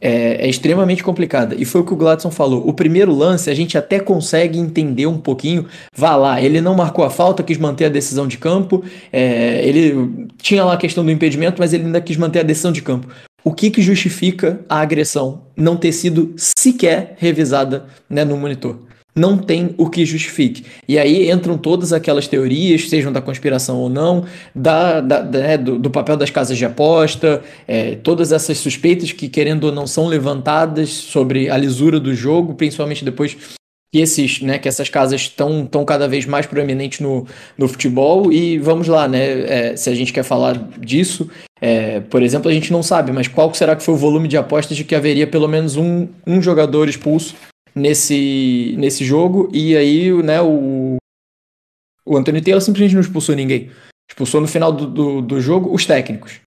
é, 0.00 0.46
é, 0.46 0.48
extremamente 0.48 1.02
complicada. 1.02 1.54
E 1.54 1.64
foi 1.64 1.80
o 1.80 1.84
que 1.84 1.92
o 1.92 1.96
Gladson 1.96 2.30
falou. 2.30 2.66
O 2.68 2.74
primeiro 2.74 3.14
lance 3.14 3.48
a 3.48 3.54
gente 3.54 3.78
até 3.78 4.00
consegue 4.00 4.58
entender 4.58 5.06
um 5.06 5.18
pouquinho. 5.18 5.66
Vá 5.96 6.16
lá, 6.16 6.40
ele 6.40 6.60
não 6.60 6.74
marcou 6.74 7.04
a 7.04 7.10
falta, 7.10 7.42
quis 7.42 7.58
manter 7.58 7.86
a 7.86 7.88
decisão 7.88 8.26
de 8.26 8.38
campo. 8.38 8.84
É, 9.12 9.66
ele 9.66 10.28
tinha 10.36 10.64
lá 10.64 10.74
a 10.74 10.78
questão 10.78 11.04
do 11.04 11.10
impedimento, 11.10 11.56
mas 11.58 11.72
ele 11.72 11.84
ainda 11.84 12.00
quis 12.00 12.16
manter 12.16 12.40
a 12.40 12.42
decisão 12.42 12.72
de 12.72 12.82
campo. 12.82 13.08
O 13.42 13.52
que, 13.52 13.70
que 13.70 13.82
justifica 13.82 14.60
a 14.68 14.80
agressão 14.80 15.42
não 15.56 15.76
ter 15.76 15.92
sido 15.92 16.32
sequer 16.36 17.14
revisada 17.18 17.86
né, 18.08 18.24
no 18.24 18.36
monitor? 18.36 18.78
Não 19.14 19.38
tem 19.38 19.74
o 19.78 19.88
que 19.88 20.04
justifique. 20.04 20.64
E 20.88 20.98
aí 20.98 21.30
entram 21.30 21.56
todas 21.56 21.92
aquelas 21.92 22.26
teorias, 22.26 22.88
sejam 22.88 23.12
da 23.12 23.20
conspiração 23.20 23.78
ou 23.78 23.88
não, 23.88 24.24
da, 24.54 25.00
da, 25.00 25.22
né, 25.22 25.56
do, 25.56 25.78
do, 25.78 25.90
papel 25.90 26.16
das 26.16 26.30
casas 26.30 26.58
de 26.58 26.64
aposta, 26.64 27.42
é, 27.68 27.94
todas 27.96 28.32
essas 28.32 28.58
suspeitas 28.58 29.12
que, 29.12 29.28
querendo 29.28 29.64
ou 29.64 29.72
não, 29.72 29.86
são 29.86 30.06
levantadas 30.06 30.90
sobre 30.90 31.48
a 31.48 31.56
lisura 31.56 32.00
do 32.00 32.14
jogo, 32.14 32.54
principalmente 32.54 33.04
depois 33.04 33.36
que, 33.92 34.00
esses, 34.00 34.40
né, 34.40 34.58
que 34.58 34.66
essas 34.66 34.88
casas 34.88 35.20
estão 35.20 35.64
tão 35.64 35.84
cada 35.84 36.08
vez 36.08 36.26
mais 36.26 36.46
proeminentes 36.46 36.98
no, 36.98 37.24
no 37.56 37.68
futebol. 37.68 38.32
E 38.32 38.58
vamos 38.58 38.88
lá, 38.88 39.06
né? 39.06 39.70
É, 39.70 39.76
se 39.76 39.88
a 39.88 39.94
gente 39.94 40.12
quer 40.12 40.24
falar 40.24 40.58
disso, 40.80 41.30
é, 41.60 42.00
por 42.00 42.20
exemplo, 42.20 42.50
a 42.50 42.52
gente 42.52 42.72
não 42.72 42.82
sabe, 42.82 43.12
mas 43.12 43.28
qual 43.28 43.54
será 43.54 43.76
que 43.76 43.84
foi 43.84 43.94
o 43.94 43.96
volume 43.96 44.26
de 44.26 44.36
apostas 44.36 44.76
de 44.76 44.82
que 44.82 44.96
haveria 44.96 45.28
pelo 45.28 45.46
menos 45.46 45.76
um, 45.76 46.08
um 46.26 46.42
jogador 46.42 46.88
expulso 46.88 47.36
nesse, 47.74 48.74
nesse 48.78 49.04
jogo, 49.04 49.48
e 49.52 49.76
aí, 49.76 50.12
né, 50.22 50.40
o, 50.40 50.96
o 52.06 52.16
Anthony 52.16 52.42
Taylor 52.42 52.60
simplesmente 52.60 52.94
não 52.94 53.00
expulsou 53.00 53.34
ninguém. 53.34 53.70
Expulsou 54.08 54.40
no 54.40 54.46
final 54.46 54.72
do, 54.72 54.86
do, 54.86 55.22
do 55.22 55.40
jogo 55.40 55.74
os 55.74 55.86
técnicos. 55.86 56.40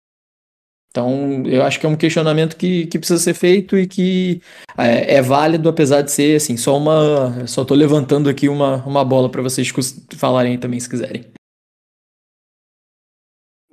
Então, 0.96 1.42
eu 1.44 1.62
acho 1.62 1.78
que 1.78 1.84
é 1.84 1.88
um 1.88 1.96
questionamento 1.96 2.56
que, 2.56 2.86
que 2.86 2.98
precisa 2.98 3.20
ser 3.20 3.34
feito 3.34 3.76
e 3.76 3.86
que 3.86 4.40
é, 4.78 5.16
é 5.16 5.22
válido, 5.22 5.68
apesar 5.68 6.00
de 6.00 6.10
ser, 6.10 6.36
assim, 6.36 6.56
só 6.56 6.74
uma. 6.74 7.46
Só 7.46 7.66
tô 7.66 7.74
levantando 7.74 8.30
aqui 8.30 8.48
uma, 8.48 8.76
uma 8.86 9.04
bola 9.04 9.28
para 9.30 9.42
vocês 9.42 9.70
falarem 10.16 10.58
também, 10.58 10.80
se 10.80 10.88
quiserem. 10.88 11.26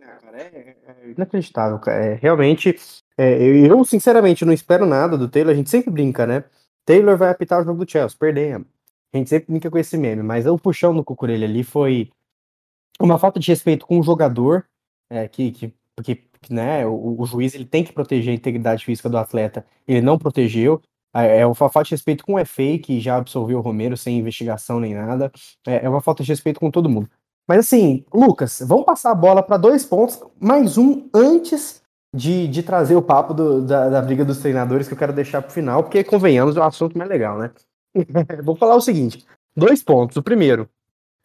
É, 0.02 0.42
é, 0.42 0.76
é 0.86 1.12
inacreditável, 1.16 1.80
cara. 1.80 2.04
É, 2.04 2.16
realmente, 2.16 2.76
é, 3.18 3.42
eu, 3.42 3.86
sinceramente, 3.86 4.44
não 4.44 4.52
espero 4.52 4.86
nada 4.86 5.18
do 5.18 5.30
Taylor. 5.30 5.54
A 5.54 5.56
gente 5.56 5.70
sempre 5.70 5.92
brinca, 5.92 6.28
né? 6.28 6.44
Taylor 6.86 7.18
vai 7.18 7.30
apitar 7.30 7.62
o 7.62 7.66
jogo 7.66 7.86
do 7.86 7.90
Chelsea, 7.90 8.18
perdemos. 8.18 8.68
A 9.14 9.18
gente 9.18 9.30
sempre 9.30 9.52
brinca 9.52 9.70
com 9.70 9.78
esse 9.78 9.98
meme, 9.98 10.24
mas 10.24 10.46
o 10.48 10.58
puxão 10.58 10.92
no 10.92 11.04
Cucurelli 11.04 11.46
ali 11.46 11.64
foi 11.64 12.12
uma 13.00 13.20
falta 13.20 13.40
de 13.40 13.48
respeito 13.48 13.86
com 13.86 14.00
o 14.00 14.04
jogador, 14.04 14.66
é, 15.10 15.28
que, 15.28 15.52
que 15.52 15.74
né, 16.50 16.86
o, 16.86 17.22
o, 17.22 17.26
juiz 17.26 17.54
ele 17.54 17.66
tem 17.66 17.84
que 17.84 17.94
proteger 17.94 18.32
a 18.32 18.36
integridade 18.36 18.84
física 18.84 19.10
do 19.10 19.18
atleta, 19.18 19.66
ele 19.88 20.02
não 20.02 20.18
protegeu. 20.18 20.82
É, 21.16 21.40
é 21.40 21.46
uma 21.46 21.54
falta 21.54 21.84
de 21.84 21.92
respeito 21.92 22.26
com 22.26 22.36
o 22.36 22.46
FA, 22.46 22.80
que 22.82 23.00
já 23.00 23.18
absolveu 23.18 23.60
o 23.60 23.62
Romero 23.62 23.96
sem 23.96 24.18
investigação 24.18 24.80
nem 24.80 24.96
nada. 24.96 25.32
É, 25.68 25.86
é 25.86 25.90
uma 25.90 26.02
falta 26.02 26.24
de 26.24 26.30
respeito 26.30 26.60
com 26.60 26.72
todo 26.72 26.90
mundo. 26.90 27.10
Mas 27.48 27.60
assim, 27.60 28.04
Lucas, 28.12 28.64
vamos 28.66 28.86
passar 28.86 29.12
a 29.12 29.16
bola 29.16 29.44
para 29.44 29.58
dois 29.58 29.86
pontos, 29.86 30.20
mais 30.40 30.78
um 30.78 31.08
antes 31.14 31.83
de, 32.14 32.48
de 32.48 32.62
trazer 32.62 32.96
o 32.96 33.02
papo 33.02 33.34
do, 33.34 33.62
da, 33.62 33.90
da 33.90 34.02
briga 34.02 34.24
dos 34.24 34.38
treinadores 34.38 34.88
que 34.88 34.94
eu 34.94 34.98
quero 34.98 35.14
deixar 35.14 35.42
pro 35.42 35.52
final, 35.52 35.84
porque 35.84 36.04
convenhamos, 36.04 36.56
é 36.56 36.60
um 36.60 36.64
assunto 36.64 36.98
mais 36.98 37.10
legal, 37.10 37.40
né? 37.40 37.52
Vou 38.44 38.56
falar 38.56 38.76
o 38.76 38.82
seguinte: 38.82 39.26
dois 39.56 39.84
pontos. 39.84 40.18
O 40.18 40.24
primeiro, 40.24 40.70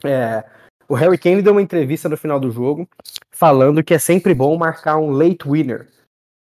é, 0.04 0.44
o 0.88 0.94
Harry 0.94 1.18
Kane 1.18 1.42
deu 1.42 1.52
uma 1.52 1.62
entrevista 1.62 2.08
no 2.08 2.16
final 2.16 2.40
do 2.40 2.50
jogo 2.50 2.88
falando 3.30 3.84
que 3.84 3.94
é 3.94 3.98
sempre 3.98 4.34
bom 4.34 4.56
marcar 4.56 4.96
um 4.96 5.10
late 5.10 5.46
winner. 5.46 5.88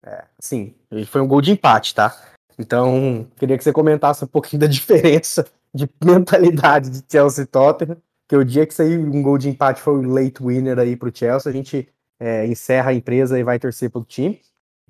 É, 0.06 0.26
sim, 0.40 0.76
foi 1.08 1.22
um 1.22 1.28
gol 1.28 1.42
de 1.42 1.52
empate, 1.52 1.94
tá? 1.94 2.16
Então, 2.58 3.28
queria 3.38 3.58
que 3.58 3.64
você 3.64 3.74
comentasse 3.74 4.24
um 4.24 4.28
pouquinho 4.28 4.62
da 4.62 4.68
diferença 4.68 5.46
de 5.74 5.90
mentalidade 6.04 6.90
de 6.90 7.04
Chelsea 7.10 7.44
e 7.44 7.48
Tottenham, 7.48 7.98
que 8.28 8.36
o 8.36 8.46
dia 8.46 8.66
que 8.66 8.74
saiu 8.74 9.02
um 9.02 9.22
gol 9.22 9.38
de 9.38 9.50
empate 9.50 9.82
foi 9.82 9.94
o 9.94 10.14
late 10.14 10.42
winner 10.42 10.78
aí 10.78 10.96
pro 10.96 11.16
Chelsea, 11.16 11.50
a 11.50 11.54
gente 11.54 11.90
é, 12.20 12.46
encerra 12.46 12.92
a 12.92 12.94
empresa 12.94 13.40
e 13.40 13.44
vai 13.44 13.58
torcer 13.58 13.90
pelo 13.90 14.06
time. 14.06 14.42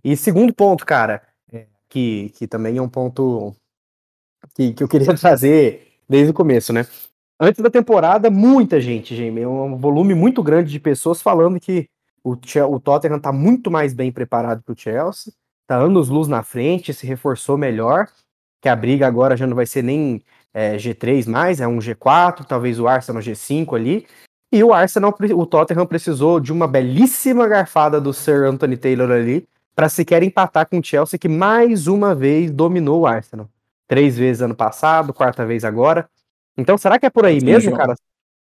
E 0.04 0.16
segundo 0.18 0.54
ponto, 0.54 0.86
cara, 0.86 1.22
é, 1.52 1.68
que, 1.88 2.30
que 2.36 2.48
também 2.48 2.78
é 2.78 2.82
um 2.82 2.90
ponto 2.90 3.56
que, 4.56 4.74
que 4.74 4.84
eu 4.84 4.88
queria 4.88 5.14
trazer 5.18 6.00
desde 6.08 6.32
o 6.32 6.34
começo, 6.34 6.74
né? 6.74 6.86
Antes 7.40 7.62
da 7.62 7.70
temporada, 7.70 8.30
muita 8.30 8.82
gente, 8.82 9.16
gente, 9.16 9.46
um 9.46 9.78
volume 9.78 10.14
muito 10.14 10.44
grande 10.44 10.72
de 10.72 10.80
pessoas 10.80 11.22
falando 11.22 11.60
que 11.60 11.88
o, 12.22 12.32
o 12.34 12.80
Tottenham 12.80 13.20
tá 13.20 13.32
muito 13.32 13.72
mais 13.72 13.94
bem 13.94 14.12
preparado 14.12 14.62
que 14.62 14.72
o 14.72 14.78
Chelsea, 14.78 15.32
tá 15.66 15.78
anos 15.78 16.10
luz 16.10 16.28
na 16.28 16.44
frente, 16.44 16.94
se 16.94 17.08
reforçou 17.08 17.58
melhor, 17.58 18.10
que 18.62 18.68
a 18.68 18.76
briga 18.76 19.08
agora 19.08 19.38
já 19.38 19.48
não 19.48 19.56
vai 19.56 19.66
ser 19.66 19.84
nem 19.84 20.22
é, 20.54 20.76
G3 20.76 21.28
mais, 21.30 21.62
é 21.62 21.68
um 21.68 21.80
G4, 21.80 22.46
talvez 22.46 22.78
o 22.80 22.88
Arsenal 22.88 23.22
G5 23.22 23.74
ali, 23.76 24.06
e 24.52 24.64
o 24.64 24.74
Arsenal, 24.74 25.16
o 25.36 25.46
Tottenham 25.46 25.86
precisou 25.86 26.40
de 26.40 26.52
uma 26.52 26.68
belíssima 26.68 27.48
garfada 27.48 28.02
do 28.02 28.14
Sir 28.14 28.46
Anthony 28.46 28.78
Taylor 28.78 29.12
ali 29.12 29.48
para 29.76 29.88
sequer 29.88 30.24
empatar 30.24 30.68
com 30.68 30.80
o 30.80 30.84
Chelsea, 30.84 31.20
que 31.20 31.30
mais 31.30 31.88
uma 31.88 32.16
vez 32.16 32.52
dominou 32.52 33.02
o 33.02 33.08
Arsenal. 33.08 33.48
Três 33.88 34.18
vezes 34.18 34.42
ano 34.42 34.56
passado, 34.56 35.14
quarta 35.14 35.46
vez 35.46 35.64
agora. 35.64 36.10
Então, 36.58 36.78
será 36.78 37.00
que 37.00 37.06
é 37.06 37.10
por 37.10 37.26
aí 37.26 37.40
Sim, 37.40 37.46
mesmo, 37.46 37.78
cara? 37.78 37.96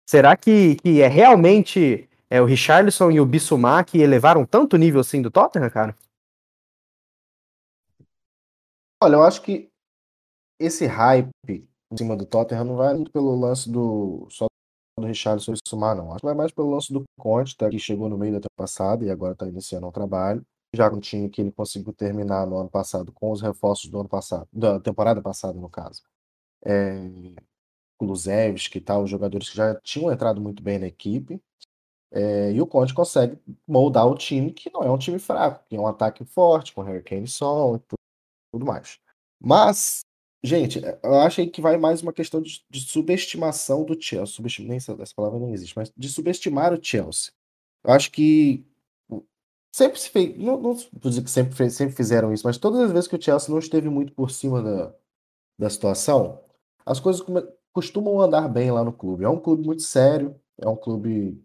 Será 0.06 0.38
que, 0.38 0.76
que 0.76 1.02
é 1.02 1.08
realmente 1.08 2.08
é, 2.30 2.40
o 2.40 2.46
Richarlison 2.46 3.12
e 3.12 3.20
o 3.20 3.26
Bissouma 3.26 3.84
que 3.84 4.00
elevaram 4.00 4.46
tanto 4.46 4.76
o 4.76 4.80
nível 4.80 5.02
assim 5.02 5.22
do 5.22 5.32
Tottenham, 5.32 5.70
cara? 5.70 5.96
Olha, 9.04 9.16
eu 9.16 9.24
acho 9.24 9.42
que 9.42 9.70
esse 10.60 10.86
hype 10.86 11.30
em 11.50 11.98
cima 11.98 12.16
do 12.16 12.26
Tottenham 12.26 12.64
não 12.64 12.76
vai 12.76 12.94
muito 12.94 13.12
pelo 13.12 13.38
lance 13.38 13.70
do 13.70 14.28
só 14.30 14.48
do 14.98 15.08
Richarlison 15.08 15.52
e 15.52 15.56
Bissouma, 15.62 15.94
não. 15.94 16.12
Acho 16.12 16.20
que 16.20 16.26
vai 16.26 16.36
mais 16.36 16.52
pelo 16.52 16.72
lance 16.72 16.92
do 16.92 17.04
Conte, 17.18 17.56
tá, 17.56 17.70
que 17.70 17.78
chegou 17.78 18.10
no 18.10 18.18
meio 18.18 18.34
da 18.34 18.40
temporada 18.40 18.56
passada 18.56 19.06
e 19.06 19.12
agora 19.12 19.34
está 19.34 19.48
iniciando 19.48 19.88
um 19.88 19.92
trabalho. 19.92 20.46
Já 20.74 20.90
um 20.92 21.00
time 21.00 21.30
que 21.30 21.42
ele 21.42 21.52
conseguiu 21.52 21.94
terminar 21.94 22.46
no 22.48 22.58
ano 22.58 22.70
passado 22.70 23.12
com 23.12 23.32
os 23.32 23.42
reforços 23.42 23.90
do 23.90 24.00
ano 24.00 24.10
passado, 24.10 24.48
da 24.52 24.80
temporada 24.80 25.22
passada, 25.22 25.58
no 25.60 25.70
caso. 25.70 26.02
É, 26.66 26.96
Kulusevski 27.98 28.78
e 28.78 28.82
tal, 28.82 29.04
os 29.04 29.10
jogadores 29.10 29.50
que 29.50 29.56
já 29.56 29.76
tinham 29.82 30.12
entrado 30.12 30.42
muito 30.42 30.62
bem 30.64 30.80
na 30.80 30.88
equipe. 30.88 31.42
É, 32.12 32.52
e 32.52 32.62
o 32.62 32.68
Conte 32.68 32.94
consegue 32.94 33.38
moldar 33.68 34.08
o 34.08 34.16
time, 34.16 34.52
que 34.52 34.72
não 34.72 34.82
é 34.82 34.90
um 34.90 34.98
time 34.98 35.20
fraco, 35.20 35.66
que 35.68 35.76
é 35.76 35.80
um 35.80 35.88
ataque 35.88 36.24
forte, 36.24 36.74
com 36.74 36.82
Harry 36.82 37.04
Kane 37.04 37.28
Sol 37.28 37.78
e 37.78 37.80
tudo 38.52 38.66
mais. 38.66 39.00
Mas, 39.40 40.06
gente, 40.46 40.82
eu 41.04 41.16
acho 41.16 41.46
que 41.48 41.62
vai 41.62 41.78
mais 41.78 42.02
uma 42.02 42.14
questão 42.14 42.42
de, 42.42 42.64
de 42.70 42.82
subestimação 42.82 43.84
do 43.84 44.00
Chelsea. 44.00 44.44
Nem 44.60 44.78
essa, 44.78 44.96
palavra 45.16 45.40
não 45.40 45.54
existe, 45.54 45.76
mas 45.76 45.92
de 45.96 46.10
subestimar 46.10 46.74
o 46.74 46.80
Chelsea. 46.82 47.32
Eu 47.84 47.92
acho 47.94 48.12
que 48.12 48.66
sempre 49.74 50.00
se 50.00 50.10
fez, 50.10 50.38
não, 50.38 50.60
não 50.60 50.74
vou 50.74 51.10
dizer 51.10 51.24
que 51.24 51.30
sempre, 51.30 51.70
sempre 51.70 51.96
fizeram 51.96 52.34
isso, 52.34 52.48
mas 52.48 52.58
todas 52.58 52.80
as 52.80 52.92
vezes 52.92 53.08
que 53.08 53.16
o 53.16 53.22
Chelsea 53.22 53.50
não 53.50 53.60
esteve 53.60 53.90
muito 53.90 54.14
por 54.14 54.32
cima 54.32 54.62
da, 54.64 54.96
da 55.60 55.70
situação, 55.70 56.42
as 56.86 57.00
coisas 57.00 57.26
costumam 57.74 58.22
andar 58.22 58.48
bem 58.48 58.72
lá 58.72 58.84
no 58.84 58.94
clube. 58.94 59.26
É 59.26 59.30
um 59.30 59.40
clube 59.40 59.66
muito 59.66 59.82
sério, 59.82 60.40
é 60.58 60.68
um 60.68 60.78
clube 60.78 61.44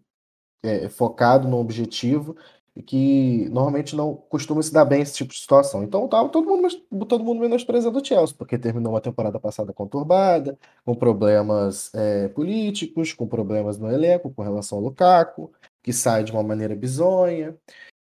é, 0.63 0.87
focado 0.87 1.47
no 1.47 1.57
objetivo 1.57 2.37
e 2.75 2.81
que 2.81 3.49
normalmente 3.49 3.95
não 3.95 4.15
costuma 4.15 4.61
se 4.61 4.71
dar 4.71 4.85
bem 4.85 5.01
esse 5.01 5.13
tipo 5.15 5.33
de 5.33 5.39
situação. 5.39 5.83
Então 5.83 6.07
tava 6.07 6.29
todo 6.29 6.47
mundo, 6.47 6.69
todo 7.05 7.23
mundo 7.23 7.41
menosprezando 7.41 7.99
o 7.99 8.05
Chelsea, 8.05 8.35
porque 8.37 8.57
terminou 8.57 8.93
uma 8.93 9.01
temporada 9.01 9.39
passada 9.39 9.73
conturbada, 9.73 10.57
com 10.85 10.95
problemas 10.95 11.93
é, 11.93 12.29
políticos, 12.29 13.13
com 13.13 13.27
problemas 13.27 13.77
no 13.77 13.91
elenco, 13.91 14.31
com 14.31 14.41
relação 14.41 14.77
ao 14.77 14.83
Lukaku, 14.85 15.51
que 15.83 15.91
sai 15.91 16.23
de 16.23 16.31
uma 16.31 16.43
maneira 16.43 16.75
bizonha, 16.75 17.57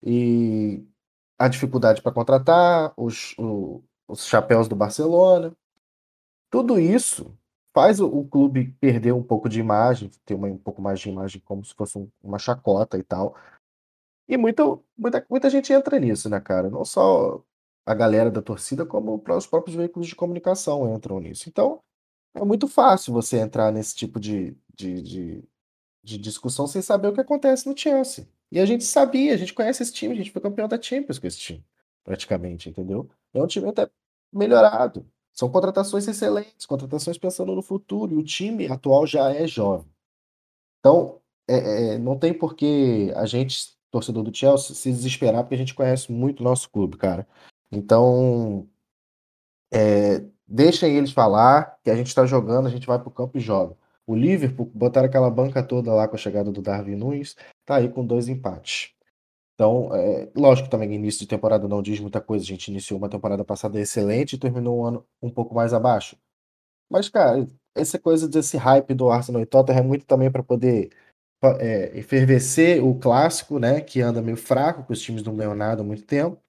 e 0.03 0.83
a 1.37 1.47
dificuldade 1.47 2.01
para 2.01 2.11
contratar, 2.11 2.93
os, 2.97 3.35
o, 3.37 3.83
os 4.07 4.25
chapéus 4.25 4.67
do 4.67 4.75
Barcelona. 4.75 5.53
Tudo 6.49 6.79
isso 6.79 7.37
faz 7.73 7.99
o, 7.99 8.07
o, 8.07 8.27
clube 8.27 8.75
perder 8.79 9.11
um 9.13 9.21
pouco 9.21 9.47
de 9.47 9.59
imagem, 9.59 10.09
ter 10.25 10.33
uma, 10.33 10.47
um 10.47 10.57
pouco 10.57 10.81
mais 10.81 10.99
de 10.99 11.09
imagem 11.09 11.41
como 11.45 11.63
se 11.63 11.75
fosse 11.75 11.97
um, 11.97 12.09
uma 12.23 12.39
chacota 12.39 12.97
e 12.97 13.03
tal. 13.03 13.35
E 14.27 14.37
muita, 14.37 14.63
muita, 14.97 15.25
muita 15.29 15.49
gente 15.49 15.71
entra 15.71 15.99
nisso, 15.99 16.29
né, 16.29 16.39
cara? 16.39 16.69
Não 16.69 16.83
só 16.83 17.43
a 17.85 17.93
galera 17.93 18.29
da 18.29 18.41
torcida, 18.41 18.85
como 18.85 19.23
os 19.29 19.47
próprios 19.47 19.75
veículos 19.75 20.07
de 20.07 20.15
comunicação 20.15 20.93
entram 20.93 21.19
nisso. 21.19 21.47
Então, 21.47 21.81
é 22.35 22.43
muito 22.43 22.67
fácil 22.67 23.13
você 23.13 23.39
entrar 23.39 23.71
nesse 23.71 23.95
tipo 23.95 24.19
de, 24.19 24.57
de, 24.75 25.01
de, 25.01 25.43
de 26.03 26.17
discussão 26.17 26.67
sem 26.67 26.81
saber 26.81 27.07
o 27.07 27.13
que 27.13 27.21
acontece 27.21 27.67
no 27.67 27.77
Chelsea. 27.77 28.27
E 28.51 28.59
a 28.59 28.65
gente 28.65 28.83
sabia, 28.83 29.33
a 29.33 29.37
gente 29.37 29.53
conhece 29.53 29.83
esse 29.83 29.93
time, 29.93 30.13
a 30.13 30.17
gente 30.17 30.31
foi 30.31 30.41
campeão 30.41 30.67
da 30.67 30.81
Champions 30.81 31.19
com 31.19 31.27
esse 31.27 31.37
time, 31.37 31.65
praticamente, 32.03 32.69
entendeu? 32.69 33.09
É 33.33 33.41
um 33.41 33.47
time 33.47 33.67
até 33.69 33.89
melhorado. 34.31 35.05
São 35.33 35.49
contratações 35.49 36.07
excelentes, 36.07 36.65
contratações 36.65 37.17
pensando 37.17 37.53
no 37.53 37.61
futuro, 37.61 38.13
e 38.13 38.17
o 38.17 38.23
time 38.23 38.67
atual 38.67 39.05
já 39.05 39.31
é 39.33 39.45
jovem. 39.47 39.91
Então, 40.79 41.21
é, 41.47 41.95
é, 41.95 41.97
não 41.97 42.17
tem 42.17 42.33
por 42.33 42.55
que 42.55 43.11
a 43.15 43.25
gente, 43.25 43.76
torcedor 43.97 44.23
do 44.23 44.35
Chelsea, 44.35 44.75
se 44.75 44.91
desesperar, 44.91 45.43
porque 45.43 45.55
a 45.55 45.57
gente 45.57 45.73
conhece 45.73 46.11
muito 46.11 46.41
o 46.41 46.43
nosso 46.43 46.69
clube, 46.69 46.97
cara. 46.97 47.27
Então, 47.71 48.67
é, 49.71 50.23
deixem 50.47 50.95
eles 50.95 51.11
falar, 51.11 51.77
que 51.83 51.89
a 51.89 51.95
gente 51.95 52.07
está 52.07 52.25
jogando, 52.25 52.67
a 52.67 52.69
gente 52.69 52.87
vai 52.87 52.99
para 52.99 53.07
o 53.09 53.11
campo 53.11 53.37
e 53.37 53.41
joga. 53.41 53.75
O 54.05 54.15
Liverpool, 54.15 54.71
botaram 54.73 55.07
aquela 55.07 55.29
banca 55.29 55.61
toda 55.63 55.93
lá 55.93 56.07
com 56.07 56.15
a 56.15 56.19
chegada 56.19 56.51
do 56.51 56.61
Darwin 56.61 56.95
Nunes, 56.95 57.35
tá 57.65 57.75
aí 57.77 57.89
com 57.89 58.05
dois 58.05 58.29
empates. 58.29 58.93
Então, 59.55 59.89
é, 59.95 60.29
lógico 60.35 60.69
também 60.69 60.93
início 60.93 61.21
de 61.21 61.27
temporada 61.27 61.67
não 61.67 61.81
diz 61.81 61.99
muita 61.99 62.21
coisa. 62.21 62.43
A 62.45 62.47
gente 62.47 62.67
iniciou 62.69 62.99
uma 62.99 63.09
temporada 63.09 63.43
passada 63.43 63.79
excelente 63.79 64.33
e 64.33 64.39
terminou 64.39 64.79
um 64.79 64.85
ano 64.85 65.05
um 65.21 65.31
pouco 65.31 65.55
mais 65.55 65.73
abaixo. 65.73 66.15
Mas, 66.89 67.09
cara, 67.09 67.47
essa 67.75 67.99
coisa 67.99 68.27
desse 68.29 68.57
hype 68.57 68.93
do 68.93 69.09
Arsenal 69.09 69.41
e 69.41 69.45
Tottenham 69.45 69.79
é 69.79 69.83
muito 69.83 70.05
também 70.05 70.31
para 70.31 70.43
poder 70.43 70.91
é, 71.41 72.81
o 72.81 72.95
clássico, 72.95 73.59
né? 73.59 73.81
Que 73.81 74.01
anda 74.01 74.21
meio 74.21 74.37
fraco, 74.37 74.85
que 74.85 74.93
os 74.93 75.01
times 75.01 75.23
não 75.23 75.35
ganham 75.35 75.55
nada 75.55 75.81
há 75.81 75.85
muito 75.85 76.03
tempo. 76.03 76.41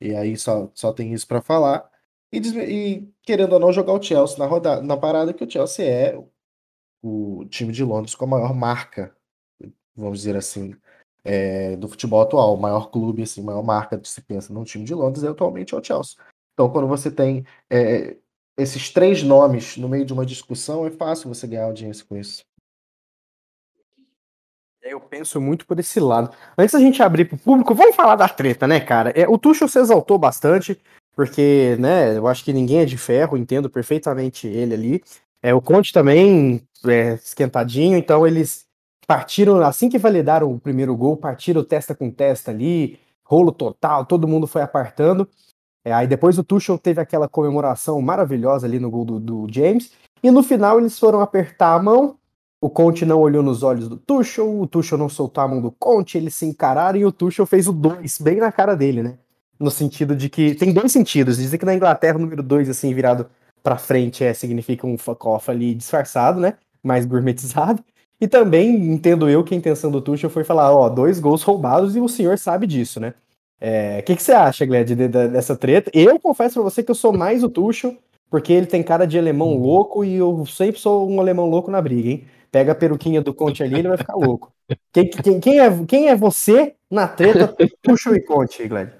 E 0.00 0.14
aí 0.14 0.36
só, 0.36 0.70
só 0.74 0.92
tem 0.92 1.12
isso 1.12 1.26
para 1.26 1.40
falar. 1.40 1.88
E, 2.32 2.38
e, 2.38 3.12
querendo 3.22 3.54
ou 3.54 3.60
não 3.60 3.72
jogar 3.72 3.92
o 3.92 4.02
Chelsea 4.02 4.38
na, 4.38 4.46
rodada, 4.46 4.82
na 4.82 4.96
parada, 4.96 5.32
que 5.32 5.44
o 5.44 5.50
Chelsea 5.50 5.86
é 5.86 6.22
o 7.02 7.44
time 7.46 7.72
de 7.72 7.84
Londres 7.84 8.14
com 8.14 8.24
a 8.24 8.28
maior 8.28 8.54
marca, 8.54 9.16
vamos 9.94 10.18
dizer 10.20 10.36
assim, 10.36 10.74
é, 11.22 11.76
do 11.76 11.88
futebol 11.88 12.22
atual. 12.22 12.54
O 12.54 12.60
maior 12.60 12.90
clube, 12.90 13.22
assim, 13.22 13.42
maior 13.42 13.62
marca 13.62 13.98
que 13.98 14.08
se 14.08 14.20
pensa 14.22 14.52
num 14.52 14.64
time 14.64 14.84
de 14.84 14.94
Londres 14.94 15.24
é 15.24 15.28
atualmente 15.28 15.74
o 15.74 15.82
Chelsea. 15.82 16.16
Então, 16.54 16.70
quando 16.70 16.88
você 16.88 17.10
tem 17.10 17.44
é, 17.70 18.16
esses 18.56 18.90
três 18.90 19.22
nomes 19.22 19.76
no 19.76 19.88
meio 19.88 20.04
de 20.04 20.12
uma 20.12 20.26
discussão, 20.26 20.86
é 20.86 20.90
fácil 20.90 21.28
você 21.28 21.46
ganhar 21.46 21.64
audiência 21.64 22.04
com 22.04 22.16
isso. 22.16 22.44
Eu 24.84 25.00
penso 25.00 25.40
muito 25.40 25.66
por 25.66 25.80
esse 25.80 25.98
lado. 25.98 26.30
Antes 26.58 26.74
da 26.74 26.78
gente 26.78 27.02
abrir 27.02 27.24
para 27.24 27.36
o 27.36 27.38
público, 27.38 27.74
vamos 27.74 27.96
falar 27.96 28.16
da 28.16 28.28
treta, 28.28 28.66
né, 28.66 28.80
cara? 28.80 29.10
É, 29.16 29.26
o 29.26 29.38
Tuchel 29.38 29.66
se 29.66 29.78
exaltou 29.78 30.18
bastante, 30.18 30.78
porque, 31.16 31.74
né, 31.80 32.16
eu 32.18 32.26
acho 32.26 32.44
que 32.44 32.52
ninguém 32.52 32.80
é 32.80 32.84
de 32.84 32.98
ferro, 32.98 33.38
entendo 33.38 33.70
perfeitamente 33.70 34.46
ele 34.46 34.74
ali. 34.74 35.04
É, 35.42 35.54
o 35.54 35.62
Conte 35.62 35.90
também 35.90 36.62
é 36.86 37.14
esquentadinho, 37.14 37.96
então 37.96 38.26
eles 38.26 38.66
partiram, 39.06 39.60
assim 39.62 39.88
que 39.88 39.98
validaram 39.98 40.52
o 40.52 40.60
primeiro 40.60 40.94
gol, 40.96 41.16
partiram 41.16 41.64
testa 41.64 41.94
com 41.94 42.10
testa 42.10 42.50
ali, 42.50 42.98
rolo 43.24 43.52
total, 43.52 44.04
todo 44.04 44.28
mundo 44.28 44.46
foi 44.46 44.62
apartando. 44.62 45.28
É, 45.84 45.92
aí 45.92 46.06
depois 46.06 46.38
o 46.38 46.44
Tuchel 46.44 46.78
teve 46.78 47.00
aquela 47.00 47.28
comemoração 47.28 48.00
maravilhosa 48.02 48.66
ali 48.66 48.78
no 48.78 48.90
gol 48.90 49.04
do, 49.04 49.20
do, 49.20 49.46
James, 49.50 49.92
e 50.22 50.30
no 50.30 50.42
final 50.42 50.78
eles 50.78 50.98
foram 50.98 51.20
apertar 51.20 51.74
a 51.74 51.82
mão, 51.82 52.18
o 52.64 52.70
Conte 52.70 53.04
não 53.04 53.20
olhou 53.20 53.42
nos 53.42 53.62
olhos 53.62 53.90
do 53.90 53.96
Tuchel, 53.98 54.58
o 54.58 54.66
Tuchel 54.66 54.96
não 54.96 55.06
soltou 55.06 55.44
a 55.44 55.48
mão 55.48 55.60
do 55.60 55.70
Conte, 55.70 56.16
eles 56.16 56.34
se 56.34 56.46
encararam 56.46 56.98
e 56.98 57.04
o 57.04 57.12
Tuchel 57.12 57.44
fez 57.44 57.68
o 57.68 57.74
2 57.74 58.18
bem 58.22 58.38
na 58.38 58.50
cara 58.50 58.74
dele, 58.74 59.02
né? 59.02 59.18
No 59.60 59.70
sentido 59.70 60.16
de 60.16 60.30
que, 60.30 60.54
tem 60.54 60.72
dois 60.72 60.90
sentidos, 60.90 61.36
dizem 61.36 61.58
que 61.58 61.66
na 61.66 61.74
Inglaterra 61.74 62.16
o 62.16 62.20
número 62.22 62.42
2 62.42 62.70
assim 62.70 62.94
virado 62.94 63.26
para 63.62 63.76
frente 63.76 64.24
é, 64.24 64.32
significa 64.32 64.86
um 64.86 64.96
fuck 64.96 65.26
off 65.26 65.50
ali 65.50 65.74
disfarçado, 65.74 66.40
né? 66.40 66.54
Mais 66.82 67.04
gourmetizado. 67.04 67.84
E 68.18 68.26
também, 68.26 68.74
entendo 68.90 69.28
eu, 69.28 69.44
que 69.44 69.54
a 69.54 69.58
intenção 69.58 69.90
do 69.90 70.00
Tuchel 70.00 70.30
foi 70.30 70.42
falar, 70.42 70.74
ó, 70.74 70.88
dois 70.88 71.20
gols 71.20 71.42
roubados 71.42 71.94
e 71.94 72.00
o 72.00 72.08
senhor 72.08 72.38
sabe 72.38 72.66
disso, 72.66 72.98
né? 72.98 73.10
O 73.10 73.12
é, 73.60 74.00
que, 74.00 74.16
que 74.16 74.22
você 74.22 74.32
acha, 74.32 74.64
Gled, 74.64 74.94
de, 74.94 75.06
de, 75.06 75.28
dessa 75.28 75.54
treta? 75.54 75.90
Eu 75.92 76.18
confesso 76.18 76.54
pra 76.54 76.62
você 76.62 76.82
que 76.82 76.90
eu 76.90 76.94
sou 76.94 77.12
mais 77.12 77.44
o 77.44 77.50
Tuchel, 77.50 77.94
porque 78.30 78.54
ele 78.54 78.64
tem 78.64 78.82
cara 78.82 79.06
de 79.06 79.18
alemão 79.18 79.48
uhum. 79.48 79.62
louco 79.62 80.02
e 80.02 80.14
eu 80.14 80.46
sempre 80.46 80.80
sou 80.80 81.10
um 81.10 81.20
alemão 81.20 81.50
louco 81.50 81.70
na 81.70 81.82
briga, 81.82 82.08
hein? 82.08 82.24
Pega 82.54 82.70
a 82.70 82.76
peruquinha 82.76 83.20
do 83.20 83.34
Conte 83.34 83.64
ali, 83.64 83.80
ele 83.80 83.88
vai 83.88 83.96
ficar 83.96 84.14
louco. 84.14 84.52
Quem, 84.92 85.10
quem, 85.10 85.40
quem, 85.40 85.58
é, 85.58 85.84
quem 85.86 86.08
é 86.08 86.14
você 86.14 86.76
na 86.88 87.08
treta 87.08 87.52
Tuchel 87.82 88.14
e 88.14 88.20
Conte, 88.20 88.68
Gled? 88.68 88.92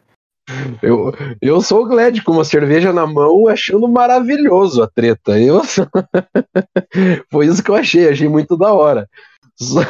Eu, 0.83 1.13
eu 1.41 1.61
sou 1.61 1.85
o 1.85 1.87
Gled 1.87 2.21
com 2.25 2.33
uma 2.33 2.45
cerveja 2.45 2.93
na 2.93 3.07
mão, 3.07 3.47
achando 3.47 3.87
maravilhoso 3.87 4.83
a 4.83 4.89
treta. 4.89 5.39
Eu... 5.39 5.63
Foi 7.31 7.47
isso 7.47 7.63
que 7.63 7.71
eu 7.71 7.77
achei, 7.77 8.09
achei 8.09 8.29
muito 8.29 8.57
da 8.57 8.73
hora. 8.73 9.09
Só, 9.55 9.81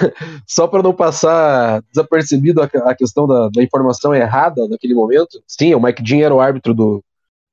só 0.47 0.67
para 0.67 0.83
não 0.83 0.93
passar 0.93 1.81
desapercebido 1.91 2.61
a, 2.61 2.67
a 2.67 2.95
questão 2.95 3.27
da, 3.27 3.49
da, 3.49 3.63
informação 3.63 4.15
errada 4.15 4.69
naquele 4.69 4.93
momento, 4.93 5.43
sim, 5.49 5.75
o 5.75 5.81
Mike 5.81 6.03
Dean 6.03 6.27
era 6.27 6.35
o 6.35 6.41
árbitro 6.41 6.75
do, 6.75 7.03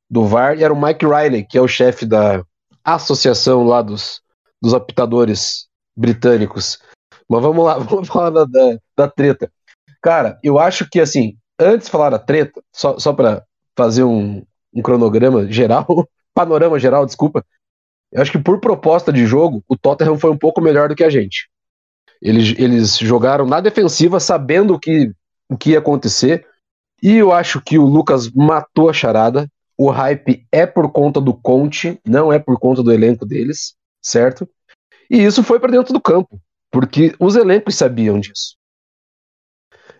do 0.09 0.25
VAR 0.25 0.59
e 0.59 0.63
era 0.65 0.73
o 0.73 0.81
Mike 0.81 1.05
Riley, 1.05 1.45
que 1.45 1.57
é 1.57 1.61
o 1.61 1.69
chefe 1.69 2.05
da 2.05 2.43
associação 2.83 3.63
lá 3.63 3.81
dos, 3.81 4.19
dos 4.61 4.73
apitadores 4.73 5.70
britânicos. 5.95 6.79
Mas 7.29 7.41
vamos 7.41 7.65
lá, 7.65 7.77
vamos 7.79 8.07
falar 8.07 8.29
da, 8.29 8.45
da, 8.45 8.77
da 8.95 9.07
treta. 9.07 9.51
Cara, 10.01 10.39
eu 10.43 10.57
acho 10.57 10.89
que 10.89 10.99
assim, 10.99 11.37
antes 11.59 11.85
de 11.85 11.91
falar 11.91 12.09
da 12.09 12.19
treta, 12.19 12.61
só, 12.73 12.97
só 12.97 13.13
para 13.13 13.43
fazer 13.75 14.03
um, 14.03 14.43
um 14.73 14.81
cronograma 14.81 15.49
geral, 15.51 15.85
panorama 16.33 16.79
geral, 16.79 17.05
desculpa, 17.05 17.45
eu 18.11 18.21
acho 18.21 18.31
que 18.31 18.39
por 18.39 18.59
proposta 18.59 19.11
de 19.11 19.25
jogo, 19.25 19.63
o 19.67 19.77
Tottenham 19.77 20.17
foi 20.17 20.31
um 20.31 20.37
pouco 20.37 20.61
melhor 20.61 20.89
do 20.89 20.95
que 20.95 21.03
a 21.03 21.09
gente. 21.09 21.49
Eles, 22.21 22.53
eles 22.59 22.97
jogaram 22.97 23.45
na 23.45 23.61
defensiva, 23.61 24.19
sabendo 24.19 24.73
o 24.73 24.79
que, 24.79 25.11
o 25.49 25.57
que 25.57 25.71
ia 25.71 25.79
acontecer, 25.79 26.45
e 27.01 27.17
eu 27.17 27.31
acho 27.31 27.61
que 27.61 27.79
o 27.79 27.85
Lucas 27.85 28.29
matou 28.29 28.89
a 28.89 28.93
charada. 28.93 29.49
O 29.77 29.89
hype 29.89 30.45
é 30.51 30.67
por 30.67 30.91
conta 30.91 31.19
do 31.19 31.33
Conte, 31.33 31.99
não 32.05 32.31
é 32.31 32.37
por 32.37 32.59
conta 32.59 32.83
do 32.83 32.91
elenco 32.91 33.25
deles, 33.25 33.73
certo? 33.99 34.47
E 35.11 35.25
isso 35.25 35.43
foi 35.43 35.59
para 35.59 35.73
dentro 35.73 35.91
do 35.91 35.99
campo, 35.99 36.39
porque 36.71 37.13
os 37.19 37.35
elencos 37.35 37.75
sabiam 37.75 38.17
disso. 38.17 38.55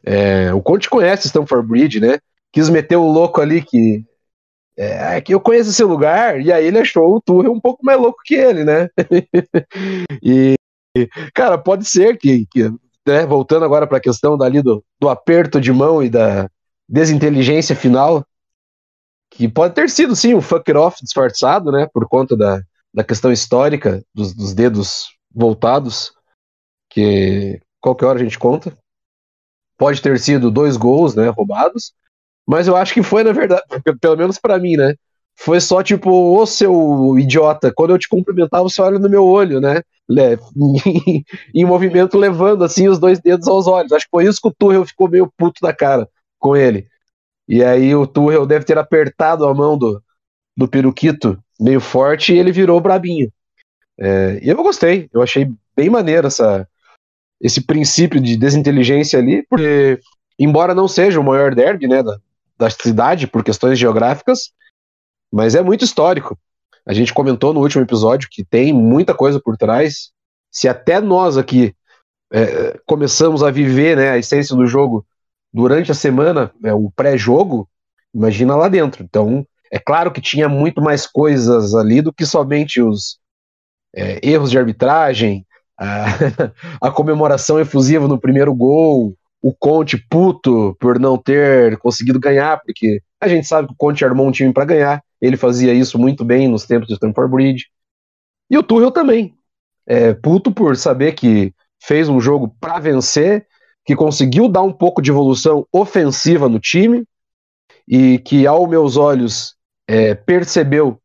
É, 0.01 0.53
o 0.53 0.61
Conte 0.61 0.89
conhece 0.89 1.27
Stamford 1.27 1.67
Bridge, 1.67 1.99
né? 1.99 2.17
Quis 2.49 2.69
meter 2.69 2.95
o 2.95 3.11
louco 3.11 3.41
ali 3.41 3.61
que 3.61 4.05
é, 4.77 5.17
é 5.17 5.21
que 5.21 5.33
eu 5.33 5.41
conheço 5.41 5.69
esse 5.69 5.83
lugar, 5.83 6.39
e 6.39 6.49
aí 6.49 6.65
ele 6.65 6.79
achou 6.79 7.13
o 7.13 7.19
Tuchel 7.21 7.51
um 7.51 7.59
pouco 7.59 7.85
mais 7.85 7.99
louco 7.99 8.21
que 8.23 8.35
ele, 8.35 8.63
né? 8.63 8.87
e, 10.23 10.55
cara, 11.33 11.57
pode 11.57 11.83
ser 11.83 12.17
que, 12.17 12.45
que 12.49 12.69
né, 13.05 13.25
voltando 13.25 13.65
agora 13.65 13.85
para 13.85 13.97
a 13.97 14.01
questão 14.01 14.37
dali 14.37 14.61
do, 14.61 14.81
do 14.97 15.09
aperto 15.09 15.59
de 15.59 15.73
mão 15.73 16.01
e 16.01 16.09
da 16.09 16.49
desinteligência 16.87 17.75
final, 17.75 18.25
que 19.29 19.49
pode 19.49 19.73
ter 19.75 19.89
sido 19.89 20.15
sim 20.15 20.33
um 20.33 20.41
fuck 20.41 20.71
off 20.71 21.03
disfarçado, 21.03 21.69
né, 21.69 21.85
por 21.93 22.07
conta 22.07 22.37
da, 22.37 22.61
da 22.93 23.03
questão 23.03 23.31
histórica 23.31 24.03
dos, 24.13 24.33
dos 24.33 24.53
dedos 24.53 25.09
voltados, 25.33 26.11
que 26.89 27.59
qualquer 27.79 28.05
hora 28.05 28.19
a 28.19 28.23
gente 28.23 28.37
conta. 28.37 28.77
Pode 29.77 30.01
ter 30.01 30.19
sido 30.19 30.51
dois 30.51 30.77
gols, 30.77 31.15
né, 31.15 31.29
roubados, 31.29 31.93
mas 32.47 32.67
eu 32.67 32.75
acho 32.75 32.93
que 32.93 33.01
foi, 33.01 33.23
na 33.23 33.31
verdade, 33.31 33.63
pelo 33.99 34.17
menos 34.17 34.37
para 34.37 34.59
mim, 34.59 34.75
né, 34.75 34.95
foi 35.35 35.59
só 35.59 35.81
tipo, 35.81 36.11
ô 36.11 36.45
seu 36.45 37.17
idiota, 37.17 37.73
quando 37.73 37.91
eu 37.91 37.97
te 37.97 38.07
cumprimentar, 38.07 38.61
você 38.61 38.81
olha 38.81 38.99
no 38.99 39.09
meu 39.09 39.25
olho, 39.25 39.59
né? 39.59 39.81
Em, 41.55 41.65
movimento 41.65 42.17
levando 42.17 42.63
assim 42.63 42.87
os 42.87 42.99
dois 42.99 43.19
dedos 43.19 43.47
aos 43.47 43.65
olhos. 43.65 43.91
Acho 43.91 44.05
que 44.05 44.11
foi 44.11 44.25
isso 44.25 44.39
que 44.41 44.49
o 44.49 44.53
Tuchel 44.53 44.85
ficou 44.85 45.09
meio 45.09 45.31
puto 45.37 45.61
da 45.61 45.73
cara 45.73 46.07
com 46.37 46.55
ele. 46.55 46.87
E 47.47 47.63
aí 47.63 47.95
o 47.95 48.05
Tuchel 48.05 48.45
deve 48.45 48.65
ter 48.65 48.77
apertado 48.77 49.45
a 49.47 49.53
mão 49.53 49.77
do, 49.77 50.01
do 50.55 50.67
peruquito 50.67 51.41
meio 51.61 51.79
forte 51.79 52.33
e 52.33 52.39
ele 52.39 52.51
virou 52.51 52.81
brabinho. 52.81 53.31
É, 53.99 54.39
e 54.41 54.49
eu 54.49 54.55
gostei, 54.63 55.07
eu 55.13 55.21
achei 55.21 55.47
bem 55.75 55.89
maneiro 55.89 56.25
essa, 56.25 56.67
esse 57.39 57.61
princípio 57.61 58.19
de 58.19 58.35
desinteligência 58.35 59.19
ali, 59.19 59.43
porque, 59.43 59.99
embora 60.39 60.73
não 60.73 60.87
seja 60.87 61.19
o 61.19 61.23
maior 61.23 61.53
derby 61.53 61.87
né, 61.87 62.01
da, 62.01 62.17
da 62.57 62.69
cidade 62.69 63.27
por 63.27 63.43
questões 63.43 63.77
geográficas, 63.77 64.51
mas 65.31 65.53
é 65.53 65.61
muito 65.61 65.85
histórico. 65.85 66.37
A 66.83 66.93
gente 66.93 67.13
comentou 67.13 67.53
no 67.53 67.61
último 67.61 67.83
episódio 67.83 68.27
que 68.29 68.43
tem 68.43 68.73
muita 68.73 69.13
coisa 69.13 69.39
por 69.39 69.55
trás. 69.55 70.11
Se 70.51 70.67
até 70.67 70.99
nós 70.99 71.37
aqui 71.37 71.75
é, 72.33 72.79
começamos 72.87 73.43
a 73.43 73.51
viver 73.51 73.97
né, 73.97 74.09
a 74.09 74.17
essência 74.17 74.55
do 74.55 74.65
jogo 74.65 75.05
durante 75.53 75.91
a 75.91 75.95
semana, 75.95 76.51
é, 76.63 76.73
o 76.73 76.91
pré-jogo, 76.95 77.69
imagina 78.13 78.55
lá 78.55 78.67
dentro. 78.67 79.03
Então, 79.03 79.45
é 79.71 79.79
claro 79.79 80.11
que 80.11 80.19
tinha 80.19 80.49
muito 80.49 80.81
mais 80.81 81.07
coisas 81.07 81.73
ali 81.73 82.01
do 82.01 82.11
que 82.11 82.25
somente 82.25 82.81
os 82.81 83.17
é, 83.95 84.19
erros 84.21 84.51
de 84.51 84.57
arbitragem, 84.57 85.45
a, 85.79 86.05
a 86.87 86.91
comemoração 86.91 87.59
efusiva 87.59 88.07
no 88.07 88.19
primeiro 88.19 88.53
gol, 88.53 89.15
o 89.41 89.53
Conte 89.53 89.97
puto 89.97 90.75
por 90.79 90.99
não 90.99 91.17
ter 91.17 91.77
conseguido 91.77 92.19
ganhar, 92.19 92.61
porque 92.61 93.01
a 93.19 93.27
gente 93.27 93.47
sabe 93.47 93.67
que 93.67 93.73
o 93.73 93.77
Conte 93.77 94.03
armou 94.03 94.27
um 94.27 94.31
time 94.31 94.53
para 94.53 94.65
ganhar. 94.65 95.03
Ele 95.21 95.37
fazia 95.37 95.73
isso 95.73 95.97
muito 95.97 96.25
bem 96.25 96.47
nos 96.47 96.65
tempos 96.65 96.87
de 96.87 96.95
Stamford 96.95 97.31
Bridge. 97.31 97.65
E 98.49 98.57
o 98.57 98.63
Tuchel 98.63 98.91
também. 98.91 99.33
É, 99.87 100.13
puto 100.13 100.51
por 100.51 100.75
saber 100.75 101.13
que 101.13 101.53
fez 101.81 102.09
um 102.09 102.19
jogo 102.19 102.55
para 102.59 102.79
vencer, 102.79 103.47
que 103.85 103.95
conseguiu 103.95 104.47
dar 104.47 104.61
um 104.61 104.71
pouco 104.71 105.01
de 105.01 105.09
evolução 105.09 105.65
ofensiva 105.71 106.47
no 106.47 106.59
time 106.59 107.03
e 107.87 108.19
que, 108.19 108.45
aos 108.45 108.69
meus 108.69 108.95
olhos, 108.95 109.55
é, 109.91 110.15
percebeu 110.15 110.97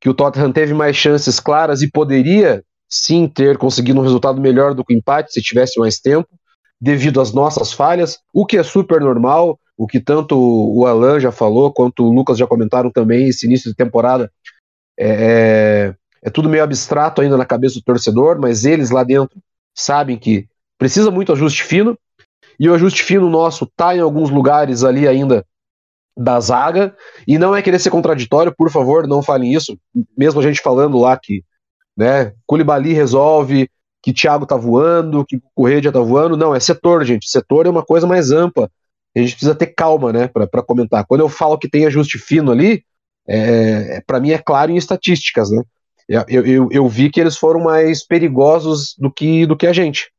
que 0.00 0.08
o 0.08 0.14
Tottenham 0.14 0.52
teve 0.52 0.74
mais 0.74 0.96
chances 0.96 1.38
claras 1.38 1.82
e 1.82 1.90
poderia 1.90 2.64
sim 2.88 3.28
ter 3.28 3.56
conseguido 3.56 4.00
um 4.00 4.02
resultado 4.02 4.40
melhor 4.40 4.74
do 4.74 4.84
que 4.84 4.92
o 4.92 4.96
empate 4.96 5.32
se 5.32 5.40
tivesse 5.40 5.78
mais 5.78 5.98
tempo, 6.00 6.28
devido 6.80 7.20
às 7.20 7.32
nossas 7.32 7.72
falhas, 7.72 8.18
o 8.34 8.44
que 8.44 8.56
é 8.56 8.62
super 8.62 9.00
normal 9.00 9.58
o 9.76 9.86
que 9.86 9.98
tanto 9.98 10.38
o 10.38 10.86
Alan 10.86 11.18
já 11.18 11.32
falou, 11.32 11.72
quanto 11.72 12.04
o 12.04 12.12
Lucas 12.12 12.38
já 12.38 12.46
comentaram 12.46 12.90
também, 12.90 13.28
esse 13.28 13.46
início 13.46 13.70
de 13.70 13.76
temporada 13.76 14.30
é, 14.96 15.08
é, 15.08 15.94
é 16.22 16.30
tudo 16.30 16.48
meio 16.48 16.62
abstrato 16.62 17.20
ainda 17.20 17.36
na 17.36 17.44
cabeça 17.44 17.76
do 17.76 17.82
torcedor, 17.82 18.38
mas 18.38 18.64
eles 18.64 18.90
lá 18.90 19.02
dentro 19.02 19.40
sabem 19.74 20.18
que 20.18 20.46
precisa 20.78 21.10
muito 21.10 21.32
ajuste 21.32 21.64
fino, 21.64 21.98
e 22.60 22.68
o 22.68 22.74
ajuste 22.74 23.02
fino 23.02 23.28
nosso 23.28 23.66
tá 23.76 23.96
em 23.96 24.00
alguns 24.00 24.30
lugares 24.30 24.84
ali 24.84 25.08
ainda 25.08 25.44
da 26.16 26.38
zaga, 26.40 26.94
e 27.26 27.38
não 27.38 27.54
é 27.54 27.62
querer 27.62 27.78
ser 27.78 27.90
contraditório, 27.90 28.54
por 28.56 28.70
favor, 28.70 29.06
não 29.06 29.22
falem 29.22 29.54
isso, 29.54 29.78
mesmo 30.16 30.40
a 30.40 30.42
gente 30.42 30.60
falando 30.60 30.98
lá 30.98 31.18
que 31.20 31.42
né, 31.96 32.32
Culibali 32.46 32.92
resolve, 32.92 33.68
que 34.02 34.12
Thiago 34.12 34.46
tá 34.46 34.56
voando, 34.56 35.24
que 35.24 35.40
Correia 35.54 35.92
tá 35.92 36.00
voando, 36.00 36.36
não, 36.36 36.54
é 36.54 36.60
setor, 36.60 37.04
gente, 37.04 37.30
setor 37.30 37.66
é 37.66 37.70
uma 37.70 37.84
coisa 37.84 38.06
mais 38.06 38.30
ampla, 38.30 38.70
a 39.16 39.20
gente 39.20 39.32
precisa 39.32 39.54
ter 39.54 39.66
calma, 39.66 40.12
né, 40.12 40.28
para 40.28 40.62
comentar. 40.62 41.04
Quando 41.06 41.20
eu 41.20 41.28
falo 41.28 41.58
que 41.58 41.68
tem 41.68 41.86
ajuste 41.86 42.18
fino 42.18 42.50
ali, 42.50 42.82
é, 43.28 43.96
é 43.96 44.00
para 44.06 44.20
mim 44.20 44.30
é 44.32 44.38
claro 44.38 44.70
em 44.70 44.76
estatísticas, 44.76 45.50
né? 45.50 45.62
Eu, 46.08 46.44
eu, 46.44 46.68
eu, 46.70 46.88
vi 46.88 47.10
que 47.10 47.20
eles 47.20 47.36
foram 47.36 47.60
mais 47.60 48.04
perigosos 48.04 48.94
do 48.98 49.10
que, 49.10 49.46
do 49.46 49.56
que 49.56 49.66
a 49.66 49.72
gente. 49.72 50.10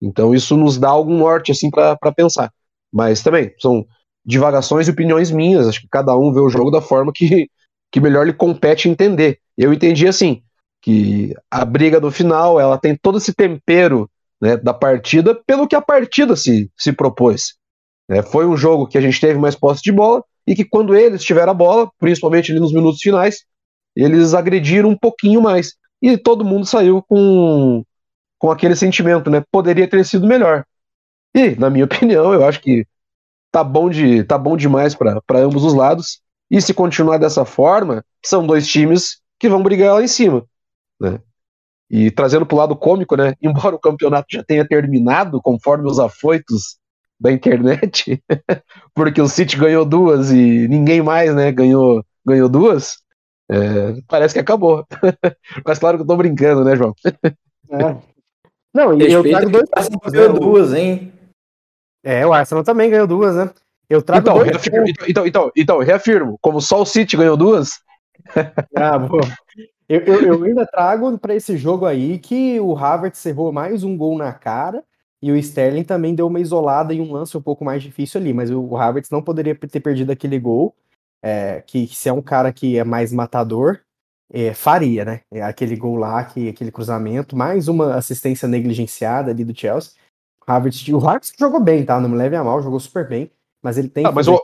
Então 0.00 0.34
isso 0.34 0.56
nos 0.56 0.78
dá 0.78 0.88
algum 0.88 1.18
norte 1.18 1.50
assim 1.50 1.70
para 1.70 1.96
pensar. 2.16 2.52
Mas 2.92 3.22
também 3.22 3.52
são 3.58 3.84
divagações 4.24 4.88
e 4.88 4.90
opiniões 4.90 5.30
minhas. 5.30 5.68
Acho 5.68 5.80
que 5.80 5.88
cada 5.88 6.16
um 6.16 6.32
vê 6.32 6.40
o 6.40 6.48
jogo 6.48 6.70
da 6.70 6.80
forma 6.80 7.12
que, 7.14 7.48
que 7.90 8.00
melhor 8.00 8.26
lhe 8.26 8.32
compete 8.32 8.88
entender. 8.88 9.38
Eu 9.56 9.72
entendi 9.72 10.06
assim 10.06 10.42
que 10.82 11.34
a 11.50 11.64
briga 11.64 12.00
do 12.00 12.10
final 12.10 12.60
ela 12.60 12.76
tem 12.76 12.96
todo 12.96 13.18
esse 13.18 13.32
tempero 13.32 14.10
né, 14.40 14.56
da 14.56 14.74
partida 14.74 15.34
pelo 15.34 15.66
que 15.66 15.74
a 15.74 15.80
partida 15.80 16.36
se, 16.36 16.70
se 16.76 16.92
propôs. 16.92 17.54
É, 18.08 18.22
foi 18.22 18.46
um 18.46 18.56
jogo 18.56 18.86
que 18.86 18.98
a 18.98 19.00
gente 19.00 19.18
teve 19.18 19.38
mais 19.38 19.54
posse 19.54 19.82
de 19.82 19.90
bola 19.90 20.22
e 20.46 20.54
que 20.54 20.64
quando 20.64 20.94
eles 20.94 21.24
tiveram 21.24 21.52
a 21.52 21.54
bola, 21.54 21.90
principalmente 21.98 22.50
ali 22.50 22.60
nos 22.60 22.72
minutos 22.72 23.00
finais, 23.00 23.44
eles 23.96 24.34
agrediram 24.34 24.90
um 24.90 24.98
pouquinho 24.98 25.40
mais. 25.40 25.74
E 26.02 26.18
todo 26.18 26.44
mundo 26.44 26.66
saiu 26.66 27.02
com, 27.02 27.82
com 28.38 28.50
aquele 28.50 28.76
sentimento, 28.76 29.30
né? 29.30 29.42
Poderia 29.50 29.88
ter 29.88 30.04
sido 30.04 30.26
melhor. 30.26 30.66
E, 31.34 31.58
na 31.58 31.70
minha 31.70 31.86
opinião, 31.86 32.34
eu 32.34 32.44
acho 32.44 32.60
que 32.60 32.86
tá 33.54 33.62
bom, 33.62 33.88
de, 33.88 34.24
tá 34.24 34.36
bom 34.36 34.56
demais 34.56 34.96
para 34.96 35.38
ambos 35.38 35.62
os 35.62 35.74
lados. 35.74 36.20
E 36.50 36.60
se 36.60 36.74
continuar 36.74 37.18
dessa 37.18 37.44
forma, 37.44 38.04
são 38.20 38.44
dois 38.44 38.66
times 38.66 39.20
que 39.38 39.48
vão 39.48 39.62
brigar 39.62 39.94
lá 39.94 40.02
em 40.02 40.08
cima. 40.08 40.44
Né? 41.00 41.20
E 41.88 42.10
trazendo 42.10 42.44
para 42.44 42.56
o 42.56 42.58
lado 42.58 42.74
cômico, 42.74 43.14
né? 43.16 43.34
Embora 43.40 43.76
o 43.76 43.80
campeonato 43.80 44.26
já 44.28 44.42
tenha 44.42 44.66
terminado, 44.66 45.40
conforme 45.40 45.88
os 45.88 46.00
afoitos 46.00 46.78
da 47.20 47.30
internet, 47.30 48.20
porque 48.92 49.20
o 49.20 49.28
City 49.28 49.56
ganhou 49.56 49.84
duas 49.84 50.32
e 50.32 50.66
ninguém 50.66 51.00
mais, 51.00 51.32
né, 51.32 51.52
ganhou, 51.52 52.04
ganhou 52.26 52.48
duas, 52.48 52.96
é, 53.48 53.94
parece 54.08 54.34
que 54.34 54.40
acabou. 54.40 54.84
Mas 55.64 55.78
claro 55.78 55.96
que 55.96 56.02
eu 56.02 56.06
tô 56.08 56.16
brincando, 56.16 56.64
né, 56.64 56.74
João? 56.74 56.92
É. 57.70 57.96
Não, 58.74 59.00
e 59.00 59.12
eu 59.12 59.22
trago 59.22 59.48
dois 59.48 59.68
ganhou 60.10 60.32
duas, 60.32 60.74
hein? 60.74 61.13
É, 62.04 62.26
o 62.26 62.32
Arsenal 62.32 62.62
também 62.62 62.90
ganhou 62.90 63.06
duas, 63.06 63.34
né? 63.34 63.50
Eu 63.88 64.02
trago 64.02 64.28
então, 64.28 64.34
dois 64.36 64.50
reafirmo, 64.50 64.88
então, 64.88 65.06
então, 65.08 65.26
então, 65.26 65.52
então, 65.56 65.78
reafirmo, 65.78 66.38
como 66.40 66.60
só 66.60 66.82
o 66.82 66.86
City 66.86 67.16
ganhou 67.16 67.36
duas. 67.36 67.82
Ah. 68.76 68.96
Eu, 69.86 70.00
eu, 70.00 70.22
eu 70.22 70.44
ainda 70.44 70.64
trago 70.66 71.18
para 71.18 71.34
esse 71.34 71.58
jogo 71.58 71.84
aí 71.84 72.18
que 72.18 72.58
o 72.58 72.76
Havertz 72.76 73.24
errou 73.26 73.52
mais 73.52 73.84
um 73.84 73.96
gol 73.96 74.16
na 74.16 74.32
cara 74.32 74.82
e 75.20 75.30
o 75.30 75.36
Sterling 75.36 75.84
também 75.84 76.14
deu 76.14 76.26
uma 76.26 76.40
isolada 76.40 76.94
em 76.94 77.00
um 77.00 77.12
lance 77.12 77.36
um 77.36 77.42
pouco 77.42 77.64
mais 77.64 77.82
difícil 77.82 78.20
ali, 78.20 78.32
mas 78.32 78.50
o 78.50 78.76
Havertz 78.76 79.10
não 79.10 79.22
poderia 79.22 79.54
ter 79.54 79.80
perdido 79.80 80.10
aquele 80.10 80.38
gol, 80.38 80.74
é, 81.22 81.62
que, 81.66 81.86
que, 81.86 81.96
se 81.96 82.08
é 82.08 82.12
um 82.12 82.22
cara 82.22 82.52
que 82.52 82.78
é 82.78 82.84
mais 82.84 83.12
matador, 83.12 83.80
é, 84.32 84.52
faria, 84.54 85.04
né? 85.04 85.20
É 85.30 85.42
aquele 85.42 85.76
gol 85.76 85.96
lá, 85.96 86.24
que, 86.24 86.48
aquele 86.48 86.70
cruzamento, 86.70 87.36
mais 87.36 87.68
uma 87.68 87.94
assistência 87.94 88.48
negligenciada 88.48 89.30
ali 89.30 89.44
do 89.44 89.58
Chelsea. 89.58 89.92
O 90.46 90.52
Havertz, 90.52 90.88
o 90.88 90.98
Havertz 90.98 91.32
jogou 91.38 91.60
bem, 91.60 91.84
tá? 91.84 92.00
Não 92.00 92.08
me 92.08 92.16
leve 92.16 92.36
a 92.36 92.44
mal, 92.44 92.62
jogou 92.62 92.80
super 92.80 93.08
bem, 93.08 93.30
mas 93.62 93.78
ele 93.78 93.88
tem. 93.88 94.06
Ah, 94.06 94.12
mas 94.12 94.28
o... 94.28 94.40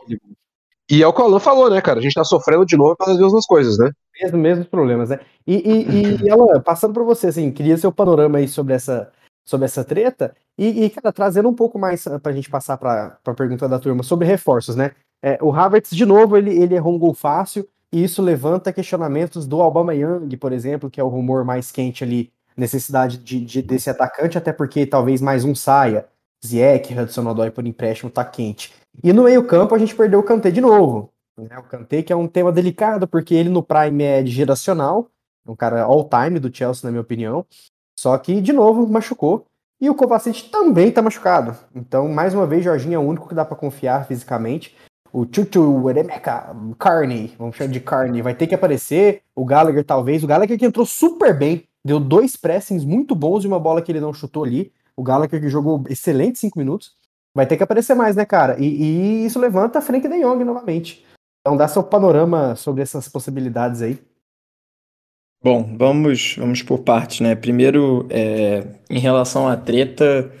E 0.89 1.01
é 1.01 1.07
o 1.07 1.13
que 1.13 1.21
o 1.21 1.23
Alan 1.23 1.39
falou, 1.39 1.69
né, 1.69 1.79
cara? 1.79 1.99
A 1.99 2.01
gente 2.01 2.13
tá 2.13 2.23
sofrendo 2.23 2.65
de 2.65 2.75
novo 2.75 2.97
pelas 2.97 3.17
mesmas 3.17 3.45
coisas, 3.45 3.77
né? 3.77 3.91
Mesmo, 4.21 4.37
mesmos 4.37 4.67
problemas, 4.67 5.09
né? 5.09 5.19
E, 5.47 5.55
e, 5.55 6.25
e 6.25 6.29
Alan, 6.29 6.59
passando 6.59 6.93
para 6.93 7.03
você, 7.03 7.27
assim, 7.27 7.49
queria 7.49 7.77
seu 7.77 7.93
panorama 7.93 8.39
aí 8.39 8.47
sobre 8.47 8.73
essa, 8.73 9.09
sobre 9.45 9.65
essa 9.65 9.85
treta. 9.85 10.35
E, 10.57 10.83
e 10.83 10.89
cara, 10.89 11.13
trazendo 11.13 11.47
um 11.47 11.53
pouco 11.55 11.79
mais 11.79 12.03
pra 12.21 12.33
gente 12.33 12.49
passar 12.49 12.77
pra, 12.77 13.17
pra 13.23 13.33
pergunta 13.33 13.69
da 13.69 13.79
turma 13.79 14.03
sobre 14.03 14.27
reforços, 14.27 14.75
né? 14.75 14.91
É, 15.23 15.37
o 15.41 15.53
Havertz, 15.53 15.95
de 15.95 16.05
novo, 16.05 16.35
ele, 16.35 16.61
ele 16.61 16.75
errou 16.75 16.93
um 16.93 16.99
gol 16.99 17.13
fácil, 17.13 17.65
e 17.91 18.03
isso 18.03 18.21
levanta 18.21 18.73
questionamentos 18.73 19.47
do 19.47 19.61
Alabama 19.61 19.93
Young, 19.93 20.35
por 20.37 20.51
exemplo, 20.51 20.89
que 20.89 20.99
é 20.99 21.03
o 21.03 21.09
rumor 21.09 21.45
mais 21.45 21.71
quente 21.71 22.03
ali, 22.03 22.31
necessidade 22.55 23.17
de, 23.17 23.43
de 23.43 23.61
desse 23.61 23.89
atacante, 23.89 24.37
até 24.37 24.51
porque 24.51 24.85
talvez 24.85 25.21
mais 25.21 25.43
um 25.43 25.55
saia. 25.55 26.05
Zieck, 26.45 26.97
Hudson 26.97 27.27
Odoi 27.27 27.51
por 27.51 27.65
empréstimo 27.65 28.09
tá 28.09 28.25
quente. 28.25 28.73
E 29.03 29.13
no 29.13 29.23
meio 29.23 29.45
campo 29.45 29.75
a 29.75 29.77
gente 29.77 29.95
perdeu 29.95 30.19
o 30.19 30.23
Kanté 30.23 30.49
de 30.49 30.59
novo. 30.59 31.11
Né? 31.37 31.57
O 31.57 31.63
Kanté 31.63 32.01
que 32.01 32.11
é 32.11 32.15
um 32.15 32.27
tema 32.27 32.51
delicado, 32.51 33.07
porque 33.07 33.33
ele 33.33 33.49
no 33.49 33.63
Prime 33.63 34.03
é 34.03 34.25
geracional, 34.25 35.07
um 35.47 35.55
cara 35.55 35.83
all-time 35.83 36.39
do 36.39 36.55
Chelsea, 36.55 36.81
na 36.83 36.91
minha 36.91 37.01
opinião. 37.01 37.45
Só 37.97 38.17
que, 38.17 38.41
de 38.41 38.51
novo, 38.51 38.87
machucou. 38.87 39.45
E 39.79 39.89
o 39.89 39.95
Kovacic 39.95 40.49
também 40.49 40.89
está 40.89 41.01
machucado. 41.01 41.55
Então, 41.73 42.07
mais 42.07 42.33
uma 42.33 42.45
vez, 42.45 42.63
Jorginho 42.63 42.95
é 42.95 42.99
o 42.99 43.07
único 43.07 43.27
que 43.27 43.35
dá 43.35 43.43
para 43.43 43.57
confiar 43.57 44.05
fisicamente. 44.07 44.75
O 45.11 45.25
Chuchu 45.25 45.89
Eremeka 45.89 46.55
Carney, 46.79 47.35
vamos 47.37 47.55
chamar 47.55 47.71
de 47.71 47.79
Carney, 47.79 48.21
vai 48.21 48.33
ter 48.33 48.47
que 48.47 48.55
aparecer. 48.55 49.23
O 49.35 49.43
Gallagher, 49.43 49.83
talvez. 49.83 50.23
O 50.23 50.27
Gallagher 50.27 50.57
que 50.57 50.65
entrou 50.65 50.85
super 50.85 51.37
bem, 51.37 51.67
deu 51.85 51.99
dois 51.99 52.35
pressings 52.35 52.85
muito 52.85 53.15
bons 53.15 53.43
e 53.43 53.47
uma 53.47 53.59
bola 53.59 53.81
que 53.81 53.91
ele 53.91 53.99
não 53.99 54.13
chutou 54.13 54.43
ali. 54.43 54.71
O 54.95 55.03
Gallagher 55.03 55.39
que 55.39 55.49
jogou 55.49 55.83
excelente 55.89 56.39
cinco 56.39 56.59
minutos. 56.59 56.95
Vai 57.33 57.47
ter 57.47 57.55
que 57.55 57.63
aparecer 57.63 57.95
mais, 57.95 58.15
né, 58.15 58.25
cara? 58.25 58.59
E, 58.59 58.65
e 58.65 59.25
isso 59.25 59.39
levanta 59.39 59.79
a 59.79 59.81
Frank 59.81 60.07
de 60.07 60.21
Jong 60.21 60.43
novamente. 60.43 61.05
Então, 61.41 61.57
dá 61.57 61.67
seu 61.67 61.83
panorama 61.83 62.55
sobre 62.55 62.83
essas 62.83 63.07
possibilidades 63.07 63.81
aí. 63.81 63.99
Bom, 65.43 65.75
vamos, 65.75 66.35
vamos 66.37 66.61
por 66.61 66.79
partes, 66.79 67.21
né? 67.21 67.35
Primeiro, 67.35 68.05
é, 68.11 68.67
em 68.89 68.99
relação 68.99 69.47
à 69.47 69.57
treta, 69.57 70.31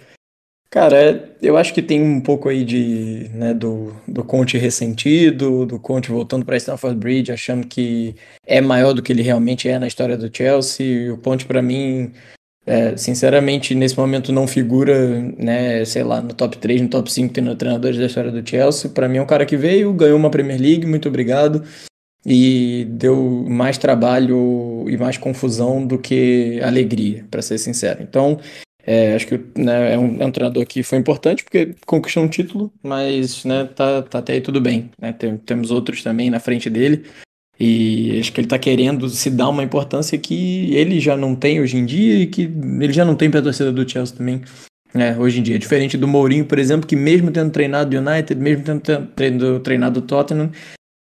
cara, 0.71 1.35
eu 1.41 1.57
acho 1.57 1.73
que 1.73 1.81
tem 1.81 2.01
um 2.01 2.21
pouco 2.21 2.47
aí 2.47 2.63
de, 2.63 3.29
né, 3.33 3.53
do, 3.53 3.93
do 4.07 4.23
Conte 4.23 4.57
ressentido, 4.57 5.65
do 5.65 5.77
Conte 5.77 6.09
voltando 6.09 6.45
para 6.45 6.55
Stamford 6.57 6.97
Bridge, 6.97 7.31
achando 7.31 7.67
que 7.67 8.15
é 8.47 8.61
maior 8.61 8.93
do 8.93 9.03
que 9.03 9.11
ele 9.11 9.21
realmente 9.21 9.67
é 9.67 9.77
na 9.77 9.87
história 9.87 10.17
do 10.17 10.35
Chelsea. 10.35 11.13
O 11.13 11.17
Conte, 11.17 11.45
para 11.45 11.61
mim, 11.61 12.13
é, 12.65 12.95
sinceramente, 12.95 13.75
nesse 13.75 13.97
momento 13.97 14.31
não 14.31 14.47
figura, 14.47 15.21
né, 15.37 15.83
sei 15.83 16.03
lá, 16.03 16.21
no 16.21 16.33
top 16.33 16.57
3, 16.57 16.81
no 16.81 16.87
top 16.87 17.11
5 17.11 17.33
tendo 17.33 17.53
treinadores 17.55 17.97
da 17.99 18.05
história 18.05 18.31
do 18.31 18.47
Chelsea. 18.47 18.89
Para 18.89 19.09
mim 19.09 19.17
é 19.17 19.21
um 19.21 19.27
cara 19.27 19.45
que 19.45 19.57
veio, 19.57 19.91
ganhou 19.93 20.17
uma 20.17 20.31
Premier 20.31 20.59
League, 20.59 20.85
muito 20.85 21.09
obrigado 21.09 21.63
e 22.25 22.85
deu 22.89 23.45
mais 23.49 23.77
trabalho 23.77 24.85
e 24.87 24.95
mais 24.95 25.17
confusão 25.17 25.85
do 25.85 25.97
que 25.97 26.59
alegria, 26.63 27.25
para 27.29 27.41
ser 27.41 27.57
sincero. 27.57 28.01
Então, 28.03 28.39
é, 28.85 29.13
acho 29.15 29.27
que 29.27 29.39
né, 29.55 29.93
é, 29.93 29.97
um, 29.97 30.21
é, 30.21 30.25
um, 30.25 30.31
treinador 30.31 30.65
que 30.65 30.81
foi 30.81 30.97
importante 30.97 31.43
porque 31.43 31.75
conquistou 31.85 32.23
um 32.23 32.27
título, 32.27 32.71
mas 32.81 33.45
né, 33.45 33.65
tá, 33.65 34.01
tá 34.01 34.19
até 34.19 34.33
aí 34.33 34.41
tudo 34.41 34.59
bem. 34.59 34.89
Né? 34.99 35.13
Tem, 35.13 35.37
temos 35.37 35.71
outros 35.71 36.03
também 36.03 36.29
na 36.29 36.39
frente 36.39 36.69
dele. 36.69 37.05
E 37.59 38.19
acho 38.19 38.33
que 38.33 38.39
ele 38.39 38.47
está 38.47 38.57
querendo 38.57 39.07
se 39.07 39.29
dar 39.29 39.49
uma 39.49 39.61
importância 39.61 40.17
que 40.17 40.73
ele 40.73 40.99
já 40.99 41.15
não 41.15 41.35
tem 41.35 41.61
hoje 41.61 41.77
em 41.77 41.85
dia 41.85 42.15
e 42.15 42.25
que 42.25 42.41
ele 42.43 42.91
já 42.91 43.05
não 43.05 43.15
tem 43.15 43.29
para 43.29 43.39
a 43.39 43.43
torcida 43.43 43.71
do 43.71 43.87
Chelsea 43.87 44.17
também 44.17 44.41
né, 44.93 45.17
hoje 45.17 45.39
em 45.39 45.43
dia. 45.43 45.59
Diferente 45.59 45.97
do 45.97 46.07
Mourinho, 46.07 46.45
por 46.45 46.57
exemplo, 46.57 46.87
que 46.87 46.95
mesmo 46.95 47.31
tendo 47.31 47.51
treinado 47.51 47.95
o 47.95 47.99
United, 47.99 48.39
mesmo 48.39 48.63
tendo 49.15 49.59
treinado 49.59 49.99
o 49.99 50.03
Tottenham, 50.03 50.51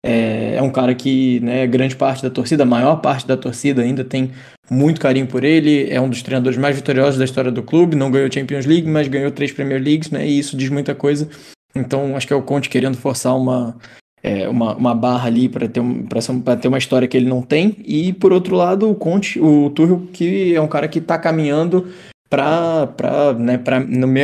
é, 0.04 0.56
é, 0.56 0.62
um 0.62 0.70
cara 0.70 0.96
que, 0.96 1.40
né, 1.42 1.68
grande 1.68 1.96
parte 1.96 2.24
da 2.24 2.30
torcida, 2.30 2.64
a 2.64 2.66
maior 2.66 2.98
parte 2.98 3.28
da 3.28 3.36
torcida 3.36 3.82
ainda 3.82 4.04
tem 4.04 4.32
muito 4.70 5.02
carinho 5.02 5.28
por 5.28 5.44
ele. 5.44 5.90
É 5.90 6.00
um 6.00 6.10
dos 6.10 6.22
treinadores 6.22 6.58
mais 6.58 6.76
vitoriosos 6.76 7.18
da 7.18 7.26
história 7.26 7.52
do 7.52 7.64
clube. 7.64 7.96
Não 7.96 8.12
ganhou 8.12 8.32
Champions 8.32 8.66
League, 8.66 8.88
mas 8.88 9.08
ganhou 9.08 9.32
três 9.32 9.52
Premier 9.52 9.82
Leagues, 9.82 10.10
né? 10.10 10.26
E 10.28 10.40
isso 10.40 10.56
diz 10.56 10.70
muita 10.70 10.96
coisa. 10.96 11.30
Então, 11.76 12.16
acho 12.16 12.26
que 12.26 12.34
é 12.34 12.36
o 12.36 12.42
Conte 12.42 12.70
querendo 12.70 12.98
forçar 12.98 13.36
uma, 13.36 13.76
é, 14.24 14.48
uma, 14.48 14.76
uma 14.76 14.96
barra 14.96 15.28
ali 15.28 15.50
para 15.50 15.68
ter, 15.68 15.82
um, 15.82 16.06
ter 16.06 16.68
uma 16.68 16.78
história 16.78 17.08
que 17.08 17.18
ele 17.18 17.30
não 17.30 17.42
tem. 17.42 17.76
E, 17.86 18.14
por 18.14 18.32
outro 18.32 18.56
lado, 18.56 18.90
o 18.90 18.96
Conte, 18.96 19.40
o 19.40 19.70
Tuchel, 19.72 20.08
que 20.14 20.56
é 20.56 20.62
um 20.62 20.68
cara 20.68 20.88
que 20.88 21.00
está 21.00 21.18
caminhando 21.18 21.88
para, 22.30 23.34
né, 23.38 23.60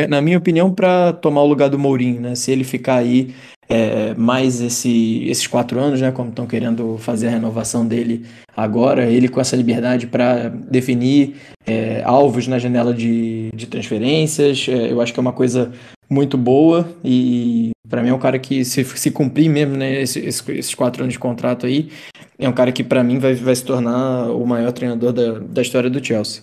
na 0.08 0.22
minha 0.22 0.38
opinião, 0.38 0.72
para 0.72 1.12
tomar 1.12 1.42
o 1.42 1.46
lugar 1.46 1.68
do 1.68 1.78
Mourinho, 1.78 2.20
né? 2.20 2.34
Se 2.34 2.52
ele 2.52 2.62
ficar 2.62 2.96
aí 2.96 3.34
é, 3.68 4.14
mais 4.14 4.60
esse, 4.60 5.24
esses 5.28 5.46
quatro 5.46 5.78
anos, 5.80 6.00
né, 6.00 6.12
como 6.12 6.30
estão 6.30 6.46
querendo 6.46 6.96
fazer 6.98 7.28
a 7.28 7.30
renovação 7.30 7.86
dele 7.86 8.24
agora, 8.56 9.06
ele 9.06 9.28
com 9.28 9.40
essa 9.40 9.56
liberdade 9.56 10.06
para 10.06 10.48
definir 10.48 11.36
é, 11.66 12.02
alvos 12.04 12.46
na 12.46 12.58
janela 12.58 12.94
de, 12.94 13.50
de 13.54 13.66
transferências, 13.66 14.66
é, 14.68 14.92
eu 14.92 15.00
acho 15.00 15.12
que 15.12 15.20
é 15.20 15.22
uma 15.22 15.32
coisa 15.32 15.72
muito 16.08 16.38
boa 16.38 16.88
e 17.04 17.70
para 17.88 18.02
mim 18.02 18.10
é 18.10 18.14
um 18.14 18.18
cara 18.18 18.38
que 18.38 18.64
se, 18.64 18.84
se 18.84 19.10
cumprir 19.10 19.48
mesmo 19.48 19.76
né, 19.76 20.00
esses, 20.00 20.48
esses 20.48 20.74
quatro 20.74 21.02
anos 21.02 21.14
de 21.14 21.18
contrato 21.18 21.66
aí, 21.66 21.90
é 22.38 22.48
um 22.48 22.52
cara 22.52 22.70
que 22.70 22.84
para 22.84 23.02
mim 23.02 23.18
vai, 23.18 23.34
vai 23.34 23.54
se 23.54 23.64
tornar 23.64 24.30
o 24.30 24.46
maior 24.46 24.72
treinador 24.72 25.12
da, 25.12 25.38
da 25.38 25.62
história 25.62 25.90
do 25.90 26.04
Chelsea. 26.04 26.42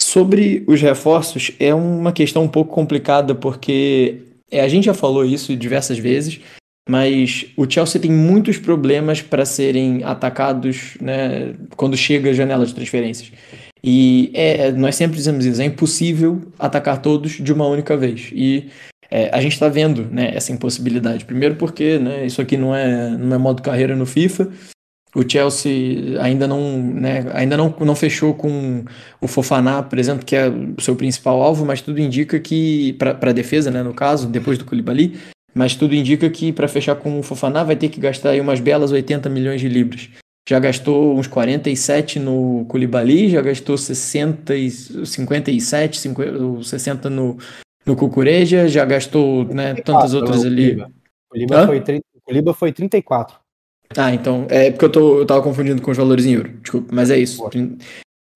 Sobre 0.00 0.64
os 0.66 0.80
reforços, 0.80 1.52
é 1.60 1.74
uma 1.74 2.12
questão 2.12 2.42
um 2.42 2.48
pouco 2.48 2.72
complicada 2.72 3.34
porque 3.34 4.22
é, 4.50 4.60
a 4.60 4.68
gente 4.68 4.84
já 4.84 4.94
falou 4.94 5.24
isso 5.24 5.56
diversas 5.56 5.98
vezes, 5.98 6.40
mas 6.90 7.46
o 7.56 7.70
Chelsea 7.70 8.00
tem 8.00 8.10
muitos 8.10 8.58
problemas 8.58 9.22
para 9.22 9.44
serem 9.44 10.02
atacados 10.02 10.96
né, 11.00 11.54
quando 11.76 11.96
chega 11.96 12.30
a 12.30 12.32
janela 12.32 12.66
de 12.66 12.74
transferências. 12.74 13.30
E 13.80 14.32
é, 14.34 14.72
nós 14.72 14.96
sempre 14.96 15.16
dizemos 15.16 15.46
isso, 15.46 15.62
é 15.62 15.64
impossível 15.64 16.42
atacar 16.58 17.00
todos 17.00 17.34
de 17.34 17.52
uma 17.52 17.64
única 17.64 17.96
vez. 17.96 18.30
E 18.32 18.70
é, 19.08 19.30
a 19.32 19.40
gente 19.40 19.52
está 19.52 19.68
vendo 19.68 20.04
né, 20.10 20.32
essa 20.34 20.50
impossibilidade. 20.50 21.24
Primeiro 21.24 21.54
porque 21.54 21.96
né, 22.00 22.26
isso 22.26 22.42
aqui 22.42 22.56
não 22.56 22.74
é, 22.74 23.10
não 23.10 23.36
é 23.36 23.38
modo 23.38 23.62
carreira 23.62 23.94
no 23.94 24.04
FIFA. 24.04 24.48
O 25.14 25.22
Chelsea 25.28 26.20
ainda 26.20 26.48
não, 26.48 26.76
né, 26.76 27.24
ainda 27.34 27.56
não, 27.56 27.72
não 27.78 27.94
fechou 27.94 28.34
com 28.34 28.84
o 29.20 29.28
Fofaná, 29.28 29.80
por 29.80 29.96
exemplo, 29.96 30.26
que 30.26 30.34
é 30.34 30.48
o 30.48 30.80
seu 30.80 30.96
principal 30.96 31.40
alvo, 31.40 31.64
mas 31.64 31.80
tudo 31.80 32.00
indica 32.00 32.40
que, 32.40 32.94
para 32.94 33.30
a 33.30 33.32
defesa, 33.32 33.70
né, 33.70 33.80
no 33.80 33.94
caso, 33.94 34.26
depois 34.26 34.58
do 34.58 34.64
Koulibaly, 34.64 35.16
mas 35.54 35.74
tudo 35.74 35.94
indica 35.94 36.28
que 36.30 36.52
para 36.52 36.68
fechar 36.68 36.96
com 36.96 37.18
o 37.18 37.22
Fofaná 37.22 37.64
vai 37.64 37.76
ter 37.76 37.88
que 37.88 38.00
gastar 38.00 38.30
aí 38.30 38.40
umas 38.40 38.60
belas 38.60 38.92
80 38.92 39.28
milhões 39.28 39.60
de 39.60 39.68
libras. 39.68 40.08
Já 40.48 40.58
gastou 40.58 41.16
uns 41.16 41.26
47 41.26 42.18
no 42.18 42.64
Koulibaly, 42.68 43.30
já 43.30 43.40
gastou 43.40 43.78
60 43.78 44.56
e 44.56 44.70
57, 44.70 45.98
50, 45.98 46.62
60 46.64 47.10
no, 47.10 47.38
no 47.86 47.94
Cucureja, 47.94 48.68
já 48.68 48.84
gastou 48.84 49.44
né, 49.44 49.74
tantas 49.74 50.14
outras 50.14 50.44
ali. 50.44 50.82
O 51.32 51.36
Liba, 51.36 51.66
foi, 51.66 51.82
o 52.26 52.32
Liba 52.32 52.54
foi 52.54 52.72
34. 52.72 53.36
Ah, 53.96 54.12
então, 54.14 54.46
é 54.48 54.70
porque 54.70 54.84
eu, 54.84 54.90
tô, 54.90 55.18
eu 55.18 55.26
tava 55.26 55.42
confundindo 55.42 55.82
com 55.82 55.90
os 55.90 55.96
valores 55.96 56.24
em 56.26 56.34
euro, 56.34 56.48
desculpa, 56.62 56.88
mas 56.92 57.10
é 57.10 57.18
isso. 57.18 57.48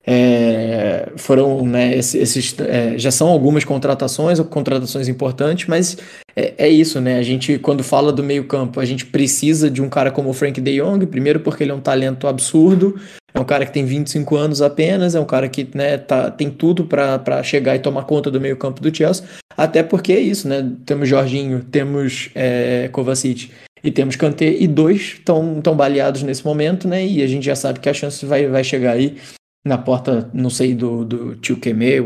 É, 0.07 1.12
foram, 1.16 1.64
né, 1.66 1.96
esses, 1.96 2.55
é, 2.61 2.98
já 2.98 3.11
são 3.11 3.28
algumas 3.28 3.64
contratações, 3.64 4.38
contratações 4.40 5.09
importantes, 5.09 5.66
mas 5.66 5.96
é, 6.36 6.55
é, 6.59 6.68
isso, 6.68 7.00
né? 7.00 7.18
A 7.18 7.22
gente, 7.22 7.59
quando 7.59 7.82
fala 7.82 8.12
do 8.12 8.22
meio-campo, 8.22 8.80
a 8.80 8.84
gente 8.84 9.07
precisa 9.07 9.70
de 9.70 9.80
um 9.80 9.88
cara 9.88 10.11
como 10.11 10.28
o 10.28 10.32
Frank 10.34 10.61
De 10.61 10.76
Jong, 10.78 11.07
primeiro 11.07 11.40
porque 11.40 11.64
ele 11.64 11.70
é 11.70 11.74
um 11.74 11.80
talento 11.80 12.26
absurdo, 12.26 13.00
é 13.32 13.40
um 13.40 13.44
cara 13.44 13.64
que 13.64 13.72
tem 13.72 13.84
25 13.84 14.36
anos 14.36 14.61
apenas, 14.61 15.14
é 15.14 15.20
um 15.20 15.24
cara 15.24 15.48
que 15.48 15.68
né, 15.74 15.96
tá, 15.96 16.30
tem 16.30 16.50
tudo 16.50 16.84
para 16.84 17.42
chegar 17.42 17.74
e 17.74 17.78
tomar 17.78 18.05
conta 18.05 18.30
do 18.30 18.40
meio-campo 18.40 18.82
do 18.82 18.94
Chelsea, 18.94 19.24
até 19.57 19.82
porque 19.82 20.12
é 20.12 20.20
isso, 20.20 20.46
né? 20.46 20.70
Temos 20.84 21.09
Jorginho, 21.09 21.64
temos 21.64 22.30
é, 22.34 22.88
Kovacic 22.92 23.50
e 23.82 23.90
temos 23.90 24.16
Kanté, 24.16 24.50
e 24.50 24.66
dois 24.66 25.18
estão 25.18 25.76
baleados 25.76 26.22
nesse 26.22 26.44
momento, 26.44 26.86
né? 26.86 27.07
E 27.07 27.22
a 27.22 27.26
gente 27.26 27.46
já 27.46 27.57
sabe 27.57 27.80
que 27.80 27.88
a 27.88 27.94
chance 27.94 28.24
vai, 28.26 28.46
vai 28.48 28.64
chegar 28.64 28.92
aí 28.92 29.16
na 29.64 29.78
porta, 29.78 30.30
não 30.32 30.50
sei, 30.50 30.74
do, 30.74 31.04
do 31.04 31.36
tio 31.36 31.56
Keme, 31.56 32.00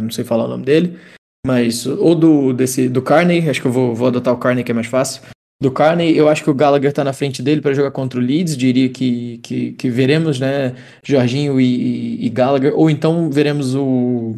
não 0.00 0.10
sei 0.10 0.24
falar 0.24 0.44
o 0.44 0.48
nome 0.48 0.64
dele, 0.64 0.98
mas 1.46 1.86
ou 1.86 2.14
do 2.14 2.52
desse 2.52 2.88
do 2.88 3.02
Carney, 3.02 3.48
acho 3.48 3.60
que 3.60 3.66
eu 3.66 3.72
vou, 3.72 3.94
vou 3.94 4.08
adotar 4.08 4.32
o 4.32 4.38
Carney 4.38 4.64
que 4.64 4.70
é 4.70 4.74
mais 4.74 4.86
fácil. 4.86 5.22
Do 5.62 5.70
Carney, 5.70 6.16
eu 6.16 6.28
acho 6.28 6.42
que 6.42 6.50
o 6.50 6.54
Gallagher 6.54 6.92
tá 6.92 7.04
na 7.04 7.12
frente 7.12 7.42
dele 7.42 7.60
para 7.60 7.72
jogar 7.72 7.90
contra 7.90 8.18
o 8.18 8.22
Leeds, 8.22 8.56
diria 8.56 8.88
que, 8.88 9.38
que, 9.38 9.72
que 9.72 9.88
veremos, 9.88 10.38
né, 10.38 10.74
Jorginho 11.02 11.60
e, 11.60 12.24
e 12.24 12.28
Gallagher, 12.28 12.72
ou 12.76 12.90
então 12.90 13.30
veremos 13.30 13.74
o 13.74 14.36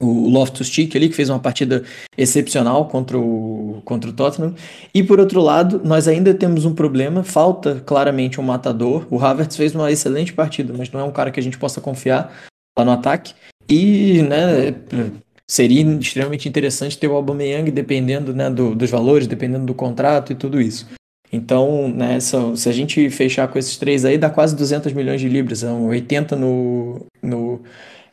o 0.00 0.28
Loftus-Cheek 0.28 0.96
ali, 0.96 1.08
que 1.08 1.16
fez 1.16 1.28
uma 1.28 1.40
partida 1.40 1.82
excepcional 2.16 2.86
contra 2.86 3.18
o, 3.18 3.82
contra 3.84 4.08
o 4.10 4.12
Tottenham. 4.12 4.54
E 4.94 5.02
por 5.02 5.18
outro 5.18 5.40
lado, 5.40 5.80
nós 5.84 6.06
ainda 6.06 6.32
temos 6.32 6.64
um 6.64 6.74
problema, 6.74 7.24
falta 7.24 7.82
claramente 7.84 8.40
um 8.40 8.44
matador. 8.44 9.06
O 9.10 9.18
Havertz 9.18 9.56
fez 9.56 9.74
uma 9.74 9.90
excelente 9.90 10.32
partida, 10.32 10.72
mas 10.76 10.90
não 10.90 11.00
é 11.00 11.04
um 11.04 11.10
cara 11.10 11.30
que 11.30 11.40
a 11.40 11.42
gente 11.42 11.58
possa 11.58 11.80
confiar 11.80 12.32
lá 12.78 12.84
no 12.84 12.92
ataque. 12.92 13.34
E, 13.68 14.22
né, 14.22 14.74
seria 15.46 15.82
extremamente 15.98 16.48
interessante 16.48 16.96
ter 16.96 17.08
o 17.08 17.14
Aubameyang 17.14 17.70
dependendo, 17.70 18.32
né, 18.32 18.48
do, 18.48 18.74
dos 18.74 18.90
valores, 18.90 19.26
dependendo 19.26 19.66
do 19.66 19.74
contrato 19.74 20.32
e 20.32 20.36
tudo 20.36 20.60
isso. 20.60 20.86
Então, 21.30 21.88
né, 21.88 22.18
se 22.20 22.68
a 22.68 22.72
gente 22.72 23.10
fechar 23.10 23.48
com 23.48 23.58
esses 23.58 23.76
três 23.76 24.04
aí, 24.04 24.16
dá 24.16 24.30
quase 24.30 24.56
200 24.56 24.92
milhões 24.92 25.20
de 25.20 25.28
libras, 25.28 25.58
são 25.58 25.86
80 25.88 26.36
no, 26.36 27.06
no 27.22 27.60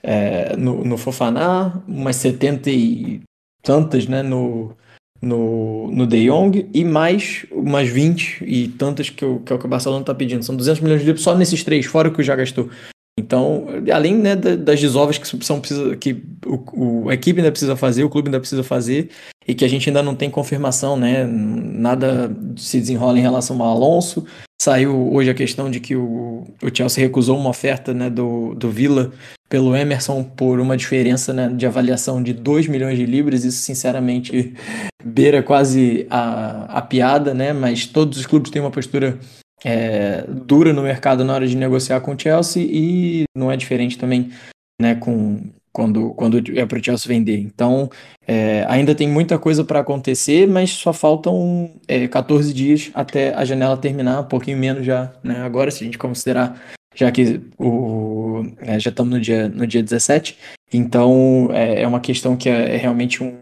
é, 0.07 0.55
no, 0.55 0.85
no 0.85 0.97
Fofaná, 0.97 1.81
umas 1.87 2.17
70 2.17 2.69
e 2.69 3.21
tantas 3.63 4.05
né, 4.05 4.21
no, 4.21 4.71
no, 5.19 5.89
no 5.91 6.05
De 6.05 6.27
Jong 6.27 6.69
e 6.71 6.85
mais 6.85 7.47
umas 7.51 7.89
20 7.89 8.43
e 8.45 8.67
tantas 8.67 9.09
que 9.09 9.25
o 9.25 9.39
que, 9.39 9.51
o, 9.51 9.57
que 9.57 9.65
o 9.65 9.69
Barcelona 9.69 10.01
está 10.01 10.13
pedindo. 10.13 10.45
São 10.45 10.55
200 10.55 10.81
milhões 10.81 11.01
de 11.01 11.07
libras 11.07 11.23
só 11.23 11.35
nesses 11.35 11.63
três, 11.63 11.87
fora 11.87 12.09
o 12.09 12.13
que 12.13 12.21
já 12.21 12.35
gastou. 12.35 12.69
Então, 13.17 13.67
além 13.93 14.15
né, 14.17 14.35
das 14.35 14.81
desovas 14.81 15.17
que, 15.17 15.45
são, 15.45 15.61
que 15.61 16.21
o, 16.45 17.09
a 17.09 17.13
equipe 17.13 17.39
ainda 17.39 17.51
precisa 17.51 17.75
fazer, 17.75 18.03
o 18.03 18.09
clube 18.09 18.27
ainda 18.27 18.41
precisa 18.41 18.61
fazer, 18.61 19.09
e 19.47 19.55
que 19.55 19.63
a 19.63 19.67
gente 19.69 19.89
ainda 19.89 20.03
não 20.03 20.15
tem 20.15 20.29
confirmação, 20.29 20.97
né? 20.97 21.25
Nada 21.25 22.35
se 22.57 22.79
desenrola 22.79 23.17
em 23.17 23.21
relação 23.21 23.61
ao 23.61 23.69
Alonso. 23.69 24.25
Saiu 24.61 25.13
hoje 25.13 25.29
a 25.29 25.33
questão 25.33 25.71
de 25.71 25.79
que 25.79 25.95
o, 25.95 26.45
o 26.61 26.75
Chelsea 26.75 27.03
recusou 27.03 27.37
uma 27.37 27.49
oferta 27.49 27.93
né, 27.93 28.09
do, 28.09 28.53
do 28.55 28.69
Villa 28.69 29.11
pelo 29.47 29.75
Emerson 29.75 30.23
por 30.23 30.59
uma 30.59 30.75
diferença 30.75 31.31
né, 31.31 31.49
de 31.49 31.65
avaliação 31.65 32.21
de 32.21 32.33
2 32.33 32.67
milhões 32.67 32.97
de 32.97 33.05
libras. 33.05 33.45
Isso, 33.45 33.61
sinceramente, 33.61 34.55
beira 35.03 35.41
quase 35.43 36.07
a, 36.09 36.79
a 36.79 36.81
piada, 36.81 37.33
né? 37.33 37.53
Mas 37.53 37.85
todos 37.85 38.17
os 38.17 38.25
clubes 38.25 38.51
têm 38.51 38.61
uma 38.61 38.71
postura 38.71 39.17
é, 39.63 40.23
dura 40.27 40.73
no 40.73 40.81
mercado 40.81 41.23
na 41.23 41.33
hora 41.33 41.47
de 41.47 41.55
negociar 41.55 42.01
com 42.01 42.13
o 42.13 42.19
Chelsea 42.19 42.63
e 42.63 43.23
não 43.35 43.51
é 43.51 43.57
diferente 43.57 43.97
também 43.97 44.31
né, 44.79 44.95
com, 44.95 45.41
quando, 45.71 46.11
quando 46.11 46.41
é 46.57 46.65
para 46.65 46.79
o 46.79 46.83
Chelsea 46.83 47.07
vender. 47.07 47.37
Então, 47.37 47.89
é, 48.25 48.65
ainda 48.69 48.95
tem 48.95 49.07
muita 49.07 49.37
coisa 49.37 49.63
para 49.63 49.81
acontecer, 49.81 50.47
mas 50.47 50.71
só 50.71 50.93
faltam 50.93 51.71
é, 51.87 52.07
14 52.07 52.53
dias 52.53 52.91
até 52.93 53.33
a 53.33 53.43
janela 53.43 53.75
terminar, 53.75 54.21
um 54.21 54.27
pouquinho 54.27 54.57
menos 54.57 54.85
já, 54.85 55.13
né? 55.23 55.41
Agora, 55.41 55.69
se 55.71 55.83
a 55.83 55.85
gente 55.85 55.97
considerar, 55.97 56.61
já 56.95 57.11
que 57.11 57.41
o, 57.59 58.43
é, 58.59 58.79
já 58.79 58.89
estamos 58.89 59.13
no 59.13 59.19
dia, 59.19 59.49
no 59.49 59.67
dia 59.67 59.83
17, 59.83 60.37
então 60.71 61.49
é, 61.51 61.81
é 61.81 61.87
uma 61.87 61.99
questão 61.99 62.37
que 62.37 62.49
é, 62.49 62.75
é 62.75 62.77
realmente 62.77 63.21
um 63.21 63.37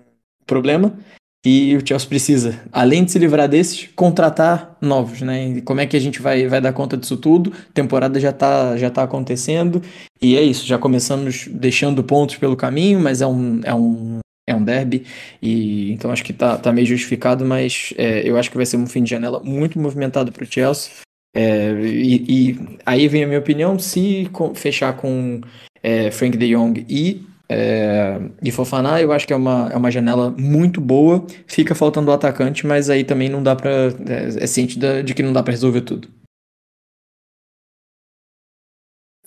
problema. 0.46 0.98
E 1.46 1.76
o 1.76 1.86
Chelsea 1.86 2.08
precisa, 2.08 2.62
além 2.72 3.04
de 3.04 3.12
se 3.12 3.20
livrar 3.20 3.50
desses, 3.50 3.90
contratar 3.96 4.78
novos, 4.80 5.22
né? 5.22 5.50
E 5.50 5.62
como 5.62 5.82
é 5.82 5.86
que 5.86 5.98
a 5.98 6.00
gente 6.00 6.22
vai, 6.22 6.48
vai 6.48 6.62
dar 6.62 6.72
conta 6.72 6.96
disso 6.96 7.18
tudo? 7.18 7.52
Temporada 7.74 8.18
já 8.18 8.30
está 8.30 8.78
já 8.78 8.90
tá 8.90 9.04
acontecendo 9.04 9.82
e 10.22 10.38
é 10.38 10.42
isso. 10.42 10.66
Já 10.66 10.78
começamos 10.78 11.50
deixando 11.52 12.02
pontos 12.02 12.38
pelo 12.38 12.56
caminho, 12.56 12.98
mas 12.98 13.22
é 13.22 13.28
um, 13.28 13.60
é 13.66 13.76
um, 13.76 14.20
é 14.48 14.56
um 14.56 14.64
derby 14.64 15.06
e 15.42 15.92
então 15.92 16.12
acho 16.12 16.24
que 16.24 16.32
tá, 16.32 16.58
tá 16.58 16.72
meio 16.72 16.88
justificado, 16.88 17.46
mas 17.46 17.94
é, 17.98 18.22
eu 18.28 18.38
acho 18.38 18.50
que 18.50 18.58
vai 18.58 18.66
ser 18.66 18.78
um 18.78 18.88
fim 18.88 19.04
de 19.04 19.10
janela 19.10 19.42
muito 19.44 19.78
movimentado 19.78 20.32
para 20.32 20.44
o 20.44 20.48
Chelsea. 20.50 20.94
É, 21.36 21.74
e, 21.82 22.52
e, 22.52 22.78
aí 22.86 23.08
vem 23.10 23.26
a 23.26 23.28
minha 23.28 23.40
opinião: 23.40 23.78
se 23.78 24.30
fechar 24.56 24.96
com 24.96 25.42
é, 25.82 26.10
Frank 26.10 26.38
De 26.38 26.56
Jong 26.56 26.86
e 26.88 27.33
é, 27.50 28.20
e 28.42 28.52
Fofaná, 28.52 29.02
eu 29.02 29.12
acho 29.12 29.28
que 29.28 29.34
é 29.34 29.36
uma, 29.36 29.70
é 29.72 29.78
uma 29.78 29.92
janela 29.92 30.32
muito 30.32 30.80
boa. 30.80 31.26
Fica 31.46 31.76
faltando 31.76 32.10
o 32.10 32.14
atacante, 32.14 32.66
mas 32.66 32.90
aí 32.90 33.04
também 33.04 33.30
não 33.30 33.44
dá 33.44 33.56
pra. 33.56 33.70
É, 33.70 34.44
é 34.44 34.48
ciente 34.48 34.80
de, 34.80 35.14
que 35.14 35.24
não 35.24 35.34
dá 35.34 35.44
para 35.44 35.52
resolver 35.52 35.82
tudo. 35.82 36.08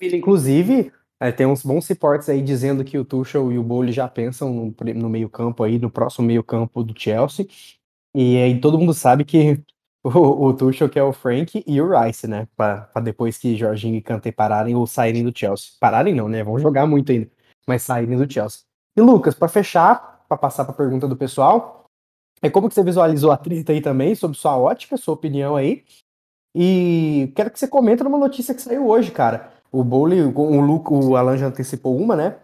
Inclusive, 0.01 0.93
é, 1.21 1.33
tem 1.33 1.47
uns 1.47 1.63
bons 1.63 1.87
reportes 1.89 2.29
aí 2.29 2.43
dizendo 2.43 2.85
que 2.85 2.99
o 2.99 3.05
Tuchel 3.05 3.53
e 3.53 3.59
o 3.59 3.63
Bowley 3.63 3.93
já 3.93 4.07
pensam 4.09 4.53
no, 4.53 4.95
no 4.95 5.09
meio-campo 5.09 5.63
aí, 5.63 5.79
no 5.79 5.91
próximo 5.91 6.27
meio-campo 6.27 6.83
do 6.83 6.99
Chelsea. 6.99 7.47
E 8.15 8.37
aí 8.39 8.61
todo 8.61 8.79
mundo 8.79 8.95
sabe 8.95 9.25
que 9.25 9.63
o, 10.05 10.47
o 10.47 10.55
Tuchel 10.55 10.89
quer 10.89 11.03
o 11.03 11.13
Frank 11.13 11.63
e 11.67 11.81
o 11.81 11.89
Rice, 11.89 12.27
né? 12.27 12.49
Para 12.57 12.91
depois 13.03 13.39
que 13.39 13.57
Jorginho 13.57 13.97
e 13.97 14.03
Kanté 14.03 14.33
pararem 14.33 14.75
ou 14.75 14.87
saírem 14.87 15.25
do 15.25 15.37
Chelsea. 15.37 15.73
Pararem 15.81 16.15
não, 16.15 16.29
né? 16.29 16.43
Vão 16.43 16.59
jogar 16.59 16.87
muito 16.87 17.13
ainda 17.13 17.36
mas 17.67 17.83
saírem 17.83 18.17
do 18.17 18.31
Chelsea. 18.31 18.61
E 18.97 19.01
Lucas, 19.01 19.35
para 19.35 19.49
fechar, 19.49 20.25
para 20.29 20.37
passar 20.37 20.65
para 20.65 20.73
a 20.73 20.77
pergunta 20.77 21.07
do 21.07 21.17
pessoal, 21.17 21.87
é 22.43 22.51
como 22.51 22.69
que 22.69 22.75
você 22.75 22.83
visualizou 22.83 23.33
a 23.33 23.37
treta 23.37 23.73
aí 23.73 23.81
também, 23.81 24.15
sobre 24.15 24.37
sua 24.37 24.57
ótica, 24.57 24.97
sua 24.97 25.15
opinião 25.15 25.57
aí. 25.57 25.85
E 26.55 27.33
quero 27.35 27.51
que 27.51 27.59
você 27.59 27.69
comente 27.69 28.03
numa 28.03 28.19
notícia 28.19 28.55
que 28.55 28.63
saiu 28.63 28.87
hoje, 28.87 29.11
cara. 29.11 29.53
O 29.71 29.85
Bowley, 29.85 30.23
o, 30.23 30.61
Luke, 30.61 30.93
o 30.93 31.17
Alan 31.17 31.37
já 31.37 31.47
antecipou 31.47 31.97
uma, 31.97 32.17
né? 32.17 32.39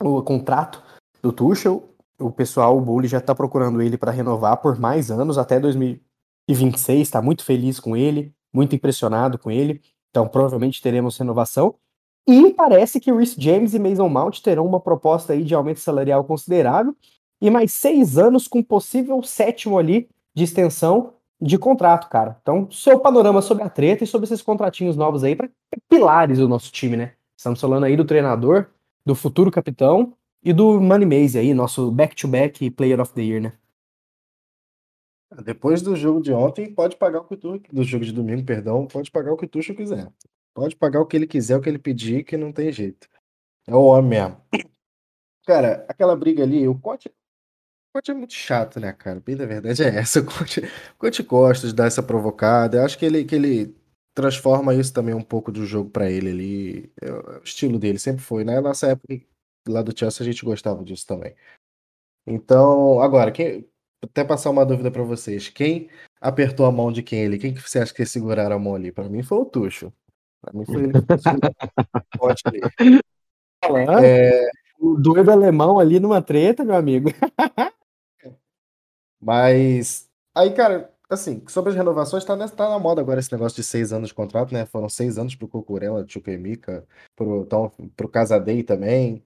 O 0.00 0.22
contrato 0.22 0.82
do 1.22 1.32
Tuchel. 1.32 1.84
O 2.20 2.30
pessoal, 2.30 2.76
o 2.76 2.80
Bowley 2.80 3.08
já 3.08 3.20
tá 3.20 3.34
procurando 3.34 3.80
ele 3.80 3.96
para 3.96 4.12
renovar 4.12 4.56
por 4.58 4.78
mais 4.78 5.10
anos, 5.10 5.38
até 5.38 5.58
2026. 5.58 7.00
Está 7.00 7.22
muito 7.22 7.44
feliz 7.44 7.80
com 7.80 7.96
ele, 7.96 8.32
muito 8.52 8.74
impressionado 8.74 9.38
com 9.38 9.50
ele. 9.50 9.80
Então, 10.10 10.28
provavelmente 10.28 10.82
teremos 10.82 11.16
renovação. 11.16 11.74
E 12.28 12.52
parece 12.52 13.00
que 13.00 13.10
Rhys 13.10 13.34
James 13.38 13.72
e 13.72 13.78
Mason 13.78 14.06
Mount 14.06 14.40
terão 14.40 14.66
uma 14.66 14.78
proposta 14.78 15.32
aí 15.32 15.42
de 15.42 15.54
aumento 15.54 15.80
salarial 15.80 16.22
considerável 16.24 16.94
e 17.40 17.48
mais 17.48 17.72
seis 17.72 18.18
anos 18.18 18.46
com 18.46 18.62
possível 18.62 19.22
sétimo 19.22 19.78
ali 19.78 20.10
de 20.34 20.44
extensão 20.44 21.14
de 21.40 21.56
contrato, 21.56 22.10
cara. 22.10 22.36
Então, 22.42 22.70
seu 22.70 23.00
panorama 23.00 23.40
sobre 23.40 23.64
a 23.64 23.70
treta 23.70 24.04
e 24.04 24.06
sobre 24.06 24.26
esses 24.26 24.42
contratinhos 24.42 24.94
novos 24.94 25.24
aí 25.24 25.34
para 25.34 25.48
pilares 25.88 26.36
do 26.36 26.46
nosso 26.46 26.70
time, 26.70 26.98
né? 26.98 27.14
Estamos 27.34 27.58
falando 27.58 27.84
aí 27.84 27.96
do 27.96 28.04
treinador, 28.04 28.66
do 29.06 29.14
futuro 29.14 29.50
capitão 29.50 30.12
e 30.44 30.52
do 30.52 30.78
Money 30.78 31.06
Maze 31.22 31.38
aí, 31.38 31.54
nosso 31.54 31.90
back-to-back 31.90 32.62
-back 32.62 32.76
Player 32.76 33.00
of 33.00 33.14
the 33.14 33.22
Year, 33.22 33.40
né? 33.40 33.52
Depois 35.42 35.80
do 35.80 35.96
jogo 35.96 36.20
de 36.20 36.32
ontem, 36.32 36.74
pode 36.74 36.96
pagar 36.96 37.20
o 37.20 37.24
que 37.24 37.38
tu, 37.38 37.58
do 37.72 37.84
jogo 37.84 38.04
de 38.04 38.12
domingo, 38.12 38.44
perdão, 38.44 38.86
pode 38.86 39.10
pagar 39.10 39.32
o 39.32 39.36
que 39.36 39.46
tu 39.46 39.60
quiser. 39.60 40.12
Pode 40.54 40.76
pagar 40.76 41.00
o 41.00 41.06
que 41.06 41.16
ele 41.16 41.26
quiser, 41.26 41.56
o 41.56 41.60
que 41.60 41.68
ele 41.68 41.78
pedir, 41.78 42.24
que 42.24 42.36
não 42.36 42.52
tem 42.52 42.72
jeito. 42.72 43.08
É 43.66 43.74
o 43.74 43.84
homem 43.84 44.10
mesmo. 44.10 44.40
Cara, 45.46 45.84
aquela 45.88 46.16
briga 46.16 46.42
ali, 46.42 46.66
o 46.66 46.78
Conte, 46.78 47.08
o 47.08 47.12
Conte 47.94 48.10
é 48.10 48.14
muito 48.14 48.34
chato, 48.34 48.78
né, 48.80 48.92
cara? 48.92 49.20
Bem 49.20 49.36
da 49.36 49.46
verdade 49.46 49.82
é 49.82 49.88
essa. 49.88 50.20
O 50.20 50.24
Conte, 50.24 50.60
o 50.60 50.96
Conte 50.98 51.22
gosta 51.22 51.66
de 51.66 51.74
dar 51.74 51.86
essa 51.86 52.02
provocada. 52.02 52.78
Eu 52.78 52.84
acho 52.84 52.98
que 52.98 53.06
ele, 53.06 53.24
que 53.24 53.34
ele 53.34 53.76
transforma 54.14 54.74
isso 54.74 54.92
também 54.92 55.14
um 55.14 55.22
pouco 55.22 55.52
do 55.52 55.64
jogo 55.64 55.90
para 55.90 56.10
ele 56.10 56.30
ali. 56.30 56.92
É, 57.00 57.10
o 57.10 57.42
estilo 57.42 57.78
dele, 57.78 57.98
sempre 57.98 58.22
foi. 58.22 58.44
Né? 58.44 58.60
Nossa 58.60 58.88
época 58.88 59.20
lá 59.68 59.82
do 59.82 59.96
Chelsea 59.96 60.22
a 60.22 60.30
gente 60.30 60.44
gostava 60.44 60.84
disso 60.84 61.06
também. 61.06 61.34
Então, 62.26 63.00
agora, 63.00 63.32
quem, 63.32 63.66
até 64.02 64.24
passar 64.24 64.50
uma 64.50 64.64
dúvida 64.66 64.90
para 64.90 65.02
vocês. 65.02 65.48
Quem 65.48 65.88
apertou 66.20 66.66
a 66.66 66.72
mão 66.72 66.92
de 66.92 67.02
quem 67.02 67.20
ele? 67.20 67.38
Quem 67.38 67.54
que 67.54 67.60
você 67.60 67.78
acha 67.78 67.94
que 67.94 68.04
seguraram 68.06 68.56
a 68.56 68.58
mão 68.58 68.74
ali? 68.74 68.92
Para 68.92 69.08
mim 69.08 69.22
foi 69.22 69.38
o 69.38 69.44
Tuxo. 69.44 69.92
Pra 70.40 70.52
mim 70.52 70.64
foi 70.64 70.84
é... 74.04 74.48
O 74.80 74.96
doido 74.96 75.30
alemão 75.30 75.80
ali 75.80 75.98
numa 75.98 76.22
treta, 76.22 76.64
meu 76.64 76.76
amigo. 76.76 77.10
Mas. 79.20 80.08
Aí, 80.34 80.52
cara, 80.52 80.94
assim, 81.10 81.42
sobre 81.48 81.70
as 81.70 81.76
renovações, 81.76 82.24
tá, 82.24 82.36
nessa, 82.36 82.54
tá 82.54 82.68
na 82.68 82.78
moda 82.78 83.00
agora 83.00 83.18
esse 83.18 83.32
negócio 83.32 83.56
de 83.56 83.64
seis 83.64 83.92
anos 83.92 84.08
de 84.08 84.14
contrato, 84.14 84.54
né? 84.54 84.64
Foram 84.66 84.88
seis 84.88 85.18
anos 85.18 85.34
pro 85.34 85.48
Cucurella, 85.48 86.06
Chukemika, 86.06 86.86
pro, 87.16 87.42
então, 87.42 87.70
pro 87.96 88.08
Casadei 88.08 88.62
também. 88.62 89.24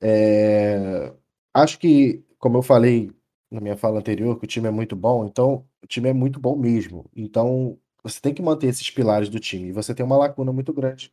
É... 0.00 1.12
Acho 1.52 1.78
que, 1.78 2.24
como 2.38 2.58
eu 2.58 2.62
falei 2.62 3.10
na 3.50 3.60
minha 3.60 3.76
fala 3.76 3.98
anterior, 3.98 4.38
que 4.38 4.44
o 4.44 4.48
time 4.48 4.68
é 4.68 4.70
muito 4.70 4.94
bom, 4.94 5.24
então 5.24 5.66
o 5.82 5.86
time 5.86 6.08
é 6.08 6.12
muito 6.12 6.38
bom 6.38 6.56
mesmo. 6.56 7.10
Então, 7.14 7.78
você 8.08 8.20
tem 8.20 8.32
que 8.32 8.42
manter 8.42 8.68
esses 8.68 8.88
pilares 8.90 9.28
do 9.28 9.40
time. 9.40 9.68
E 9.68 9.72
você 9.72 9.94
tem 9.94 10.06
uma 10.06 10.16
lacuna 10.16 10.52
muito 10.52 10.72
grande 10.72 11.12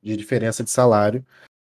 de 0.00 0.16
diferença 0.16 0.62
de 0.62 0.70
salário 0.70 1.24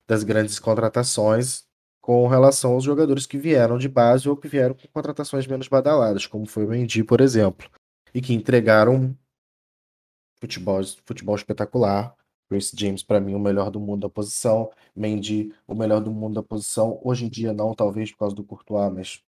das 0.06 0.24
grandes 0.24 0.58
contratações 0.58 1.66
com 2.00 2.26
relação 2.26 2.72
aos 2.72 2.84
jogadores 2.84 3.26
que 3.26 3.36
vieram 3.36 3.76
de 3.76 3.88
base 3.88 4.28
ou 4.28 4.36
que 4.36 4.48
vieram 4.48 4.74
com 4.74 4.88
contratações 4.88 5.46
menos 5.46 5.68
badaladas, 5.68 6.26
como 6.26 6.46
foi 6.46 6.64
o 6.64 6.68
Mendy, 6.68 7.04
por 7.04 7.20
exemplo, 7.20 7.68
e 8.14 8.22
que 8.22 8.32
entregaram 8.32 9.14
futebol, 10.40 10.80
futebol 11.04 11.36
espetacular. 11.36 12.16
Chris 12.48 12.72
James, 12.74 13.02
para 13.02 13.20
mim, 13.20 13.34
o 13.34 13.38
melhor 13.38 13.70
do 13.70 13.78
mundo 13.78 14.00
da 14.00 14.08
posição. 14.08 14.70
Mendy, 14.96 15.54
o 15.66 15.74
melhor 15.74 16.00
do 16.00 16.10
mundo 16.10 16.36
da 16.36 16.42
posição. 16.42 16.98
Hoje 17.04 17.26
em 17.26 17.28
dia, 17.28 17.52
não, 17.52 17.74
talvez 17.74 18.10
por 18.10 18.20
causa 18.20 18.34
do 18.34 18.42
Courtois, 18.42 18.90
mas 18.90 19.22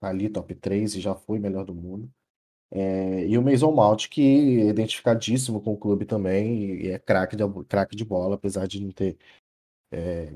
tá 0.00 0.08
ali, 0.08 0.30
top 0.30 0.54
3 0.54 0.94
e 0.94 1.00
já 1.02 1.14
foi 1.14 1.38
melhor 1.38 1.66
do 1.66 1.74
mundo. 1.74 2.10
É, 2.74 3.26
e 3.26 3.36
o 3.36 3.42
Mason 3.42 3.70
Mount, 3.70 4.08
que 4.08 4.62
é 4.62 4.68
identificadíssimo 4.68 5.60
com 5.60 5.74
o 5.74 5.76
clube 5.76 6.06
também, 6.06 6.76
e 6.80 6.88
é 6.90 6.98
craque 6.98 7.36
de, 7.36 7.44
craque 7.68 7.94
de 7.94 8.02
bola, 8.02 8.36
apesar 8.36 8.66
de 8.66 8.82
não 8.82 8.90
ter 8.90 9.18
é, 9.92 10.32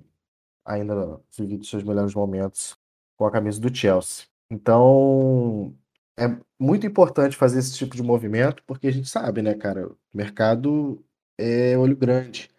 ainda 0.62 1.18
vivido 1.34 1.64
seus 1.64 1.82
melhores 1.82 2.14
momentos 2.14 2.76
com 3.16 3.24
a 3.24 3.30
camisa 3.30 3.58
do 3.58 3.74
Chelsea. 3.74 4.26
Então, 4.50 5.74
é 6.18 6.24
muito 6.60 6.86
importante 6.86 7.36
fazer 7.36 7.58
esse 7.60 7.74
tipo 7.74 7.96
de 7.96 8.02
movimento, 8.02 8.62
porque 8.66 8.88
a 8.88 8.92
gente 8.92 9.08
sabe, 9.08 9.40
né, 9.40 9.54
cara, 9.54 9.88
o 9.88 9.96
mercado 10.12 11.02
é 11.38 11.76
olho 11.78 11.96
grande. 11.96 12.50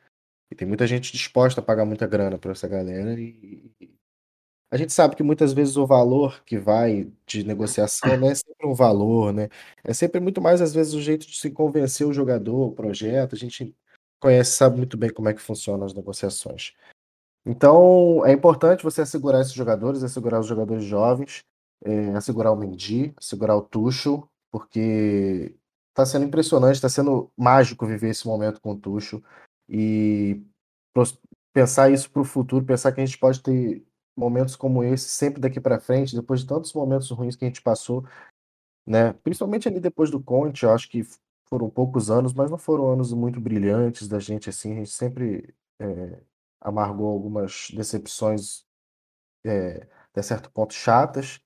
E 0.51 0.55
tem 0.55 0.67
muita 0.67 0.88
gente 0.88 1.11
disposta 1.11 1.61
a 1.61 1.63
pagar 1.63 1.86
muita 1.86 2.07
grana 2.07 2.38
para 2.39 2.51
essa 2.51 2.67
galera, 2.67 3.19
e, 3.19 3.71
a 4.70 4.78
gente 4.78 4.91
sabe 4.91 5.15
que 5.15 5.24
muitas 5.24 5.53
vezes 5.53 5.78
o 5.78 5.88
valor 5.88 6.43
que 6.43 6.57
vai 6.57 7.11
de 7.26 7.43
negociação 7.43 8.18
não 8.18 8.30
é 8.30 8.36
sempre 8.36 8.68
um 8.68 8.74
valor, 8.74 9.32
né? 9.34 9.49
É 9.84 9.93
sempre 9.93 10.20
muito 10.20 10.41
mais, 10.41 10.61
às 10.61 10.74
vezes, 10.74 10.93
o 10.93 11.01
jeito 11.01 11.26
de 11.26 11.38
se 11.38 11.49
convencer 11.51 12.05
o 12.05 12.13
jogador, 12.13 12.68
o 12.68 12.72
projeto. 12.74 13.34
A 13.34 13.38
gente 13.38 13.74
conhece, 14.20 14.51
sabe 14.51 14.78
muito 14.78 14.97
bem 14.97 15.09
como 15.13 15.30
é 15.30 15.34
que 15.34 15.41
funcionam 15.41 15.86
as 15.86 15.93
negociações. 15.93 16.74
Então, 17.45 18.26
é 18.26 18.34
importante 18.34 18.84
você 18.84 19.01
assegurar 19.01 19.41
esses 19.41 19.53
jogadores, 19.53 20.03
assegurar 20.03 20.41
os 20.41 20.47
jogadores 20.47 20.84
jovens, 20.84 21.45
é, 21.86 22.09
assegurar 22.09 22.51
o 22.51 22.57
Mendy, 22.57 23.13
assegurar 23.15 23.55
o 23.55 23.61
Tuchel, 23.61 24.30
porque 24.51 25.55
está 25.91 26.05
sendo 26.05 26.26
impressionante, 26.26 26.76
está 26.76 26.89
sendo 26.89 27.32
mágico 27.38 27.86
viver 27.86 28.09
esse 28.09 28.28
momento 28.28 28.59
com 28.59 28.72
o 28.72 28.78
Tuchel 28.78 29.24
e 29.70 30.43
pensar 31.53 31.89
isso 31.89 32.11
para 32.11 32.22
o 32.22 32.26
futuro, 32.26 32.65
pensar 32.65 32.91
que 32.91 32.99
a 32.99 33.05
gente 33.05 33.18
pode 33.18 33.41
ter 33.41 33.86
momentos 34.18 34.55
como 34.55 34.84
esse 34.84 35.07
sempre 35.09 35.39
daqui 35.39 35.59
para 35.59 35.80
frente, 35.80 36.15
depois 36.15 36.41
de 36.41 36.47
tantos 36.47 36.74
momentos 36.74 37.09
ruins 37.11 37.36
que 37.36 37.45
a 37.45 37.47
gente 37.47 37.61
passou, 37.61 38.05
né? 38.86 39.13
Principalmente 39.13 39.68
ali 39.68 39.80
depois 39.80 40.09
do 40.09 40.22
Conte, 40.22 40.63
eu 40.63 40.72
acho 40.74 40.89
que 40.89 41.03
foram 41.49 41.70
poucos 41.70 42.09
anos, 42.09 42.34
mas 42.34 42.49
não 42.49 42.57
foram 42.57 42.91
anos 42.91 43.13
muito 43.13 43.39
brilhantes 43.39 44.07
da 44.07 44.20
gente 44.20 44.49
assim. 44.49 44.74
A 44.74 44.76
gente 44.76 44.91
sempre 44.91 45.53
é, 45.80 46.22
amargou 46.59 47.07
algumas 47.07 47.70
decepções 47.74 48.65
é, 49.45 49.88
até 50.11 50.22
certo 50.22 50.51
ponto 50.51 50.74
chatas. 50.74 51.39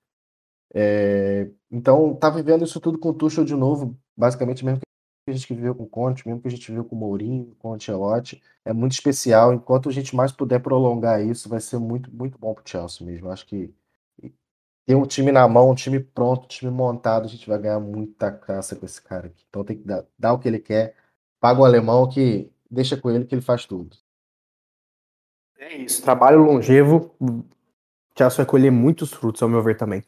É, 0.74 1.50
então, 1.70 2.16
tá 2.16 2.30
vivendo 2.30 2.64
isso 2.64 2.80
tudo 2.80 2.98
com 2.98 3.10
o 3.10 3.14
Tuchel 3.14 3.44
de 3.44 3.56
novo, 3.56 3.98
basicamente 4.16 4.64
mesmo 4.64 4.82
que 5.24 5.32
a 5.32 5.34
gente 5.34 5.54
viveu 5.54 5.76
com 5.76 5.84
o 5.84 5.88
Conte, 5.88 6.28
mesmo 6.28 6.42
que 6.42 6.48
a 6.48 6.52
gente 6.52 6.72
viu 6.72 6.84
com 6.84 6.96
o 6.96 7.00
Mourinho, 7.00 7.56
com 7.60 7.70
o 7.70 7.74
Ancelotti, 7.74 8.42
é 8.66 8.74
muito 8.74 8.94
especial. 8.94 9.54
Enquanto 9.54 9.90
a 9.90 9.92
gente 9.92 10.16
mais 10.16 10.32
puder 10.32 10.60
prolongar 10.60 11.24
isso, 11.24 11.48
vai 11.48 11.60
ser 11.60 11.78
muito, 11.78 12.12
muito 12.14 12.38
bom 12.38 12.54
pro 12.54 12.68
Chelsea 12.68 13.06
mesmo. 13.06 13.30
acho 13.30 13.46
que 13.46 13.74
ter 14.86 14.96
um 14.96 15.06
time 15.06 15.32
na 15.32 15.48
mão, 15.48 15.70
um 15.70 15.76
time 15.76 16.00
pronto, 16.00 16.46
um 16.46 16.48
time 16.48 16.72
montado, 16.72 17.26
a 17.26 17.28
gente 17.28 17.48
vai 17.48 17.60
ganhar 17.60 17.80
muita 17.80 18.32
caça 18.32 18.76
com 18.76 18.86
esse 18.86 19.02
cara 19.02 19.28
aqui. 19.28 19.46
Então 19.50 19.64
tem 19.64 19.78
que 19.78 19.84
dar, 19.84 20.06
dar 20.18 20.34
o 20.34 20.40
que 20.40 20.48
ele 20.48 20.60
quer, 20.60 20.96
paga 21.40 21.62
o 21.62 21.66
alemão 21.66 22.10
que 22.10 22.52
deixa 22.70 22.98
com 22.98 23.10
ele 23.10 23.26
que 23.26 23.36
ele 23.36 23.42
faz 23.42 23.66
tudo. 23.66 23.96
É 25.60 25.78
isso, 25.78 26.02
trabalho 26.02 26.44
longevo, 26.44 27.16
o 27.20 27.44
Chelsea 28.18 28.38
vai 28.38 28.46
colher 28.46 28.72
muitos 28.72 29.12
frutos, 29.12 29.44
ao 29.44 29.50
meu 29.50 29.62
ver 29.62 29.78
também. 29.78 30.04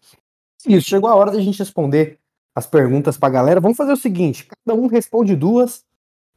Isso, 0.68 0.90
chegou 0.90 1.10
a 1.10 1.16
hora 1.16 1.32
da 1.32 1.40
gente 1.40 1.60
responder 1.60 2.20
as 2.56 2.68
perguntas 2.68 3.18
pra 3.18 3.30
galera. 3.30 3.60
Vamos 3.60 3.78
fazer 3.78 3.94
o 3.94 3.98
seguinte: 3.98 4.46
cada 4.46 4.80
um 4.80 4.88
responde 4.88 5.36
duas, 5.36 5.84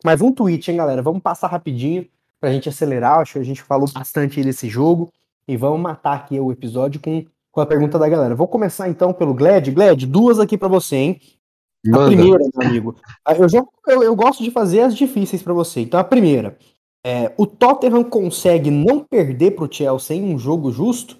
mais 0.04 0.20
um 0.20 0.32
tweet, 0.32 0.70
hein, 0.70 0.76
galera? 0.76 1.02
Vamos 1.02 1.22
passar 1.22 1.48
rapidinho 1.48 2.06
pra 2.40 2.52
gente 2.52 2.68
acelerar. 2.68 3.20
Acho 3.20 3.34
que 3.34 3.38
a 3.38 3.44
gente 3.44 3.62
falou 3.62 3.88
bastante 3.92 4.42
desse 4.42 4.68
jogo. 4.68 5.12
E 5.48 5.56
vamos 5.56 5.80
matar 5.80 6.14
aqui 6.14 6.40
o 6.40 6.50
episódio 6.50 7.00
com, 7.00 7.24
com 7.52 7.60
a 7.60 7.66
pergunta 7.66 7.98
da 7.98 8.08
galera. 8.08 8.34
Vou 8.34 8.48
começar 8.48 8.88
então 8.88 9.12
pelo 9.12 9.32
Gled. 9.32 9.70
Gled, 9.70 10.06
duas 10.06 10.40
aqui 10.40 10.58
para 10.58 10.68
você, 10.68 10.96
hein? 10.96 11.20
Manda. 11.84 12.04
A 12.04 12.06
primeira, 12.08 12.38
meu 12.38 12.68
amigo. 12.68 12.96
Eu, 13.38 13.48
já, 13.48 13.64
eu, 13.86 14.02
eu 14.02 14.16
gosto 14.16 14.42
de 14.42 14.50
fazer 14.50 14.80
as 14.80 14.96
difíceis 14.96 15.42
para 15.42 15.54
você. 15.54 15.80
Então, 15.80 16.00
a 16.00 16.04
primeira. 16.04 16.58
É, 17.04 17.32
o 17.36 17.46
Tottenham 17.46 18.02
consegue 18.02 18.68
não 18.68 18.98
perder 18.98 19.52
pro 19.52 19.72
Chelsea 19.72 20.16
em 20.16 20.34
um 20.34 20.36
jogo 20.36 20.72
justo? 20.72 21.16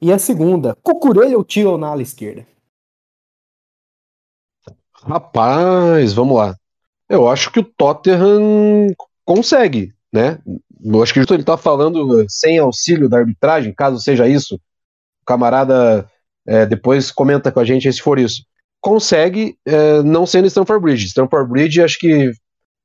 E 0.00 0.12
a 0.12 0.18
segunda, 0.18 0.76
Cucurella 0.82 1.36
ou 1.36 1.44
Tio 1.44 1.78
na 1.78 1.86
ala 1.86 2.02
esquerda? 2.02 2.44
Rapaz, 5.04 6.12
vamos 6.12 6.36
lá. 6.36 6.56
Eu 7.08 7.28
acho 7.28 7.50
que 7.50 7.60
o 7.60 7.64
Tottenham 7.64 8.88
consegue, 9.24 9.92
né? 10.12 10.38
Eu 10.84 11.02
acho 11.02 11.12
que 11.12 11.20
ele 11.20 11.42
está 11.42 11.56
falando 11.56 12.24
sem 12.28 12.58
auxílio 12.58 13.08
da 13.08 13.18
arbitragem, 13.18 13.74
caso 13.74 14.00
seja 14.00 14.28
isso. 14.28 14.54
O 14.56 15.24
camarada 15.26 16.08
é, 16.46 16.66
depois 16.66 17.10
comenta 17.10 17.52
com 17.52 17.60
a 17.60 17.64
gente 17.64 17.92
se 17.92 18.00
for 18.00 18.18
isso. 18.18 18.44
Consegue, 18.80 19.56
é, 19.66 20.02
não 20.02 20.26
sendo 20.26 20.46
Stamford 20.46 20.82
Bridge. 20.82 21.06
Stamford 21.06 21.50
Bridge 21.50 21.82
acho 21.82 21.98
que 21.98 22.32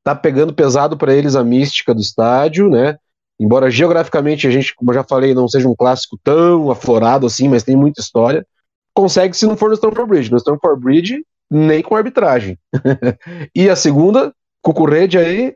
tá 0.04 0.16
pegando 0.16 0.54
pesado 0.54 0.98
para 0.98 1.14
eles 1.14 1.36
a 1.36 1.44
mística 1.44 1.94
do 1.94 2.02
estádio, 2.02 2.70
né? 2.70 2.98
Embora 3.40 3.70
geograficamente 3.70 4.48
a 4.48 4.52
gente, 4.52 4.76
como 4.76 4.92
eu 4.92 4.96
já 4.96 5.04
falei, 5.04 5.34
não 5.34 5.48
seja 5.48 5.68
um 5.68 5.76
clássico 5.76 6.20
tão 6.24 6.72
aflorado 6.72 7.26
assim, 7.28 7.48
mas 7.48 7.64
tem 7.64 7.76
muita 7.76 8.02
história. 8.02 8.46
Consegue 8.94 9.36
se 9.36 9.46
não 9.46 9.56
for 9.56 9.70
no 9.70 9.76
Stamford 9.76 10.10
Bridge. 10.10 10.32
No 10.32 10.38
Stamford 10.38 10.82
Bridge 10.82 11.24
nem 11.50 11.82
com 11.82 11.96
arbitragem. 11.96 12.58
e 13.56 13.70
a 13.70 13.76
segunda, 13.76 14.34
Cucurrede 14.62 15.18
aí. 15.18 15.56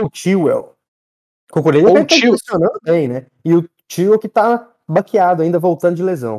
O 0.00 0.08
Tewell. 0.10 0.74
Cucurrede 1.50 1.86
Ou 1.86 1.92
até 1.92 2.00
tá 2.00 2.06
Tio- 2.14 2.26
impressionando 2.28 2.78
bem, 2.82 3.08
né? 3.08 3.26
E 3.44 3.54
o 3.54 3.68
Tio 3.88 4.18
que 4.18 4.28
tá 4.28 4.68
baqueado 4.88 5.42
ainda, 5.42 5.58
voltando 5.58 5.96
de 5.96 6.02
lesão. 6.02 6.36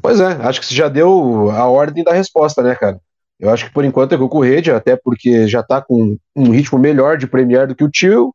Pois 0.00 0.20
é, 0.20 0.26
acho 0.26 0.60
que 0.60 0.66
você 0.66 0.74
já 0.74 0.88
deu 0.88 1.50
a 1.50 1.66
ordem 1.66 2.04
da 2.04 2.12
resposta, 2.12 2.62
né, 2.62 2.74
cara? 2.74 3.00
Eu 3.38 3.50
acho 3.50 3.66
que 3.66 3.72
por 3.72 3.84
enquanto 3.84 4.14
é 4.14 4.18
Cucurrede, 4.18 4.70
até 4.70 4.96
porque 4.96 5.48
já 5.48 5.62
tá 5.62 5.82
com 5.82 6.16
um 6.36 6.50
ritmo 6.50 6.78
melhor 6.78 7.16
de 7.16 7.26
Premier 7.26 7.66
do 7.66 7.74
que 7.74 7.84
o 7.84 7.90
Tio, 7.90 8.34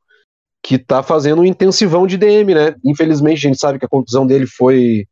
que 0.64 0.78
tá 0.78 1.02
fazendo 1.02 1.42
um 1.42 1.46
intensivão 1.46 2.06
de 2.06 2.18
DM, 2.18 2.54
né? 2.54 2.76
Infelizmente 2.84 3.38
a 3.38 3.50
gente 3.50 3.60
sabe 3.60 3.80
que 3.80 3.86
a 3.86 3.90
contusão 3.90 4.28
dele 4.28 4.46
foi 4.46 5.06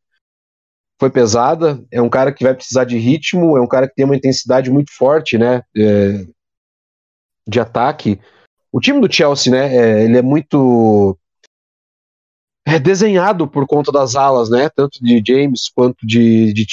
foi 0.99 1.09
pesada, 1.09 1.83
é 1.91 2.01
um 2.01 2.09
cara 2.09 2.31
que 2.31 2.43
vai 2.43 2.53
precisar 2.55 2.83
de 2.83 2.97
ritmo, 2.97 3.57
é 3.57 3.61
um 3.61 3.67
cara 3.67 3.87
que 3.87 3.95
tem 3.95 4.05
uma 4.05 4.15
intensidade 4.15 4.71
muito 4.71 4.91
forte, 4.91 5.37
né, 5.37 5.61
é, 5.75 6.25
de 7.47 7.59
ataque. 7.59 8.19
O 8.71 8.79
time 8.79 8.99
do 8.99 9.11
Chelsea, 9.11 9.51
né, 9.51 9.75
é, 9.75 10.03
ele 10.03 10.17
é 10.17 10.21
muito 10.21 11.17
é 12.65 12.77
desenhado 12.79 13.47
por 13.47 13.65
conta 13.65 13.91
das 13.91 14.15
alas, 14.15 14.49
né, 14.49 14.69
tanto 14.69 14.99
de 15.01 15.23
James 15.25 15.69
quanto 15.73 16.05
de, 16.05 16.51
de 16.51 16.65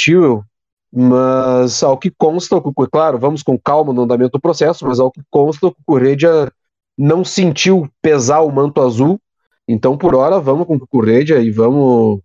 mas 0.96 1.82
ao 1.82 1.98
que 1.98 2.08
consta, 2.08 2.60
Cucu- 2.60 2.88
claro, 2.88 3.18
vamos 3.18 3.42
com 3.42 3.58
calma 3.58 3.92
no 3.92 4.02
andamento 4.02 4.32
do 4.32 4.40
processo, 4.40 4.86
mas 4.86 5.00
ao 5.00 5.10
que 5.10 5.20
consta, 5.28 5.66
o 5.66 5.74
Cucurredia 5.74 6.52
não 6.96 7.24
sentiu 7.24 7.88
pesar 8.00 8.42
o 8.42 8.52
manto 8.52 8.80
azul, 8.80 9.20
então 9.66 9.98
por 9.98 10.14
hora 10.14 10.38
vamos 10.38 10.66
com 10.68 10.76
o 10.76 10.78
Cucurredia 10.78 11.40
e 11.40 11.50
vamos, 11.50 12.20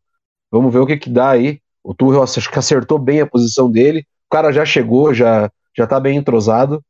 vamos 0.52 0.72
ver 0.72 0.80
o 0.80 0.86
que 0.86 0.97
que 0.97 1.10
dá 1.10 1.32
aí. 1.32 1.60
O 1.89 1.95
Tuchel 1.95 2.21
acho 2.21 2.51
que 2.51 2.59
acertou 2.59 2.99
bem 2.99 3.19
a 3.19 3.25
posição 3.25 3.71
dele. 3.71 4.05
O 4.27 4.35
cara 4.35 4.51
já 4.51 4.63
chegou, 4.63 5.11
já 5.11 5.49
já 5.75 5.87
tá 5.87 5.99
bem 5.99 6.17
entrosado. 6.17 6.83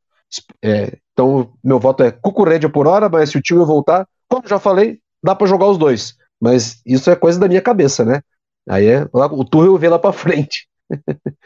É, 0.62 0.98
então, 1.10 1.54
meu 1.64 1.80
voto 1.80 2.02
é 2.02 2.10
Cucurredia 2.10 2.68
por 2.68 2.86
hora, 2.86 3.08
mas 3.08 3.30
se 3.30 3.38
o 3.38 3.40
tio 3.40 3.64
voltar, 3.64 4.06
como 4.28 4.46
já 4.46 4.58
falei, 4.58 5.00
dá 5.24 5.34
pra 5.34 5.46
jogar 5.46 5.68
os 5.68 5.78
dois. 5.78 6.18
Mas 6.38 6.82
isso 6.84 7.10
é 7.10 7.16
coisa 7.16 7.40
da 7.40 7.48
minha 7.48 7.62
cabeça, 7.62 8.04
né? 8.04 8.20
Aí 8.68 8.88
é 8.88 9.08
o 9.10 9.42
Tuchel 9.42 9.78
vê 9.78 9.88
lá 9.88 9.98
pra 9.98 10.12
frente. 10.12 10.68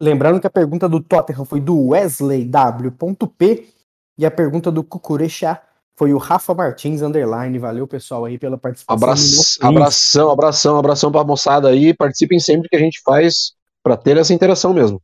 Lembrando 0.00 0.40
que 0.40 0.46
a 0.46 0.50
pergunta 0.50 0.88
do 0.88 1.02
Tottenham 1.02 1.44
foi 1.44 1.60
do 1.60 1.88
Wesley 1.88 2.46
W.P. 2.46 3.68
E 4.16 4.24
a 4.24 4.30
pergunta 4.30 4.72
do 4.72 4.82
Cucurecha 4.82 5.60
foi 5.98 6.12
o 6.12 6.18
Rafa 6.18 6.54
Martins 6.54 7.02
Underline. 7.02 7.58
Valeu, 7.58 7.86
pessoal, 7.86 8.24
aí 8.24 8.38
pela 8.38 8.58
participação. 8.58 8.96
Abraço, 8.96 9.58
abração, 9.60 10.30
abração, 10.30 10.78
abração 10.78 11.12
pra 11.12 11.24
moçada 11.24 11.68
aí. 11.68 11.94
Participem 11.94 12.40
sempre 12.40 12.68
que 12.68 12.76
a 12.76 12.80
gente 12.80 13.00
faz 13.02 13.52
pra 13.82 13.96
ter 13.96 14.16
essa 14.16 14.32
interação 14.32 14.72
mesmo. 14.72 15.00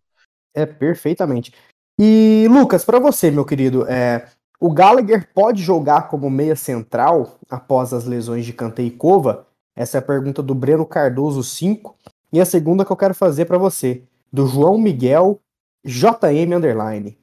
É, 0.54 0.64
perfeitamente. 0.66 1.52
E, 2.00 2.46
Lucas, 2.50 2.84
pra 2.84 2.98
você, 2.98 3.30
meu 3.30 3.44
querido, 3.44 3.86
é, 3.88 4.28
o 4.60 4.72
Gallagher 4.72 5.28
pode 5.34 5.62
jogar 5.62 6.08
como 6.08 6.30
meia 6.30 6.56
central 6.56 7.38
após 7.50 7.92
as 7.92 8.04
lesões 8.04 8.44
de 8.44 8.52
Kanté 8.52 8.82
e 8.82 8.90
Cova? 8.90 9.46
Essa 9.76 9.98
é 9.98 10.00
a 10.00 10.02
pergunta 10.02 10.42
do 10.42 10.54
Breno 10.54 10.86
Cardoso 10.86 11.42
5. 11.42 11.96
E 12.32 12.40
a 12.40 12.44
segunda 12.44 12.84
que 12.84 12.92
eu 12.92 12.96
quero 12.96 13.14
fazer 13.14 13.46
pra 13.46 13.56
você, 13.56 14.02
do 14.32 14.46
João 14.46 14.76
Miguel 14.76 15.40
JM 15.84 16.54
Underline. 16.54 17.16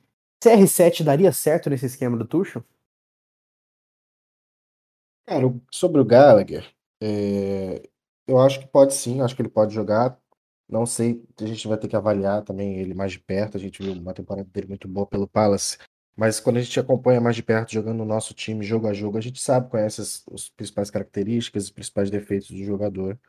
CR7 0.44 1.04
daria 1.04 1.32
certo 1.32 1.70
nesse 1.70 1.86
esquema 1.86 2.18
do 2.18 2.26
Tuchel? 2.26 2.64
Cara, 5.26 5.54
sobre 5.72 6.00
o 6.00 6.06
Gallagher, 6.06 6.72
é, 7.02 7.82
eu 8.28 8.40
acho 8.40 8.60
que 8.60 8.68
pode 8.68 8.94
sim, 8.94 9.22
acho 9.22 9.36
que 9.36 9.42
ele 9.42 9.50
pode 9.50 9.74
jogar. 9.74 10.20
Não 10.68 10.86
sei, 10.86 11.24
a 11.40 11.46
gente 11.46 11.68
vai 11.68 11.78
ter 11.78 11.88
que 11.88 11.96
avaliar 11.96 12.44
também 12.44 12.80
ele 12.80 12.94
mais 12.94 13.12
de 13.12 13.20
perto. 13.20 13.58
A 13.58 13.60
gente 13.60 13.82
viu 13.84 13.94
uma 13.94 14.14
temporada 14.14 14.48
dele 14.52 14.68
muito 14.68 14.88
boa 14.88 15.06
pelo 15.06 15.28
Palace. 15.28 15.78
Mas 16.16 16.40
quando 16.40 16.58
a 16.58 16.62
gente 16.62 16.80
acompanha 16.80 17.20
mais 17.20 17.36
de 17.36 17.44
perto, 17.44 17.74
jogando 17.74 17.98
no 17.98 18.06
nosso 18.06 18.34
time, 18.34 18.64
jogo 18.64 18.88
a 18.88 18.94
jogo, 18.94 19.18
a 19.18 19.22
gente 19.22 19.40
sabe, 19.42 19.70
conhece 19.70 20.02
as, 20.02 20.24
as 20.34 20.50
principais 20.50 20.90
características, 20.90 21.66
os 21.66 21.72
principais 21.72 22.10
defeitos 22.10 22.50
do 22.50 22.64
jogador, 22.64 23.20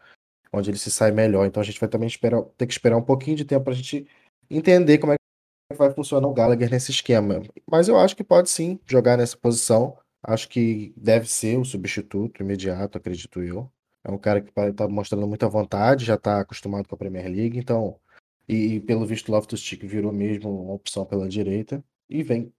onde 0.52 0.70
ele 0.70 0.78
se 0.78 0.90
sai 0.90 1.10
melhor. 1.10 1.46
Então 1.46 1.60
a 1.60 1.64
gente 1.64 1.80
vai 1.80 1.88
também 1.88 2.06
esperar, 2.06 2.42
ter 2.56 2.66
que 2.66 2.72
esperar 2.72 2.96
um 2.96 3.02
pouquinho 3.02 3.36
de 3.36 3.44
tempo 3.44 3.64
para 3.64 3.72
a 3.72 3.76
gente 3.76 4.06
entender 4.48 4.98
como 4.98 5.12
é 5.12 5.16
que 5.16 5.76
vai 5.76 5.92
funcionar 5.92 6.28
o 6.28 6.34
Gallagher 6.34 6.70
nesse 6.70 6.92
esquema. 6.92 7.42
Mas 7.68 7.88
eu 7.88 7.98
acho 7.98 8.16
que 8.16 8.22
pode 8.24 8.48
sim 8.48 8.78
jogar 8.86 9.16
nessa 9.18 9.36
posição. 9.36 9.98
Acho 10.22 10.48
que 10.48 10.92
deve 10.96 11.28
ser 11.28 11.58
o 11.58 11.64
substituto 11.64 12.42
imediato, 12.42 12.98
acredito 12.98 13.42
eu. 13.42 13.70
É 14.02 14.10
um 14.10 14.18
cara 14.18 14.40
que 14.40 14.50
está 14.50 14.88
mostrando 14.88 15.26
muita 15.26 15.48
vontade, 15.48 16.04
já 16.04 16.14
está 16.14 16.40
acostumado 16.40 16.88
com 16.88 16.94
a 16.94 16.98
Premier 16.98 17.26
League, 17.28 17.58
então. 17.58 18.00
E, 18.48 18.74
e 18.74 18.80
pelo 18.80 19.04
visto, 19.04 19.30
Loftus-Cheek 19.32 19.86
virou 19.86 20.12
mesmo 20.12 20.62
uma 20.64 20.74
opção 20.74 21.04
pela 21.04 21.28
direita. 21.28 21.84
E 22.08 22.22
vem. 22.22 22.52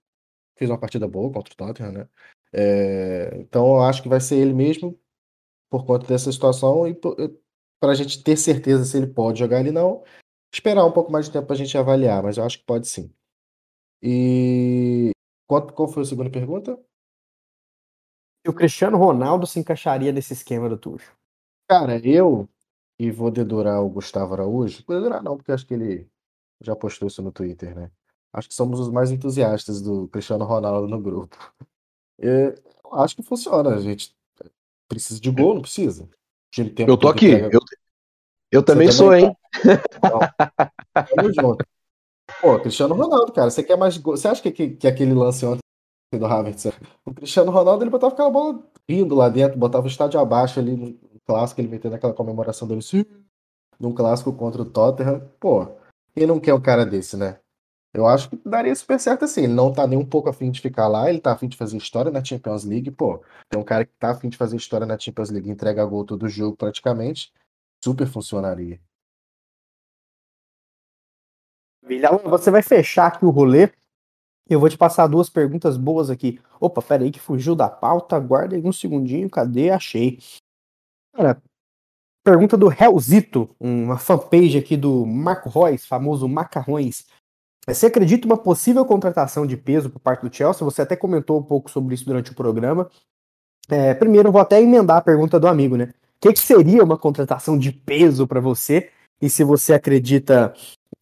Fez 0.56 0.70
uma 0.70 0.78
partida 0.78 1.08
boa 1.08 1.32
contra 1.32 1.52
o 1.52 1.56
Tottenham, 1.56 1.92
né? 1.92 2.08
É, 2.52 3.36
então 3.40 3.66
eu 3.76 3.82
acho 3.82 4.02
que 4.02 4.08
vai 4.08 4.20
ser 4.20 4.36
ele 4.36 4.52
mesmo 4.52 4.98
por 5.70 5.84
conta 5.84 6.06
dessa 6.06 6.32
situação 6.32 6.86
e 6.86 6.94
para 6.94 7.92
a 7.92 7.94
gente 7.94 8.22
ter 8.22 8.36
certeza 8.36 8.84
se 8.84 8.96
ele 8.96 9.06
pode 9.06 9.38
jogar 9.38 9.60
ele 9.60 9.70
não. 9.70 10.02
Esperar 10.52 10.84
um 10.84 10.92
pouco 10.92 11.12
mais 11.12 11.26
de 11.26 11.32
tempo 11.32 11.46
para 11.46 11.54
a 11.54 11.58
gente 11.58 11.76
avaliar, 11.76 12.22
mas 12.22 12.38
eu 12.38 12.44
acho 12.44 12.58
que 12.58 12.64
pode 12.64 12.88
sim. 12.88 13.12
E 14.02 15.10
qual, 15.46 15.66
qual 15.72 15.88
foi 15.88 16.02
a 16.02 16.06
segunda 16.06 16.30
pergunta? 16.30 16.78
O 18.48 18.52
Cristiano 18.54 18.96
Ronaldo 18.96 19.46
se 19.46 19.60
encaixaria 19.60 20.10
nesse 20.10 20.32
esquema 20.32 20.70
do 20.70 20.78
Tuchel? 20.78 21.12
Cara, 21.68 21.98
eu 21.98 22.48
e 22.98 23.10
vou 23.10 23.30
dedurar 23.30 23.82
o 23.82 23.90
Gustavo 23.90 24.32
Araújo. 24.32 24.82
Vou 24.86 24.96
dedurar 24.96 25.22
não, 25.22 25.36
porque 25.36 25.52
acho 25.52 25.66
que 25.66 25.74
ele 25.74 26.08
já 26.58 26.74
postou 26.74 27.06
isso 27.06 27.20
no 27.20 27.30
Twitter, 27.30 27.76
né? 27.76 27.90
Acho 28.32 28.48
que 28.48 28.54
somos 28.54 28.80
os 28.80 28.90
mais 28.90 29.10
entusiastas 29.10 29.82
do 29.82 30.08
Cristiano 30.08 30.46
Ronaldo 30.46 30.88
no 30.88 30.98
grupo. 30.98 31.36
Eu 32.18 32.54
acho 32.94 33.16
que 33.16 33.22
funciona, 33.22 33.74
a 33.74 33.80
gente. 33.82 34.16
Precisa 34.88 35.20
de 35.20 35.30
gol, 35.30 35.54
não 35.54 35.60
precisa? 35.60 36.08
Eu 36.78 36.96
tô 36.96 37.08
aqui. 37.08 37.32
Eu, 37.32 37.60
eu 38.50 38.62
também 38.62 38.90
sou, 38.90 39.10
também, 39.10 39.26
hein? 39.26 39.36
Tamo 41.14 41.32
junto. 41.34 41.66
Pô, 42.40 42.58
Cristiano 42.60 42.94
Ronaldo, 42.94 43.30
cara, 43.30 43.50
você 43.50 43.62
quer 43.62 43.76
mais 43.76 43.98
gol? 43.98 44.16
Você 44.16 44.26
acha 44.26 44.40
que, 44.40 44.50
que, 44.50 44.70
que 44.70 44.86
aquele 44.88 45.12
lance 45.12 45.44
ontem 45.44 45.60
do 46.16 46.24
Havertz, 46.24 46.66
o 47.04 47.12
Cristiano 47.12 47.50
Ronaldo, 47.50 47.84
ele 47.84 47.90
botava 47.90 48.14
aquela 48.14 48.30
bola 48.30 48.62
rindo 48.88 49.14
lá 49.14 49.28
dentro, 49.28 49.58
botava 49.58 49.84
o 49.84 49.88
estádio 49.90 50.18
abaixo 50.18 50.58
ali 50.58 50.74
no 50.74 50.98
clássico, 51.26 51.60
ele 51.60 51.68
metendo 51.68 51.94
aquela 51.94 52.14
comemoração 52.14 52.66
dele 52.66 52.80
num 53.78 53.94
clássico 53.94 54.32
contra 54.32 54.62
o 54.62 54.64
Tottenham. 54.64 55.20
Pô, 55.38 55.66
quem 56.14 56.26
não 56.26 56.40
quer 56.40 56.54
um 56.54 56.60
cara 56.60 56.86
desse, 56.86 57.16
né? 57.16 57.38
Eu 57.92 58.06
acho 58.06 58.30
que 58.30 58.40
daria 58.44 58.74
super 58.74 58.98
certo 58.98 59.24
assim. 59.24 59.44
Ele 59.44 59.52
não 59.52 59.72
tá 59.72 59.86
nem 59.86 59.98
um 59.98 60.04
pouco 60.04 60.28
afim 60.28 60.50
de 60.50 60.60
ficar 60.60 60.88
lá, 60.88 61.08
ele 61.10 61.20
tá 61.20 61.32
afim 61.32 61.48
de 61.48 61.56
fazer 61.56 61.76
história 61.76 62.10
na 62.10 62.24
Champions 62.24 62.64
League. 62.64 62.90
Pô, 62.90 63.22
tem 63.48 63.60
um 63.60 63.64
cara 63.64 63.84
que 63.84 63.92
tá 63.98 64.10
afim 64.10 64.28
de 64.28 64.36
fazer 64.36 64.56
história 64.56 64.86
na 64.86 64.98
Champions 64.98 65.30
League, 65.30 65.50
entrega 65.50 65.84
gol 65.84 66.04
todo 66.04 66.28
jogo 66.28 66.56
praticamente. 66.56 67.32
Super 67.84 68.06
funcionaria. 68.06 68.80
Você 72.24 72.50
vai 72.50 72.62
fechar 72.62 73.06
aqui 73.06 73.24
o 73.24 73.30
rolê. 73.30 73.70
Eu 74.48 74.58
vou 74.58 74.68
te 74.68 74.78
passar 74.78 75.06
duas 75.06 75.28
perguntas 75.28 75.76
boas 75.76 76.08
aqui. 76.08 76.40
Opa, 76.60 76.80
pera 76.80 77.04
aí 77.04 77.10
que 77.10 77.20
fugiu 77.20 77.54
da 77.54 77.68
pauta. 77.68 78.16
Aguarda 78.16 78.56
aí 78.56 78.62
um 78.62 78.72
segundinho. 78.72 79.28
Cadê? 79.28 79.70
Achei. 79.70 80.18
Cara, 81.14 81.42
pergunta 82.24 82.56
do 82.56 82.72
Helzito, 82.72 83.54
uma 83.60 83.98
fanpage 83.98 84.56
aqui 84.56 84.76
do 84.76 85.04
Marco 85.04 85.48
Reus, 85.48 85.84
famoso 85.84 86.28
Macarrões. 86.28 87.06
Você 87.66 87.86
acredita 87.86 88.26
uma 88.26 88.38
possível 88.38 88.84
contratação 88.86 89.46
de 89.46 89.56
peso 89.56 89.90
por 89.90 90.00
parte 90.00 90.26
do 90.26 90.34
Chelsea? 90.34 90.64
Você 90.64 90.80
até 90.80 90.96
comentou 90.96 91.38
um 91.38 91.42
pouco 91.42 91.70
sobre 91.70 91.94
isso 91.94 92.06
durante 92.06 92.32
o 92.32 92.34
programa. 92.34 92.90
É, 93.68 93.92
primeiro, 93.92 94.28
eu 94.28 94.32
vou 94.32 94.40
até 94.40 94.62
emendar 94.62 94.96
a 94.96 95.02
pergunta 95.02 95.38
do 95.38 95.46
amigo, 95.46 95.76
né? 95.76 95.92
O 96.16 96.20
que, 96.20 96.32
que 96.32 96.38
seria 96.40 96.82
uma 96.82 96.96
contratação 96.96 97.58
de 97.58 97.70
peso 97.70 98.26
para 98.26 98.40
você? 98.40 98.90
E 99.20 99.28
se 99.28 99.44
você 99.44 99.74
acredita 99.74 100.54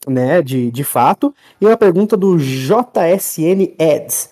né, 0.07 0.42
de, 0.42 0.70
de 0.70 0.84
fato. 0.84 1.34
E 1.61 1.66
uma 1.66 1.76
pergunta 1.76 2.16
do 2.16 2.36
JSN 2.36 3.74
Eds. 3.78 4.30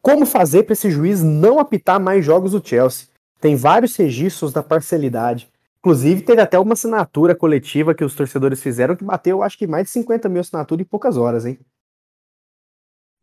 Como 0.00 0.26
fazer 0.26 0.64
para 0.64 0.72
esse 0.72 0.90
juiz 0.90 1.22
não 1.22 1.58
apitar 1.58 2.00
mais 2.00 2.24
jogos 2.24 2.52
do 2.52 2.66
Chelsea? 2.66 3.06
Tem 3.40 3.56
vários 3.56 3.96
registros 3.96 4.52
da 4.52 4.62
parcialidade. 4.62 5.48
Inclusive, 5.78 6.22
teve 6.22 6.40
até 6.40 6.58
uma 6.58 6.74
assinatura 6.74 7.34
coletiva 7.34 7.94
que 7.94 8.04
os 8.04 8.14
torcedores 8.14 8.62
fizeram 8.62 8.94
que 8.94 9.04
bateu, 9.04 9.42
acho 9.42 9.58
que 9.58 9.66
mais 9.66 9.86
de 9.86 9.90
50 9.90 10.28
mil 10.28 10.40
assinaturas 10.40 10.84
em 10.84 10.88
poucas 10.88 11.16
horas, 11.16 11.44
hein? 11.44 11.58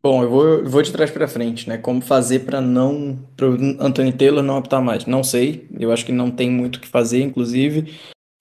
Bom, 0.02 0.22
eu 0.22 0.30
vou, 0.30 0.44
eu 0.46 0.68
vou 0.68 0.80
de 0.80 0.92
trás 0.92 1.10
para 1.10 1.28
frente, 1.28 1.68
né? 1.68 1.76
Como 1.76 2.00
fazer 2.00 2.40
para 2.40 2.60
não. 2.60 3.18
para 3.36 3.46
Anthony 3.78 4.12
Taylor 4.12 4.42
não 4.42 4.56
apitar 4.56 4.82
mais? 4.82 5.04
Não 5.04 5.22
sei. 5.22 5.68
Eu 5.78 5.92
acho 5.92 6.06
que 6.06 6.12
não 6.12 6.30
tem 6.30 6.50
muito 6.50 6.76
o 6.76 6.80
que 6.80 6.88
fazer, 6.88 7.22
inclusive. 7.22 7.94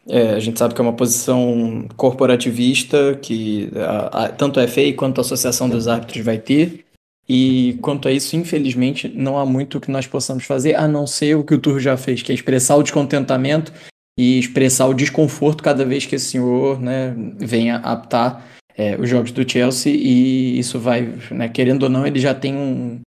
É, 0.07 0.31
a 0.31 0.39
gente 0.39 0.57
sabe 0.57 0.73
que 0.73 0.81
é 0.81 0.83
uma 0.83 0.93
posição 0.93 1.87
corporativista 1.95 3.17
que 3.21 3.69
a, 3.75 4.25
a, 4.25 4.29
tanto 4.29 4.59
a 4.59 4.67
FA 4.67 4.93
quanto 4.95 5.19
a 5.19 5.21
Associação 5.21 5.69
dos 5.69 5.87
Árbitros 5.87 6.23
vai 6.23 6.37
ter. 6.37 6.85
E 7.27 7.77
quanto 7.81 8.07
a 8.07 8.11
isso, 8.11 8.35
infelizmente, 8.35 9.07
não 9.07 9.37
há 9.37 9.45
muito 9.45 9.79
que 9.79 9.91
nós 9.91 10.07
possamos 10.07 10.45
fazer, 10.45 10.73
a 10.75 10.87
não 10.87 11.05
ser 11.05 11.35
o 11.35 11.43
que 11.43 11.53
o 11.53 11.59
Turro 11.59 11.79
já 11.79 11.95
fez, 11.95 12.23
que 12.23 12.31
é 12.31 12.35
expressar 12.35 12.75
o 12.75 12.81
descontentamento 12.81 13.71
e 14.17 14.39
expressar 14.39 14.87
o 14.87 14.95
desconforto 14.95 15.63
cada 15.63 15.85
vez 15.85 16.07
que 16.07 16.15
esse 16.15 16.25
senhor 16.25 16.81
né, 16.81 17.13
venha 17.37 17.77
aptar 17.77 18.43
é, 18.75 18.95
os 18.99 19.07
jogos 19.07 19.31
do 19.31 19.47
Chelsea. 19.47 19.93
E 19.93 20.57
isso 20.57 20.79
vai, 20.79 21.13
né, 21.29 21.47
querendo 21.49 21.83
ou 21.83 21.89
não, 21.89 22.07
ele 22.07 22.19
já 22.19 22.33
tem 22.33 22.55
um, 22.55 22.99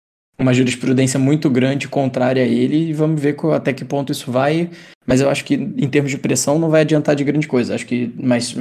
uma 0.42 0.54
jurisprudência 0.54 1.20
muito 1.20 1.50
grande 1.50 1.88
contrária 1.88 2.44
a 2.44 2.48
ele 2.48 2.90
e 2.90 2.94
vamos 2.94 3.22
ver 3.22 3.36
até 3.54 3.72
que 3.72 3.86
ponto 3.86 4.12
isso 4.12 4.32
vai. 4.32 4.70
Mas 5.06 5.22
eu 5.22 5.30
acho 5.30 5.46
que 5.46 5.56
em 5.56 5.88
termos 5.88 6.12
de 6.12 6.18
pressão 6.18 6.60
não 6.60 6.70
vai 6.70 6.82
adiantar 6.82 7.16
de 7.16 7.24
grande 7.24 7.48
coisa. 7.48 7.76
Acho 7.76 7.86
que 7.86 8.12
mais, 8.18 8.56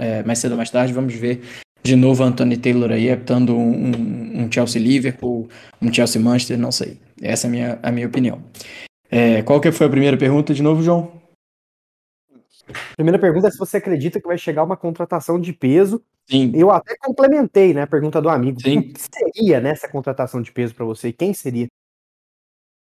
é, 0.00 0.22
mais 0.22 0.38
cedo 0.38 0.52
ou 0.52 0.56
mais 0.56 0.70
tarde 0.70 0.92
vamos 0.92 1.14
ver 1.14 1.42
de 1.82 1.94
novo 1.94 2.24
Anthony 2.24 2.56
Taylor 2.56 2.90
aí 2.90 3.10
apitando 3.10 3.56
um, 3.56 4.42
um 4.42 4.50
Chelsea 4.50 4.82
Liverpool, 4.82 5.48
um 5.80 5.92
Chelsea 5.92 6.20
Manchester, 6.20 6.58
não 6.58 6.72
sei. 6.72 6.98
Essa 7.22 7.46
é 7.46 7.48
a 7.48 7.50
minha, 7.50 7.78
a 7.82 7.92
minha 7.92 8.06
opinião. 8.06 8.40
É, 9.10 9.42
qual 9.42 9.60
que 9.60 9.70
foi 9.70 9.86
a 9.86 9.90
primeira 9.90 10.16
pergunta 10.16 10.52
de 10.52 10.62
novo, 10.62 10.82
João? 10.82 11.12
Primeira 12.96 13.18
pergunta 13.18 13.48
é 13.48 13.50
se 13.50 13.58
você 13.58 13.76
acredita 13.76 14.20
que 14.20 14.26
vai 14.26 14.38
chegar 14.38 14.64
uma 14.64 14.76
contratação 14.76 15.40
de 15.40 15.52
peso 15.52 16.02
Sim. 16.28 16.50
Eu 16.54 16.70
até 16.70 16.96
complementei, 16.96 17.72
né, 17.72 17.82
a 17.82 17.86
pergunta 17.86 18.20
do 18.20 18.28
amigo. 18.28 18.60
Sim. 18.60 18.78
O 18.78 18.82
que 18.92 19.00
seria 19.00 19.60
nessa 19.60 19.88
contratação 19.88 20.42
de 20.42 20.50
peso 20.50 20.74
para 20.74 20.84
você? 20.84 21.12
Quem 21.12 21.32
seria? 21.32 21.68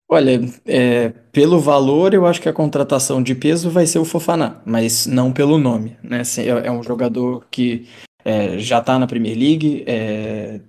Olha, 0.07 0.41
é, 0.65 1.09
pelo 1.31 1.59
valor, 1.59 2.13
eu 2.13 2.25
acho 2.25 2.41
que 2.41 2.49
a 2.49 2.53
contratação 2.53 3.23
de 3.23 3.33
peso 3.33 3.69
vai 3.69 3.87
ser 3.87 3.97
o 3.97 4.05
Fofaná, 4.05 4.61
mas 4.65 5.07
não 5.07 5.31
pelo 5.31 5.57
nome. 5.57 5.97
Né? 6.03 6.19
Assim, 6.19 6.41
é, 6.41 6.67
é 6.67 6.71
um 6.71 6.83
jogador 6.83 7.45
que 7.49 7.87
é, 8.23 8.59
já 8.59 8.79
está 8.79 8.99
na 8.99 9.07
Premier 9.07 9.37
League, 9.37 9.83
é, 9.87 10.59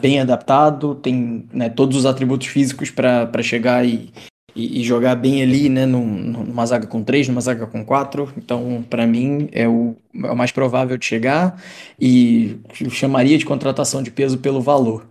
bem 0.00 0.20
adaptado, 0.20 0.96
tem 0.96 1.48
né, 1.52 1.70
todos 1.70 1.96
os 1.96 2.06
atributos 2.06 2.48
físicos 2.48 2.90
para 2.90 3.42
chegar 3.42 3.86
e, 3.86 4.12
e, 4.58 4.80
e, 4.80 4.82
jogar 4.82 5.14
bem 5.14 5.40
ali, 5.40 5.68
né, 5.68 5.86
num, 5.86 6.04
numa 6.04 6.66
zaga 6.66 6.86
com 6.88 7.02
três, 7.04 7.28
numa 7.28 7.40
zaga 7.40 7.64
com 7.64 7.84
quatro. 7.84 8.32
Então, 8.36 8.84
para 8.90 9.06
mim, 9.06 9.48
é 9.52 9.68
o, 9.68 9.94
é 10.24 10.30
o 10.32 10.36
mais 10.36 10.50
provável 10.50 10.98
de 10.98 11.06
chegar 11.06 11.62
e 11.98 12.58
chamaria 12.90 13.38
de 13.38 13.46
contratação 13.46 14.02
de 14.02 14.10
peso 14.10 14.38
pelo 14.38 14.60
valor. 14.60 15.06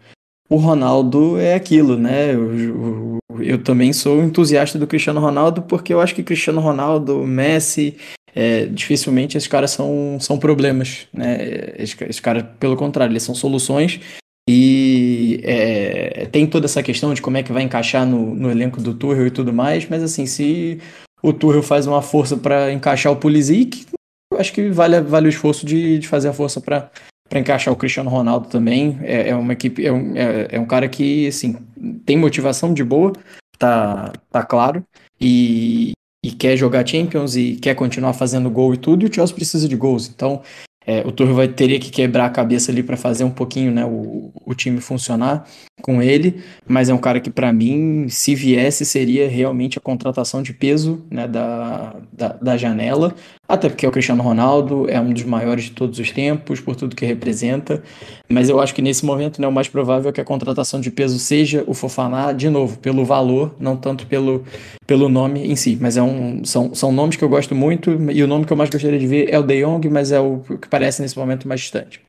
O 0.49 0.57
Ronaldo 0.57 1.37
é 1.39 1.53
aquilo, 1.55 1.97
né? 1.97 2.33
Eu, 2.33 2.59
eu, 2.59 3.17
eu 3.39 3.63
também 3.63 3.93
sou 3.93 4.21
entusiasta 4.21 4.77
do 4.77 4.87
Cristiano 4.87 5.21
Ronaldo 5.21 5.61
porque 5.61 5.93
eu 5.93 6.01
acho 6.01 6.13
que 6.13 6.23
Cristiano 6.23 6.59
Ronaldo, 6.59 7.25
Messi, 7.25 7.95
é, 8.35 8.65
dificilmente 8.65 9.37
esses 9.37 9.47
caras 9.47 9.71
são, 9.71 10.17
são 10.19 10.37
problemas, 10.37 11.07
né? 11.13 11.73
Esses, 11.77 11.99
esses 12.01 12.19
caras, 12.19 12.43
pelo 12.59 12.75
contrário, 12.75 13.13
eles 13.13 13.23
são 13.23 13.33
soluções 13.33 14.01
e 14.49 15.06
é, 15.43 16.27
tem 16.31 16.47
toda 16.47 16.65
essa 16.65 16.83
questão 16.83 17.13
de 17.13 17.21
como 17.21 17.37
é 17.37 17.43
que 17.43 17.51
vai 17.51 17.63
encaixar 17.63 18.05
no, 18.05 18.35
no 18.35 18.51
elenco 18.51 18.81
do 18.81 18.93
Tuchel 18.93 19.27
e 19.27 19.31
tudo 19.31 19.53
mais, 19.53 19.87
mas 19.89 20.03
assim, 20.03 20.25
se 20.25 20.79
o 21.21 21.33
Tuchel 21.33 21.63
faz 21.63 21.87
uma 21.87 22.01
força 22.01 22.37
para 22.37 22.71
encaixar 22.71 23.11
o 23.11 23.17
Pulisic, 23.17 23.85
acho 24.33 24.53
que 24.53 24.69
vale, 24.69 25.01
vale 25.01 25.27
o 25.27 25.29
esforço 25.29 25.65
de, 25.65 25.99
de 25.99 26.07
fazer 26.07 26.29
a 26.29 26.33
força 26.33 26.61
para 26.61 26.89
para 27.29 27.39
encaixar 27.39 27.73
o 27.73 27.77
Cristiano 27.77 28.09
Ronaldo 28.09 28.47
também. 28.47 28.97
É, 29.01 29.29
é 29.29 29.35
uma 29.35 29.53
equipe, 29.53 29.85
é 29.85 29.91
um, 29.91 30.15
é, 30.15 30.47
é, 30.51 30.59
um 30.59 30.65
cara 30.65 30.87
que 30.87 31.27
assim, 31.27 31.57
tem 32.05 32.17
motivação 32.17 32.73
de 32.73 32.83
boa, 32.83 33.13
tá, 33.57 34.13
tá 34.31 34.43
claro, 34.43 34.83
e, 35.19 35.91
e 36.23 36.31
quer 36.31 36.55
jogar 36.55 36.87
Champions 36.87 37.35
e 37.35 37.55
quer 37.55 37.75
continuar 37.75 38.13
fazendo 38.13 38.49
gol 38.49 38.73
e 38.73 38.77
tudo, 38.77 39.03
e 39.03 39.09
o 39.09 39.13
Chelsea 39.13 39.35
precisa 39.35 39.67
de 39.67 39.75
gols. 39.75 40.09
Então, 40.09 40.41
é, 40.89 41.01
o 41.05 41.11
Turro 41.11 41.33
vai 41.33 41.49
teria 41.49 41.77
que 41.81 41.91
quebrar 41.91 42.25
a 42.25 42.29
cabeça 42.29 42.71
ali 42.71 42.81
para 42.81 42.95
fazer 42.95 43.25
um 43.25 43.29
pouquinho 43.29 43.73
né, 43.73 43.83
o, 43.83 44.31
o 44.45 44.55
time 44.55 44.79
funcionar 44.79 45.45
com 45.81 46.01
ele, 46.01 46.41
mas 46.65 46.87
é 46.87 46.93
um 46.93 46.97
cara 46.97 47.19
que 47.19 47.29
para 47.29 47.51
mim, 47.51 48.07
se 48.07 48.33
viesse, 48.33 48.85
seria 48.85 49.27
realmente 49.27 49.77
a 49.77 49.81
contratação 49.81 50.41
de 50.41 50.53
peso 50.53 51.05
né, 51.11 51.27
da, 51.27 51.93
da, 52.13 52.29
da, 52.29 52.57
janela, 52.57 53.13
até 53.47 53.69
porque 53.69 53.87
o 53.87 53.91
Cristiano 53.91 54.21
Ronaldo, 54.21 54.89
é 54.89 54.99
um 54.99 55.13
dos 55.13 55.23
maiores 55.23 55.65
de 55.65 55.71
todos 55.71 55.97
os 55.99 56.11
tempos, 56.11 56.59
por 56.59 56.75
tudo 56.75 56.95
que 56.95 57.05
representa, 57.05 57.81
mas 58.27 58.49
eu 58.49 58.59
acho 58.59 58.75
que 58.75 58.81
nesse 58.81 59.05
momento 59.05 59.41
né, 59.41 59.47
o 59.47 59.51
mais 59.51 59.69
provável 59.69 60.09
é 60.09 60.11
que 60.11 60.19
a 60.19 60.25
contratação 60.25 60.81
de 60.81 60.91
peso 60.91 61.17
seja 61.17 61.63
o 61.65 61.73
Fofaná, 61.73 62.33
de 62.33 62.49
novo, 62.49 62.77
pelo 62.79 63.05
valor, 63.05 63.55
não 63.59 63.77
tanto 63.77 64.05
pelo, 64.05 64.43
pelo 64.85 65.07
nome 65.07 65.47
em 65.47 65.55
si, 65.55 65.77
mas 65.79 65.95
é 65.95 66.01
um, 66.01 66.43
são, 66.43 66.75
são 66.75 66.91
nomes 66.91 67.15
que 67.15 67.23
eu 67.23 67.29
gosto 67.29 67.55
muito, 67.55 67.91
e 68.11 68.21
o 68.21 68.27
nome 68.27 68.45
que 68.45 68.51
eu 68.51 68.57
mais 68.57 68.69
gostaria 68.69 68.99
de 68.99 69.07
ver 69.07 69.33
é 69.33 69.39
o 69.39 69.43
De 69.43 69.63
Jong, 69.63 69.87
mas 69.89 70.11
é 70.11 70.19
o 70.19 70.39
que 70.39 70.67
parece 70.67 71.01
nesse 71.01 71.17
momento 71.17 71.47
mais 71.47 71.61
distante. 71.61 72.01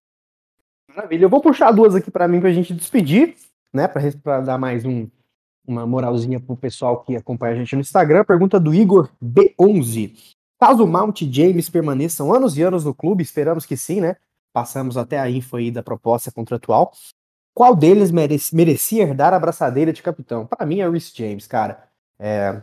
Maravilha. 0.99 1.27
Eu 1.27 1.29
vou 1.29 1.41
puxar 1.41 1.71
duas 1.71 1.95
aqui 1.95 2.11
para 2.11 2.27
mim 2.27 2.41
para 2.41 2.49
a 2.49 2.53
gente 2.53 2.75
despedir, 2.75 3.37
né? 3.73 3.87
Para 3.87 4.41
dar 4.41 4.59
mais 4.59 4.85
um, 4.85 5.07
uma 5.65 5.87
moralzinha 5.87 6.41
pro 6.41 6.57
pessoal 6.57 7.05
que 7.05 7.15
acompanha 7.15 7.53
a 7.53 7.57
gente 7.57 7.77
no 7.77 7.81
Instagram. 7.81 8.25
Pergunta 8.25 8.59
do 8.59 8.75
Igor 8.75 9.09
B11. 9.23 10.38
Caso 10.61 10.87
Mount 10.87 11.23
James 11.31 11.71
permaneçam 11.71 12.35
anos 12.35 12.59
e 12.59 12.63
anos 12.63 12.85
no 12.85 12.95
clube, 12.95 13.23
esperamos 13.23 13.65
que 13.65 13.77
sim, 13.77 14.01
né? 14.01 14.17
Passamos 14.53 14.97
até 14.97 15.19
a 15.19 15.31
info 15.31 15.57
aí 15.57 15.71
da 15.71 15.83
proposta 15.83 16.33
contratual. 16.33 16.93
Qual 17.55 17.77
deles 17.77 18.11
merece, 18.11 18.55
merecia 18.55 19.05
herdar 19.05 19.33
a 19.35 19.39
braçadeira 19.39 19.93
de 19.93 20.03
capitão? 20.03 20.47
Para 20.47 20.67
mim 20.67 20.81
é 20.81 20.89
o 20.89 20.93
Rhys 20.93 21.13
James, 21.15 21.47
cara. 21.47 21.89
É, 22.19 22.61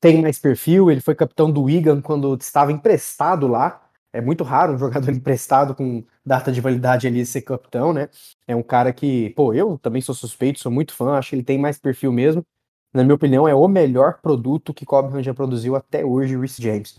tem 0.00 0.22
mais 0.22 0.38
perfil, 0.38 0.90
ele 0.90 1.00
foi 1.00 1.14
capitão 1.14 1.50
do 1.50 1.64
Wigan 1.64 2.00
quando 2.00 2.36
estava 2.36 2.72
emprestado 2.72 3.48
lá. 3.48 3.82
É 4.12 4.20
muito 4.20 4.44
raro 4.44 4.74
um 4.74 4.78
jogador 4.78 5.10
emprestado 5.12 5.74
com 5.74 6.04
data 6.24 6.52
de 6.52 6.60
validade 6.60 7.06
ali 7.06 7.24
ser 7.26 7.42
capitão, 7.42 7.92
né? 7.92 8.08
É 8.46 8.56
um 8.56 8.62
cara 8.62 8.92
que, 8.92 9.30
pô, 9.30 9.54
eu 9.54 9.78
também 9.78 10.02
sou 10.02 10.14
suspeito, 10.14 10.60
sou 10.60 10.72
muito 10.72 10.94
fã, 10.94 11.14
acho 11.18 11.30
que 11.30 11.36
ele 11.36 11.44
tem 11.44 11.58
mais 11.58 11.78
perfil 11.78 12.12
mesmo. 12.12 12.44
Na 12.92 13.04
minha 13.04 13.14
opinião, 13.14 13.46
é 13.48 13.54
o 13.54 13.68
melhor 13.68 14.20
produto 14.20 14.74
que 14.74 14.86
Cobham 14.86 15.22
já 15.22 15.34
produziu 15.34 15.76
até 15.76 16.04
hoje, 16.04 16.36
Rhys 16.36 16.56
James. 16.56 16.98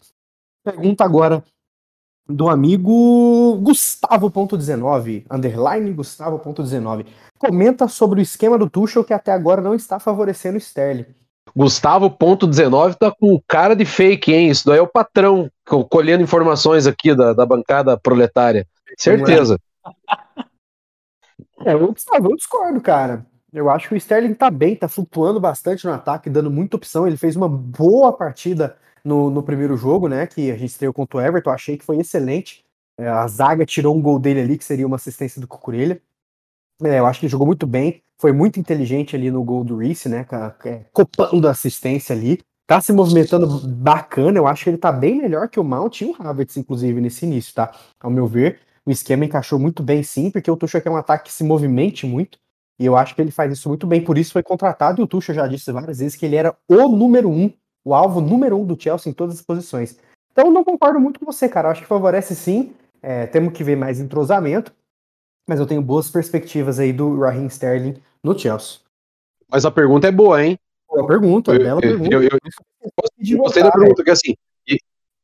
Pergunta 0.72 1.03
agora 1.03 1.43
do 2.28 2.47
amigo 2.47 3.55
Gustavo.19, 3.61 5.26
underline 5.32 5.91
Gustavo.19. 5.93 7.07
Comenta 7.39 7.88
sobre 7.88 8.20
o 8.20 8.22
esquema 8.22 8.57
do 8.57 8.70
Tuchel 8.70 9.03
que 9.03 9.13
até 9.13 9.32
agora 9.32 9.61
não 9.61 9.74
está 9.74 9.99
favorecendo 9.99 10.55
o 10.55 10.59
Sterling. 10.59 11.05
Gustavo.19 11.55 12.95
tá 12.95 13.11
com 13.11 13.41
cara 13.47 13.76
de 13.76 13.84
fake, 13.84 14.32
hein? 14.32 14.49
Isso 14.49 14.67
daí 14.67 14.78
é 14.78 14.82
o 14.82 14.88
patrão 14.88 15.49
colhendo 15.89 16.24
informações 16.24 16.86
aqui 16.86 17.15
da, 17.15 17.34
da 17.34 17.45
bancada 17.45 17.97
proletária. 17.97 18.67
Certeza. 18.95 19.57
É, 21.65 21.74
eu, 21.74 21.91
Gustavo, 21.91 22.32
eu 22.32 22.36
discordo, 22.36 22.80
cara. 22.80 23.26
Eu 23.51 23.70
acho 23.70 23.88
que 23.88 23.95
o 23.95 23.97
Sterling 23.97 24.36
tá 24.36 24.51
bem, 24.51 24.76
tá 24.76 24.88
flutuando 24.88 25.39
bastante 25.39 25.86
no 25.86 25.93
ataque, 25.93 26.30
dando 26.30 26.51
muita 26.51 26.78
opção. 26.78 27.07
Ele 27.07 27.17
fez 27.17 27.36
uma 27.36 27.49
boa 27.49 28.13
partida 28.13 28.78
no, 29.03 29.29
no 29.29 29.43
primeiro 29.43 29.75
jogo, 29.77 30.07
né? 30.07 30.27
Que 30.27 30.51
a 30.51 30.57
gente 30.57 30.71
estreou 30.71 30.93
contra 30.93 31.17
o 31.17 31.21
Everton. 31.21 31.49
Achei 31.49 31.77
que 31.77 31.85
foi 31.85 31.97
excelente. 31.97 32.63
É, 32.97 33.07
a 33.07 33.27
zaga 33.27 33.65
tirou 33.65 33.95
um 33.95 34.01
gol 34.01 34.19
dele 34.19 34.41
ali, 34.41 34.57
que 34.57 34.65
seria 34.65 34.85
uma 34.85 34.97
assistência 34.97 35.39
do 35.39 35.47
Cucurelha. 35.47 36.01
É, 36.83 36.99
eu 36.99 37.05
acho 37.05 37.19
que 37.19 37.25
ele 37.25 37.31
jogou 37.31 37.47
muito 37.47 37.65
bem. 37.65 38.01
Foi 38.17 38.31
muito 38.31 38.59
inteligente 38.59 39.15
ali 39.15 39.31
no 39.31 39.43
gol 39.43 39.63
do 39.63 39.77
Reese, 39.77 40.09
né? 40.09 40.25
É, 40.65 40.85
copando 40.91 41.47
a 41.47 41.51
assistência 41.51 42.15
ali. 42.15 42.39
Tá 42.67 42.79
se 42.81 42.93
movimentando 42.93 43.47
bacana. 43.67 44.37
Eu 44.37 44.47
acho 44.47 44.63
que 44.63 44.69
ele 44.69 44.77
tá 44.77 44.91
bem 44.91 45.17
melhor 45.17 45.49
que 45.49 45.59
o 45.59 45.63
Mount 45.63 46.01
e 46.01 46.05
o 46.05 46.15
Havertz, 46.19 46.57
inclusive, 46.57 47.01
nesse 47.01 47.25
início, 47.25 47.53
tá? 47.53 47.71
Ao 47.99 48.11
meu 48.11 48.27
ver, 48.27 48.59
o 48.85 48.91
esquema 48.91 49.25
encaixou 49.25 49.57
muito 49.57 49.81
bem, 49.81 50.03
sim, 50.03 50.29
porque 50.29 50.51
o 50.51 50.57
Tuchel 50.57 50.81
quer 50.81 50.89
um 50.89 50.97
ataque 50.97 51.25
que 51.25 51.33
se 51.33 51.43
movimente 51.43 52.05
muito. 52.05 52.37
E 52.79 52.85
eu 52.85 52.95
acho 52.95 53.13
que 53.13 53.21
ele 53.21 53.31
faz 53.31 53.51
isso 53.51 53.67
muito 53.67 53.85
bem, 53.85 54.03
por 54.03 54.17
isso 54.17 54.31
foi 54.33 54.43
contratado. 54.43 55.01
E 55.01 55.03
o 55.03 55.07
Tuchel 55.07 55.35
já 55.35 55.47
disse 55.47 55.71
várias 55.71 55.99
vezes 55.99 56.15
que 56.15 56.25
ele 56.25 56.35
era 56.35 56.55
o 56.67 56.87
número 56.87 57.29
um, 57.29 57.51
o 57.84 57.93
alvo 57.93 58.21
número 58.21 58.57
um 58.57 58.65
do 58.65 58.80
Chelsea 58.80 59.09
em 59.09 59.13
todas 59.13 59.36
as 59.36 59.41
posições. 59.41 59.97
Então 60.32 60.51
não 60.51 60.63
concordo 60.63 60.99
muito 60.99 61.19
com 61.19 61.25
você, 61.25 61.47
cara. 61.49 61.67
Eu 61.67 61.71
acho 61.71 61.82
que 61.82 61.88
favorece 61.88 62.36
sim. 62.36 62.73
É, 63.01 63.25
temos 63.27 63.53
que 63.53 63.63
ver 63.63 63.75
mais 63.75 63.99
entrosamento. 63.99 64.71
Mas 65.47 65.59
eu 65.59 65.65
tenho 65.65 65.82
boas 65.82 66.09
perspectivas 66.09 66.80
aí 66.80 66.93
do 66.93 67.19
Raheem 67.19 67.47
Sterling 67.47 67.95
no 68.23 68.38
Chelsea. 68.38 68.80
Mas 69.49 69.65
a 69.65 69.71
pergunta 69.71 70.07
é 70.07 70.11
boa, 70.11 70.43
hein? 70.43 70.59
Boa 70.88 71.07
pergunta, 71.07 71.51
eu, 71.53 71.59
bela 71.59 71.80
eu, 71.80 71.82
pergunta. 71.82 72.13
Eu, 72.13 72.23
eu, 72.23 72.30
eu 73.19 73.38
gostei 73.38 73.63
da 73.63 73.71
pergunta, 73.71 74.03
que 74.03 74.09
assim, 74.11 74.36
e, 74.67 74.77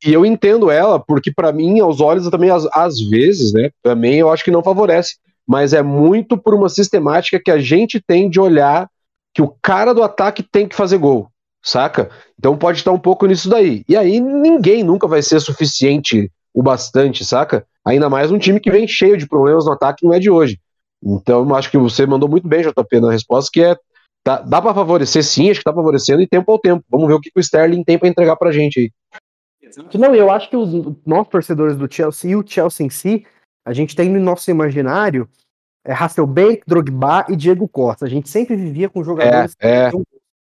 e, 0.04 0.14
eu 0.14 0.26
entendo 0.26 0.72
ela, 0.72 1.00
porque 1.00 1.32
para 1.32 1.52
mim, 1.52 1.80
aos 1.80 2.02
olhos, 2.02 2.30
também 2.30 2.50
às, 2.50 2.66
às 2.72 3.00
vezes, 3.00 3.54
né, 3.54 3.70
também 3.84 4.20
eu 4.20 4.32
acho 4.32 4.44
que 4.44 4.52
não 4.52 4.64
favorece 4.64 5.16
mas 5.48 5.74
é 5.74 5.84
muito 5.84 6.38
por 6.38 6.54
uma 6.54 6.70
sistemática 6.70 7.40
que 7.40 7.52
a 7.52 7.60
gente 7.60 8.02
tem 8.02 8.30
de 8.30 8.40
olhar 8.40 8.90
que 9.34 9.42
o 9.42 9.56
cara 9.62 9.94
do 9.94 10.02
ataque 10.02 10.42
tem 10.42 10.68
que 10.68 10.76
fazer 10.76 10.98
gol, 10.98 11.30
saca? 11.66 12.10
Então 12.38 12.56
pode 12.56 12.78
estar 12.78 12.92
um 12.92 13.00
pouco 13.00 13.26
nisso 13.26 13.50
daí. 13.50 13.84
E 13.90 13.98
aí 13.98 14.20
ninguém 14.20 14.84
nunca 14.84 15.08
vai 15.08 15.22
ser 15.22 15.40
suficiente 15.40 16.32
o 16.54 16.62
bastante, 16.62 17.26
saca? 17.26 17.66
Ainda 17.84 18.10
mais 18.10 18.32
um 18.32 18.38
time 18.38 18.60
que 18.60 18.72
vem 18.72 18.88
cheio 18.88 19.18
de 19.18 19.28
problemas 19.28 19.66
no 19.66 19.74
ataque 19.74 20.06
não 20.06 20.14
é 20.14 20.20
de 20.20 20.30
hoje. 20.30 20.60
Então 21.04 21.48
eu 21.48 21.56
acho 21.56 21.70
que 21.70 21.78
você 21.78 22.06
mandou 22.06 22.30
muito 22.30 22.48
bem, 22.48 22.62
JP, 22.62 23.00
na 23.00 23.12
resposta, 23.12 23.50
que 23.52 23.62
é 23.62 23.76
dá, 24.26 24.38
dá 24.42 24.62
para 24.62 24.74
favorecer 24.74 25.24
sim, 25.24 25.50
acho 25.50 25.60
que 25.60 25.66
tá 25.66 25.74
favorecendo 25.74 26.22
e 26.22 26.28
tempo 26.28 26.52
ao 26.52 26.60
tempo. 26.60 26.86
Vamos 26.90 27.08
ver 27.08 27.14
o 27.16 27.20
que 27.20 27.32
o 27.36 27.40
Sterling 27.40 27.84
tem 27.84 27.98
para 27.98 28.08
entregar 28.08 28.36
pra 28.36 28.52
gente 28.52 28.80
aí. 28.80 28.92
Não, 29.96 30.14
eu 30.16 30.30
acho 30.32 30.50
que 30.50 30.56
os 30.56 30.96
nossos 31.06 31.30
torcedores 31.30 31.76
do 31.76 31.92
Chelsea 31.92 32.32
e 32.32 32.36
o 32.36 32.44
Chelsea 32.46 32.86
em 32.86 32.90
si 32.90 33.26
a 33.66 33.74
gente 33.74 33.96
tem 33.96 34.10
no 34.10 34.20
nosso 34.20 34.50
imaginário 34.52 35.28
é, 35.84 35.92
Hasselbank, 35.92 36.62
Drogba 36.68 37.26
e 37.30 37.36
Diego 37.36 37.68
Costa. 37.68 38.06
A 38.06 38.10
gente 38.10 38.30
sempre 38.30 38.56
vivia 38.56 38.90
com 38.90 39.04
jogadores. 39.04 39.56
É, 39.60 39.88
é. 39.88 39.92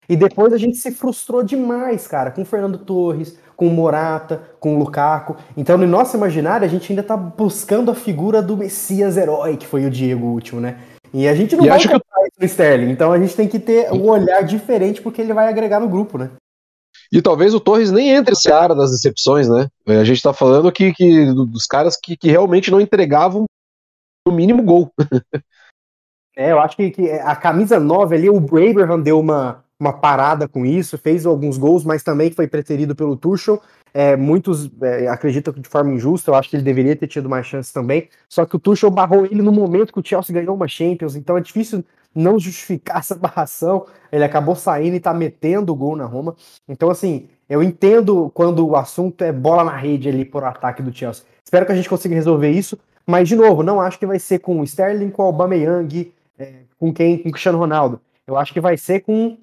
E 0.10 0.16
depois 0.16 0.54
a 0.54 0.58
gente 0.58 0.78
se 0.78 0.92
frustrou 0.92 1.44
demais, 1.44 2.08
cara, 2.08 2.32
com 2.32 2.42
o 2.42 2.46
Fernando 2.46 2.78
Torres, 2.78 3.38
com 3.56 3.68
o 3.68 3.72
Morata, 3.72 4.42
com 4.60 4.76
o 4.76 4.80
Lukaku. 4.80 5.36
Então, 5.58 5.78
no 5.78 5.88
nosso 5.88 6.16
imaginário, 6.16 6.66
a 6.66 6.70
gente 6.70 6.92
ainda 6.92 7.04
tá 7.04 7.18
buscando 7.18 7.92
a 7.92 7.96
figura 7.96 8.42
do 8.42 8.56
Messias 8.56 9.18
herói, 9.18 9.58
que 9.58 9.68
foi 9.68 9.86
o 9.86 9.90
Diego 9.90 10.28
último, 10.28 10.62
né? 10.62 10.80
E 11.14 11.28
a 11.28 11.36
gente 11.36 11.56
não 11.56 11.66
e 11.66 11.70
vai 11.70 11.80
encontrar 11.80 12.00
que... 12.00 12.28
isso 12.28 12.40
no 12.40 12.46
Sterling. 12.46 12.92
Então 12.92 13.12
a 13.12 13.20
gente 13.20 13.36
tem 13.36 13.48
que 13.48 13.60
ter 13.60 13.92
um 13.92 14.10
olhar 14.10 14.44
diferente 14.44 15.02
porque 15.02 15.22
ele 15.22 15.34
vai 15.34 15.48
agregar 15.48 15.80
no 15.80 15.90
grupo, 15.90 16.18
né? 16.18 16.32
E 17.12 17.22
talvez 17.22 17.54
o 17.54 17.60
Torres 17.60 17.92
nem 17.92 18.10
entre 18.10 18.34
esse 18.34 18.52
área 18.52 18.76
das 18.76 18.92
decepções, 18.92 19.48
né? 19.48 19.68
A 19.88 20.04
gente 20.04 20.22
tá 20.22 20.34
falando 20.34 20.72
que, 20.72 20.94
que 20.94 21.26
dos 21.34 21.66
caras 21.66 21.98
que, 21.98 22.18
que 22.18 22.30
realmente 22.30 22.70
não 22.70 22.82
entregavam 22.82 23.46
no 24.28 24.34
mínimo 24.34 24.62
gol. 24.62 24.92
é, 26.36 26.52
eu 26.52 26.60
acho 26.60 26.76
que, 26.76 26.92
que, 26.92 27.10
a 27.12 27.36
camisa 27.36 27.80
9 27.80 28.16
ali, 28.16 28.30
o 28.30 28.38
Abraham 28.38 29.00
deu 29.00 29.20
uma, 29.20 29.64
uma 29.80 29.94
parada 29.94 30.48
com 30.48 30.66
isso, 30.66 30.98
fez 30.98 31.26
alguns 31.26 31.58
gols, 31.58 31.84
mas 31.84 32.04
também 32.04 32.32
foi 32.32 32.48
preterido 32.48 32.96
pelo 32.96 33.16
Tuchel. 33.16 33.62
É, 33.94 34.16
muitos 34.16 34.70
é, 34.82 35.08
acreditam 35.08 35.54
que 35.54 35.60
de 35.60 35.70
forma 35.70 35.92
injusta, 35.94 36.32
eu 36.32 36.36
acho 36.36 36.50
que 36.50 36.56
ele 36.56 36.64
deveria 36.64 36.96
ter 36.96 37.08
tido 37.08 37.30
mais 37.30 37.46
chances 37.46 37.72
também. 37.72 38.10
Só 38.28 38.46
que 38.46 38.56
o 38.56 38.60
Tuchel 38.60 38.90
barrou 38.90 39.26
ele 39.26 39.42
no 39.42 39.52
momento 39.52 39.94
que 39.94 40.00
o 40.00 40.06
Chelsea 40.06 40.34
ganhou 40.34 40.56
uma 40.56 40.68
Champions, 40.68 41.16
então 41.16 41.38
é 41.38 41.42
difícil 41.42 41.84
não 42.14 42.40
justificar 42.40 42.98
essa 43.00 43.16
barração. 43.16 43.86
Ele 44.12 44.24
acabou 44.24 44.56
saindo 44.56 44.96
e 44.96 45.00
tá 45.00 45.14
metendo 45.14 45.72
o 45.72 45.76
gol 45.76 45.96
na 45.96 46.06
Roma. 46.06 46.36
Então, 46.68 46.90
assim, 46.90 47.30
eu 47.48 47.62
entendo 47.62 48.32
quando 48.34 48.68
o 48.68 48.76
assunto 48.76 49.24
é 49.24 49.32
bola 49.32 49.64
na 49.64 49.76
rede 49.76 50.10
ali 50.10 50.26
por 50.26 50.44
ataque 50.44 50.82
do 50.82 50.94
Chelsea. 50.94 51.24
Espero 51.44 51.66
que 51.66 51.72
a 51.72 51.76
gente 51.76 51.90
consiga 51.90 52.16
resolver 52.16 52.50
isso. 52.50 52.78
Mas, 53.06 53.30
de 53.30 53.36
novo, 53.36 53.64
não 53.64 53.80
acho 53.80 53.98
que 53.98 54.06
vai 54.06 54.20
ser 54.20 54.40
com 54.40 54.60
o 54.60 54.64
Sterling, 54.66 55.10
com 55.12 55.22
o 55.22 55.26
Aubameyang, 55.28 56.12
é, 56.38 56.54
com 56.78 56.94
quem? 56.94 57.18
Com 57.18 57.30
o 57.30 57.32
Cristiano 57.32 57.58
Ronaldo. 57.58 58.02
Eu 58.26 58.36
acho 58.36 58.52
que 58.52 58.60
vai 58.60 58.76
ser 58.76 59.00
com 59.00 59.38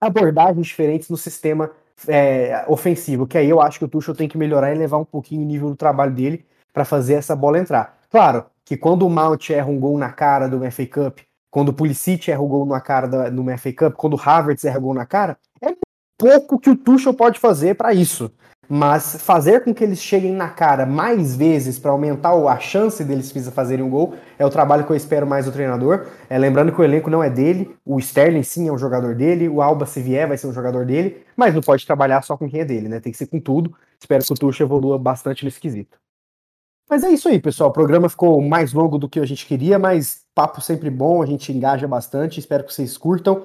abordagens 0.00 0.66
diferentes 0.66 1.08
no 1.08 1.16
sistema 1.16 1.70
é, 2.06 2.64
ofensivo, 2.68 3.26
que 3.26 3.38
aí 3.38 3.48
eu 3.48 3.60
acho 3.60 3.78
que 3.78 3.84
o 3.84 3.88
Tuchel 3.88 4.14
tem 4.14 4.28
que 4.28 4.36
melhorar 4.36 4.74
e 4.74 4.78
levar 4.78 4.98
um 4.98 5.04
pouquinho 5.04 5.42
o 5.42 5.46
nível 5.46 5.70
do 5.70 5.76
trabalho 5.76 6.12
dele 6.12 6.44
para 6.72 6.84
fazer 6.84 7.14
essa 7.14 7.34
bola 7.34 7.58
entrar. 7.58 7.98
Claro 8.10 8.44
que 8.64 8.76
quando 8.76 9.06
o 9.06 9.10
Mount 9.10 9.50
erra 9.50 9.68
um 9.68 9.80
gol 9.80 9.96
na 9.96 10.12
cara 10.12 10.48
do 10.48 10.70
FA 10.70 10.86
Cup, 10.86 11.20
quando 11.50 11.70
o 11.70 11.72
Pulisic 11.72 12.30
erra 12.30 12.42
o 12.42 12.48
gol 12.48 12.66
na 12.66 12.80
cara 12.80 13.06
do, 13.06 13.42
do 13.42 13.58
FA 13.58 13.72
Cup, 13.72 13.94
quando 13.94 14.14
o 14.14 14.20
Havertz 14.20 14.64
erra 14.64 14.78
o 14.78 14.82
gol 14.82 14.94
na 14.94 15.06
cara, 15.06 15.38
é 15.62 15.74
pouco 16.18 16.58
que 16.58 16.68
o 16.68 16.76
Tuchel 16.76 17.14
pode 17.14 17.38
fazer 17.38 17.74
para 17.76 17.94
isso. 17.94 18.30
Mas 18.68 19.22
fazer 19.22 19.62
com 19.62 19.72
que 19.72 19.84
eles 19.84 20.00
cheguem 20.00 20.32
na 20.32 20.48
cara 20.48 20.84
mais 20.84 21.36
vezes 21.36 21.78
para 21.78 21.90
aumentar 21.90 22.32
a 22.32 22.58
chance 22.58 23.04
deles 23.04 23.30
fazerem 23.50 23.84
um 23.84 23.90
gol 23.90 24.14
é 24.38 24.44
o 24.44 24.50
trabalho 24.50 24.84
que 24.84 24.90
eu 24.90 24.96
espero 24.96 25.26
mais 25.26 25.44
do 25.44 25.52
treinador. 25.52 26.06
É, 26.28 26.36
lembrando 26.36 26.72
que 26.72 26.80
o 26.80 26.84
elenco 26.84 27.08
não 27.08 27.22
é 27.22 27.30
dele, 27.30 27.76
o 27.84 27.98
Sterling 27.98 28.42
sim 28.42 28.68
é 28.68 28.72
um 28.72 28.78
jogador 28.78 29.14
dele, 29.14 29.48
o 29.48 29.62
Alba 29.62 29.86
se 29.86 30.00
vier 30.00 30.26
vai 30.26 30.36
ser 30.36 30.48
um 30.48 30.52
jogador 30.52 30.84
dele, 30.84 31.24
mas 31.36 31.54
não 31.54 31.62
pode 31.62 31.86
trabalhar 31.86 32.22
só 32.22 32.36
com 32.36 32.48
quem 32.48 32.60
é 32.60 32.64
dele, 32.64 32.88
né? 32.88 32.98
Tem 32.98 33.12
que 33.12 33.18
ser 33.18 33.26
com 33.26 33.40
tudo. 33.40 33.72
Espero 34.00 34.24
que 34.24 34.32
o 34.32 34.36
Tuchel 34.36 34.66
evolua 34.66 34.98
bastante 34.98 35.44
nesse 35.44 35.60
quesito. 35.60 35.96
Mas 36.88 37.02
é 37.02 37.10
isso 37.10 37.28
aí, 37.28 37.40
pessoal. 37.40 37.70
O 37.70 37.72
programa 37.72 38.08
ficou 38.08 38.40
mais 38.40 38.72
longo 38.72 38.96
do 38.96 39.08
que 39.08 39.18
a 39.18 39.26
gente 39.26 39.44
queria, 39.44 39.78
mas 39.78 40.24
papo 40.34 40.60
sempre 40.60 40.88
bom, 40.88 41.20
a 41.20 41.26
gente 41.26 41.52
engaja 41.52 41.86
bastante. 41.88 42.38
Espero 42.38 42.64
que 42.64 42.72
vocês 42.72 42.96
curtam 42.96 43.44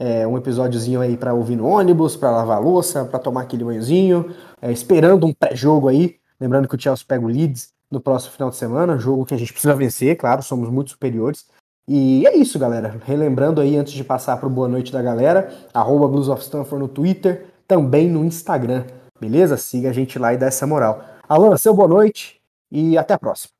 é, 0.00 0.26
um 0.26 0.38
episódiozinho 0.38 0.98
aí 1.02 1.14
para 1.14 1.34
ouvir 1.34 1.56
no 1.56 1.66
ônibus, 1.66 2.16
para 2.16 2.30
lavar 2.30 2.58
louça, 2.58 3.04
para 3.04 3.18
tomar 3.18 3.42
aquele 3.42 3.62
banhozinho, 3.62 4.34
é, 4.62 4.72
esperando 4.72 5.26
um 5.26 5.32
pré-jogo 5.34 5.88
aí. 5.88 6.16
Lembrando 6.40 6.66
que 6.66 6.74
o 6.74 6.80
Chelsea 6.80 7.04
pega 7.06 7.22
o 7.22 7.28
Leeds 7.28 7.68
no 7.90 8.00
próximo 8.00 8.32
final 8.32 8.48
de 8.48 8.56
semana, 8.56 8.96
jogo 8.96 9.26
que 9.26 9.34
a 9.34 9.36
gente 9.36 9.52
precisa 9.52 9.74
vencer, 9.74 10.16
claro, 10.16 10.42
somos 10.42 10.70
muito 10.70 10.92
superiores. 10.92 11.46
E 11.86 12.26
é 12.26 12.34
isso, 12.34 12.58
galera. 12.58 12.98
Relembrando 13.04 13.60
aí, 13.60 13.76
antes 13.76 13.92
de 13.92 14.02
passar 14.02 14.38
para 14.38 14.48
boa 14.48 14.68
noite 14.68 14.90
da 14.90 15.02
galera, 15.02 15.52
arroba 15.74 16.08
Blues 16.08 16.28
of 16.28 16.42
Stanford 16.42 16.82
no 16.82 16.88
Twitter, 16.88 17.46
também 17.68 18.08
no 18.08 18.24
Instagram, 18.24 18.84
beleza? 19.20 19.56
Siga 19.58 19.90
a 19.90 19.92
gente 19.92 20.18
lá 20.18 20.32
e 20.32 20.38
dá 20.38 20.46
essa 20.46 20.66
moral. 20.66 21.04
Alan, 21.28 21.56
seu 21.58 21.74
boa 21.74 21.88
noite 21.88 22.40
e 22.72 22.96
até 22.96 23.12
a 23.12 23.18
próxima. 23.18 23.50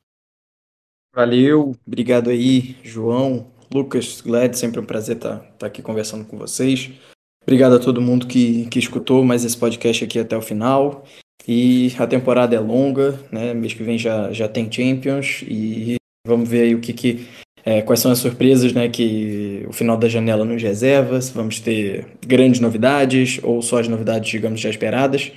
Valeu, 1.14 1.74
obrigado 1.86 2.30
aí, 2.30 2.76
João, 2.82 3.46
Lucas, 3.72 4.20
Glad, 4.20 4.54
sempre 4.54 4.80
um 4.80 4.84
prazer 4.84 5.16
estar 5.16 5.36
tá, 5.36 5.46
tá 5.58 5.66
aqui 5.66 5.80
conversando 5.80 6.24
com 6.24 6.36
vocês. 6.36 6.90
Obrigado 7.42 7.76
a 7.76 7.78
todo 7.78 8.02
mundo 8.02 8.26
que, 8.26 8.66
que 8.66 8.78
escutou 8.78 9.24
mais 9.24 9.44
esse 9.44 9.56
podcast 9.56 10.04
aqui 10.04 10.18
até 10.18 10.36
o 10.36 10.42
final. 10.42 11.04
E 11.46 11.92
a 11.98 12.06
temporada 12.06 12.54
é 12.54 12.60
longa, 12.60 13.18
né? 13.32 13.54
Mês 13.54 13.72
que 13.72 13.82
vem 13.82 13.96
já, 13.96 14.32
já 14.32 14.48
tem 14.48 14.70
Champions 14.70 15.42
e 15.48 15.96
vamos 16.26 16.48
ver 16.48 16.62
aí 16.62 16.74
o 16.74 16.80
que, 16.80 16.92
que 16.92 17.26
é, 17.64 17.82
quais 17.82 18.00
são 18.00 18.10
as 18.10 18.18
surpresas, 18.18 18.72
né? 18.72 18.88
Que 18.88 19.64
o 19.68 19.72
final 19.72 19.96
da 19.96 20.08
janela 20.08 20.44
nos 20.44 20.62
reserva, 20.62 21.20
se 21.20 21.32
vamos 21.32 21.60
ter 21.60 22.06
grandes 22.26 22.60
novidades 22.60 23.40
ou 23.42 23.62
só 23.62 23.78
as 23.78 23.88
novidades, 23.88 24.30
digamos, 24.30 24.60
já 24.60 24.68
esperadas. 24.68 25.32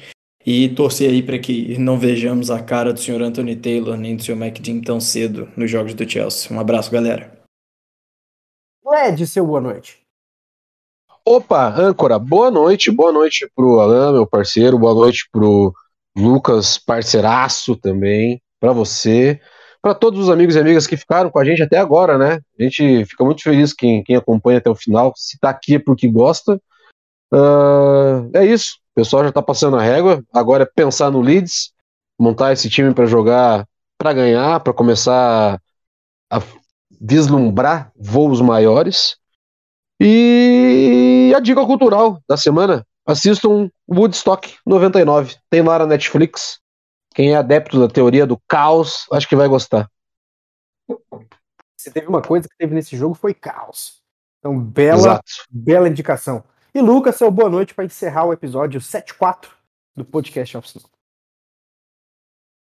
E 0.46 0.70
torcer 0.70 1.10
aí 1.10 1.24
para 1.24 1.40
que 1.40 1.78
não 1.78 1.98
vejamos 1.98 2.52
a 2.52 2.62
cara 2.62 2.92
do 2.92 3.00
Sr. 3.00 3.22
Anthony 3.22 3.56
Taylor 3.56 3.96
nem 3.96 4.16
do 4.16 4.24
Sr. 4.24 4.34
McDean 4.34 4.82
tão 4.82 5.00
cedo 5.00 5.48
nos 5.56 5.72
jogos 5.72 5.94
do 5.94 6.10
Chelsea. 6.10 6.54
Um 6.54 6.60
abraço, 6.60 6.92
galera. 6.92 7.43
Led, 8.94 9.26
seu 9.26 9.44
boa 9.44 9.60
noite. 9.60 10.04
Opa, 11.26 11.68
âncora, 11.68 12.20
boa 12.20 12.52
noite, 12.52 12.92
boa 12.92 13.12
noite 13.12 13.50
pro 13.56 13.80
Alan, 13.80 14.14
meu 14.14 14.28
parceiro, 14.28 14.78
boa 14.78 14.94
noite 14.94 15.28
pro 15.32 15.74
Lucas, 16.16 16.78
parceiraço 16.78 17.76
também, 17.76 18.40
para 18.60 18.72
você, 18.72 19.42
para 19.82 19.96
todos 19.96 20.20
os 20.20 20.30
amigos 20.30 20.56
e 20.56 20.60
amigas 20.60 20.86
que 20.86 20.96
ficaram 20.96 21.32
com 21.32 21.40
a 21.40 21.44
gente 21.44 21.64
até 21.64 21.80
agora, 21.80 22.20
né? 22.20 22.40
A 22.60 22.64
gente 22.64 23.04
fica 23.06 23.26
muito 23.26 23.42
feliz 23.42 23.74
quem, 23.74 24.04
quem 24.04 24.16
acompanha 24.16 24.60
até 24.60 24.70
o 24.70 24.76
final, 24.76 25.12
se 25.16 25.40
tá 25.40 25.50
aqui 25.50 25.74
é 25.74 25.80
porque 25.80 26.08
gosta. 26.08 26.62
Uh, 27.34 28.30
é 28.32 28.46
isso, 28.46 28.76
o 28.92 29.02
pessoal 29.02 29.24
já 29.24 29.32
tá 29.32 29.42
passando 29.42 29.76
a 29.76 29.82
régua, 29.82 30.24
agora 30.32 30.66
é 30.66 30.72
pensar 30.72 31.10
no 31.10 31.20
Leeds, 31.20 31.74
montar 32.20 32.54
esse 32.54 32.70
time 32.70 32.94
para 32.94 33.08
jogar, 33.08 33.68
para 33.98 34.14
ganhar, 34.14 34.60
para 34.60 34.72
começar 34.72 35.60
a 36.30 36.40
vislumbrar 37.04 37.92
voos 37.98 38.40
maiores. 38.40 39.18
E 40.00 41.34
a 41.36 41.40
dica 41.42 41.66
cultural 41.66 42.22
da 42.28 42.38
semana: 42.38 42.88
assistam 43.06 43.70
Woodstock 43.90 44.56
99. 44.66 45.36
Tem 45.50 45.62
lá 45.62 45.80
na 45.80 45.86
Netflix. 45.86 46.60
Quem 47.14 47.34
é 47.34 47.36
adepto 47.36 47.80
da 47.80 47.88
teoria 47.88 48.26
do 48.26 48.40
caos, 48.48 49.06
acho 49.12 49.28
que 49.28 49.36
vai 49.36 49.48
gostar. 49.48 49.88
Se 51.78 51.92
teve 51.92 52.08
uma 52.08 52.22
coisa 52.22 52.48
que 52.48 52.58
teve 52.58 52.74
nesse 52.74 52.98
jogo 52.98 53.14
foi 53.14 53.34
caos. 53.34 54.02
Então, 54.40 54.60
bela, 54.60 54.98
Exato. 54.98 55.24
bela 55.50 55.88
indicação. 55.88 56.44
E 56.74 56.82
Lucas, 56.82 57.16
seu 57.16 57.30
boa 57.30 57.50
noite 57.50 57.76
para 57.76 57.86
encerrar 57.86 58.26
o 58.26 58.34
episódio 58.34 58.82
74 58.82 59.52
do 59.96 60.04
podcast 60.04 60.58
Off. 60.58 60.93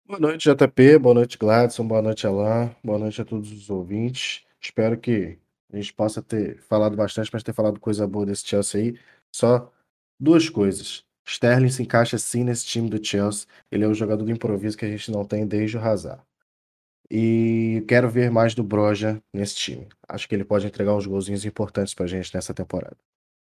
Boa 0.09 0.21
noite, 0.21 0.49
JP. 0.49 0.99
Boa 1.01 1.15
noite, 1.15 1.37
Gladson. 1.37 1.85
Boa 1.85 2.01
noite, 2.01 2.29
Alan. 2.29 2.71
Boa 2.83 2.97
noite 2.97 3.21
a 3.21 3.25
todos 3.25 3.51
os 3.51 3.69
ouvintes. 3.69 4.45
Espero 4.61 4.97
que 4.97 5.37
a 5.73 5.77
gente 5.77 5.93
possa 5.93 6.23
ter 6.23 6.61
falado 6.61 6.97
bastante, 6.97 7.29
mas 7.33 7.43
ter 7.43 7.53
falado 7.53 7.81
coisa 7.81 8.07
boa 8.07 8.25
desse 8.25 8.47
Chelsea 8.47 8.81
aí. 8.81 9.01
Só 9.35 9.73
duas 10.19 10.49
coisas. 10.49 11.05
Sterling 11.27 11.71
se 11.71 11.83
encaixa 11.83 12.19
sim 12.19 12.45
nesse 12.45 12.65
time 12.67 12.89
do 12.89 13.05
Chelsea. 13.05 13.49
Ele 13.69 13.83
é 13.85 13.89
o 13.89 13.95
jogador 13.95 14.25
do 14.25 14.31
improviso 14.31 14.79
que 14.79 14.85
a 14.85 14.89
gente 14.89 15.11
não 15.11 15.25
tem 15.25 15.45
desde 15.45 15.77
o 15.77 15.81
Hazard. 15.81 16.23
E 17.11 17.85
quero 17.89 18.09
ver 18.09 18.31
mais 18.31 18.55
do 18.55 18.63
Broja 18.63 19.21
nesse 19.35 19.57
time. 19.57 19.89
Acho 20.09 20.29
que 20.29 20.37
ele 20.37 20.45
pode 20.45 20.69
entregar 20.69 20.95
uns 20.95 21.07
golzinhos 21.07 21.45
importantes 21.45 21.95
pra 21.95 22.07
gente 22.07 22.33
nessa 22.33 22.55
temporada. 22.55 22.97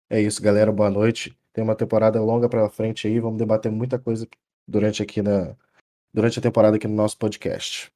É 0.08 0.20
isso, 0.20 0.40
galera. 0.40 0.70
Boa 0.70 0.90
noite. 0.90 1.36
Tem 1.52 1.64
uma 1.64 1.74
temporada 1.74 2.20
longa 2.22 2.48
pela 2.48 2.70
frente 2.70 3.08
aí. 3.08 3.18
Vamos 3.18 3.38
debater 3.38 3.72
muita 3.72 3.98
coisa 3.98 4.28
durante 4.68 5.02
aqui 5.02 5.22
na 5.22 5.56
durante 6.12 6.38
a 6.38 6.42
temporada 6.42 6.76
aqui 6.76 6.86
no 6.86 6.94
nosso 6.94 7.16
podcast. 7.16 7.90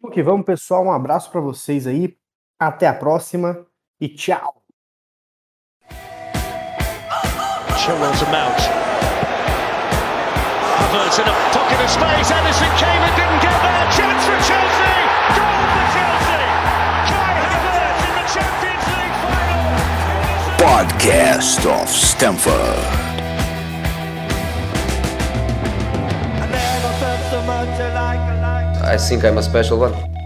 Vamos 0.00 0.14
que 0.14 0.22
vamos, 0.22 0.44
pessoal. 0.44 0.84
Um 0.84 0.92
abraço 0.92 1.30
para 1.30 1.40
vocês 1.40 1.86
aí. 1.86 2.16
Até 2.58 2.86
a 2.86 2.94
próxima 2.94 3.66
e 4.00 4.08
tchau. 4.08 4.62
Chilwell 7.76 8.12
to 8.18 8.26
Mount. 8.26 8.58
Havertz 10.78 11.18
in 11.18 11.24
a 11.24 11.32
pocket 11.52 11.80
of 11.80 11.90
space. 11.90 12.30
Anderson 12.32 12.70
came 12.78 13.02
and 13.02 13.14
didn't 13.16 13.40
get 13.40 13.54
there. 13.62 13.86
Chance 13.92 14.24
for 14.26 14.38
Chelsea. 14.42 14.96
Goal 15.36 15.64
for 15.72 15.86
Chelsea. 15.94 16.42
Kai 17.06 17.38
Havertz 17.46 18.02
in 18.06 18.12
the 18.16 18.26
Champions 18.34 18.84
League 18.90 19.16
final. 19.22 19.76
Podcast 20.58 21.62
of 21.66 21.88
Stamford. 21.88 23.05
I 28.86 28.96
think 28.96 29.24
I'm 29.24 29.36
a 29.38 29.42
special 29.42 29.78
one. 29.80 30.25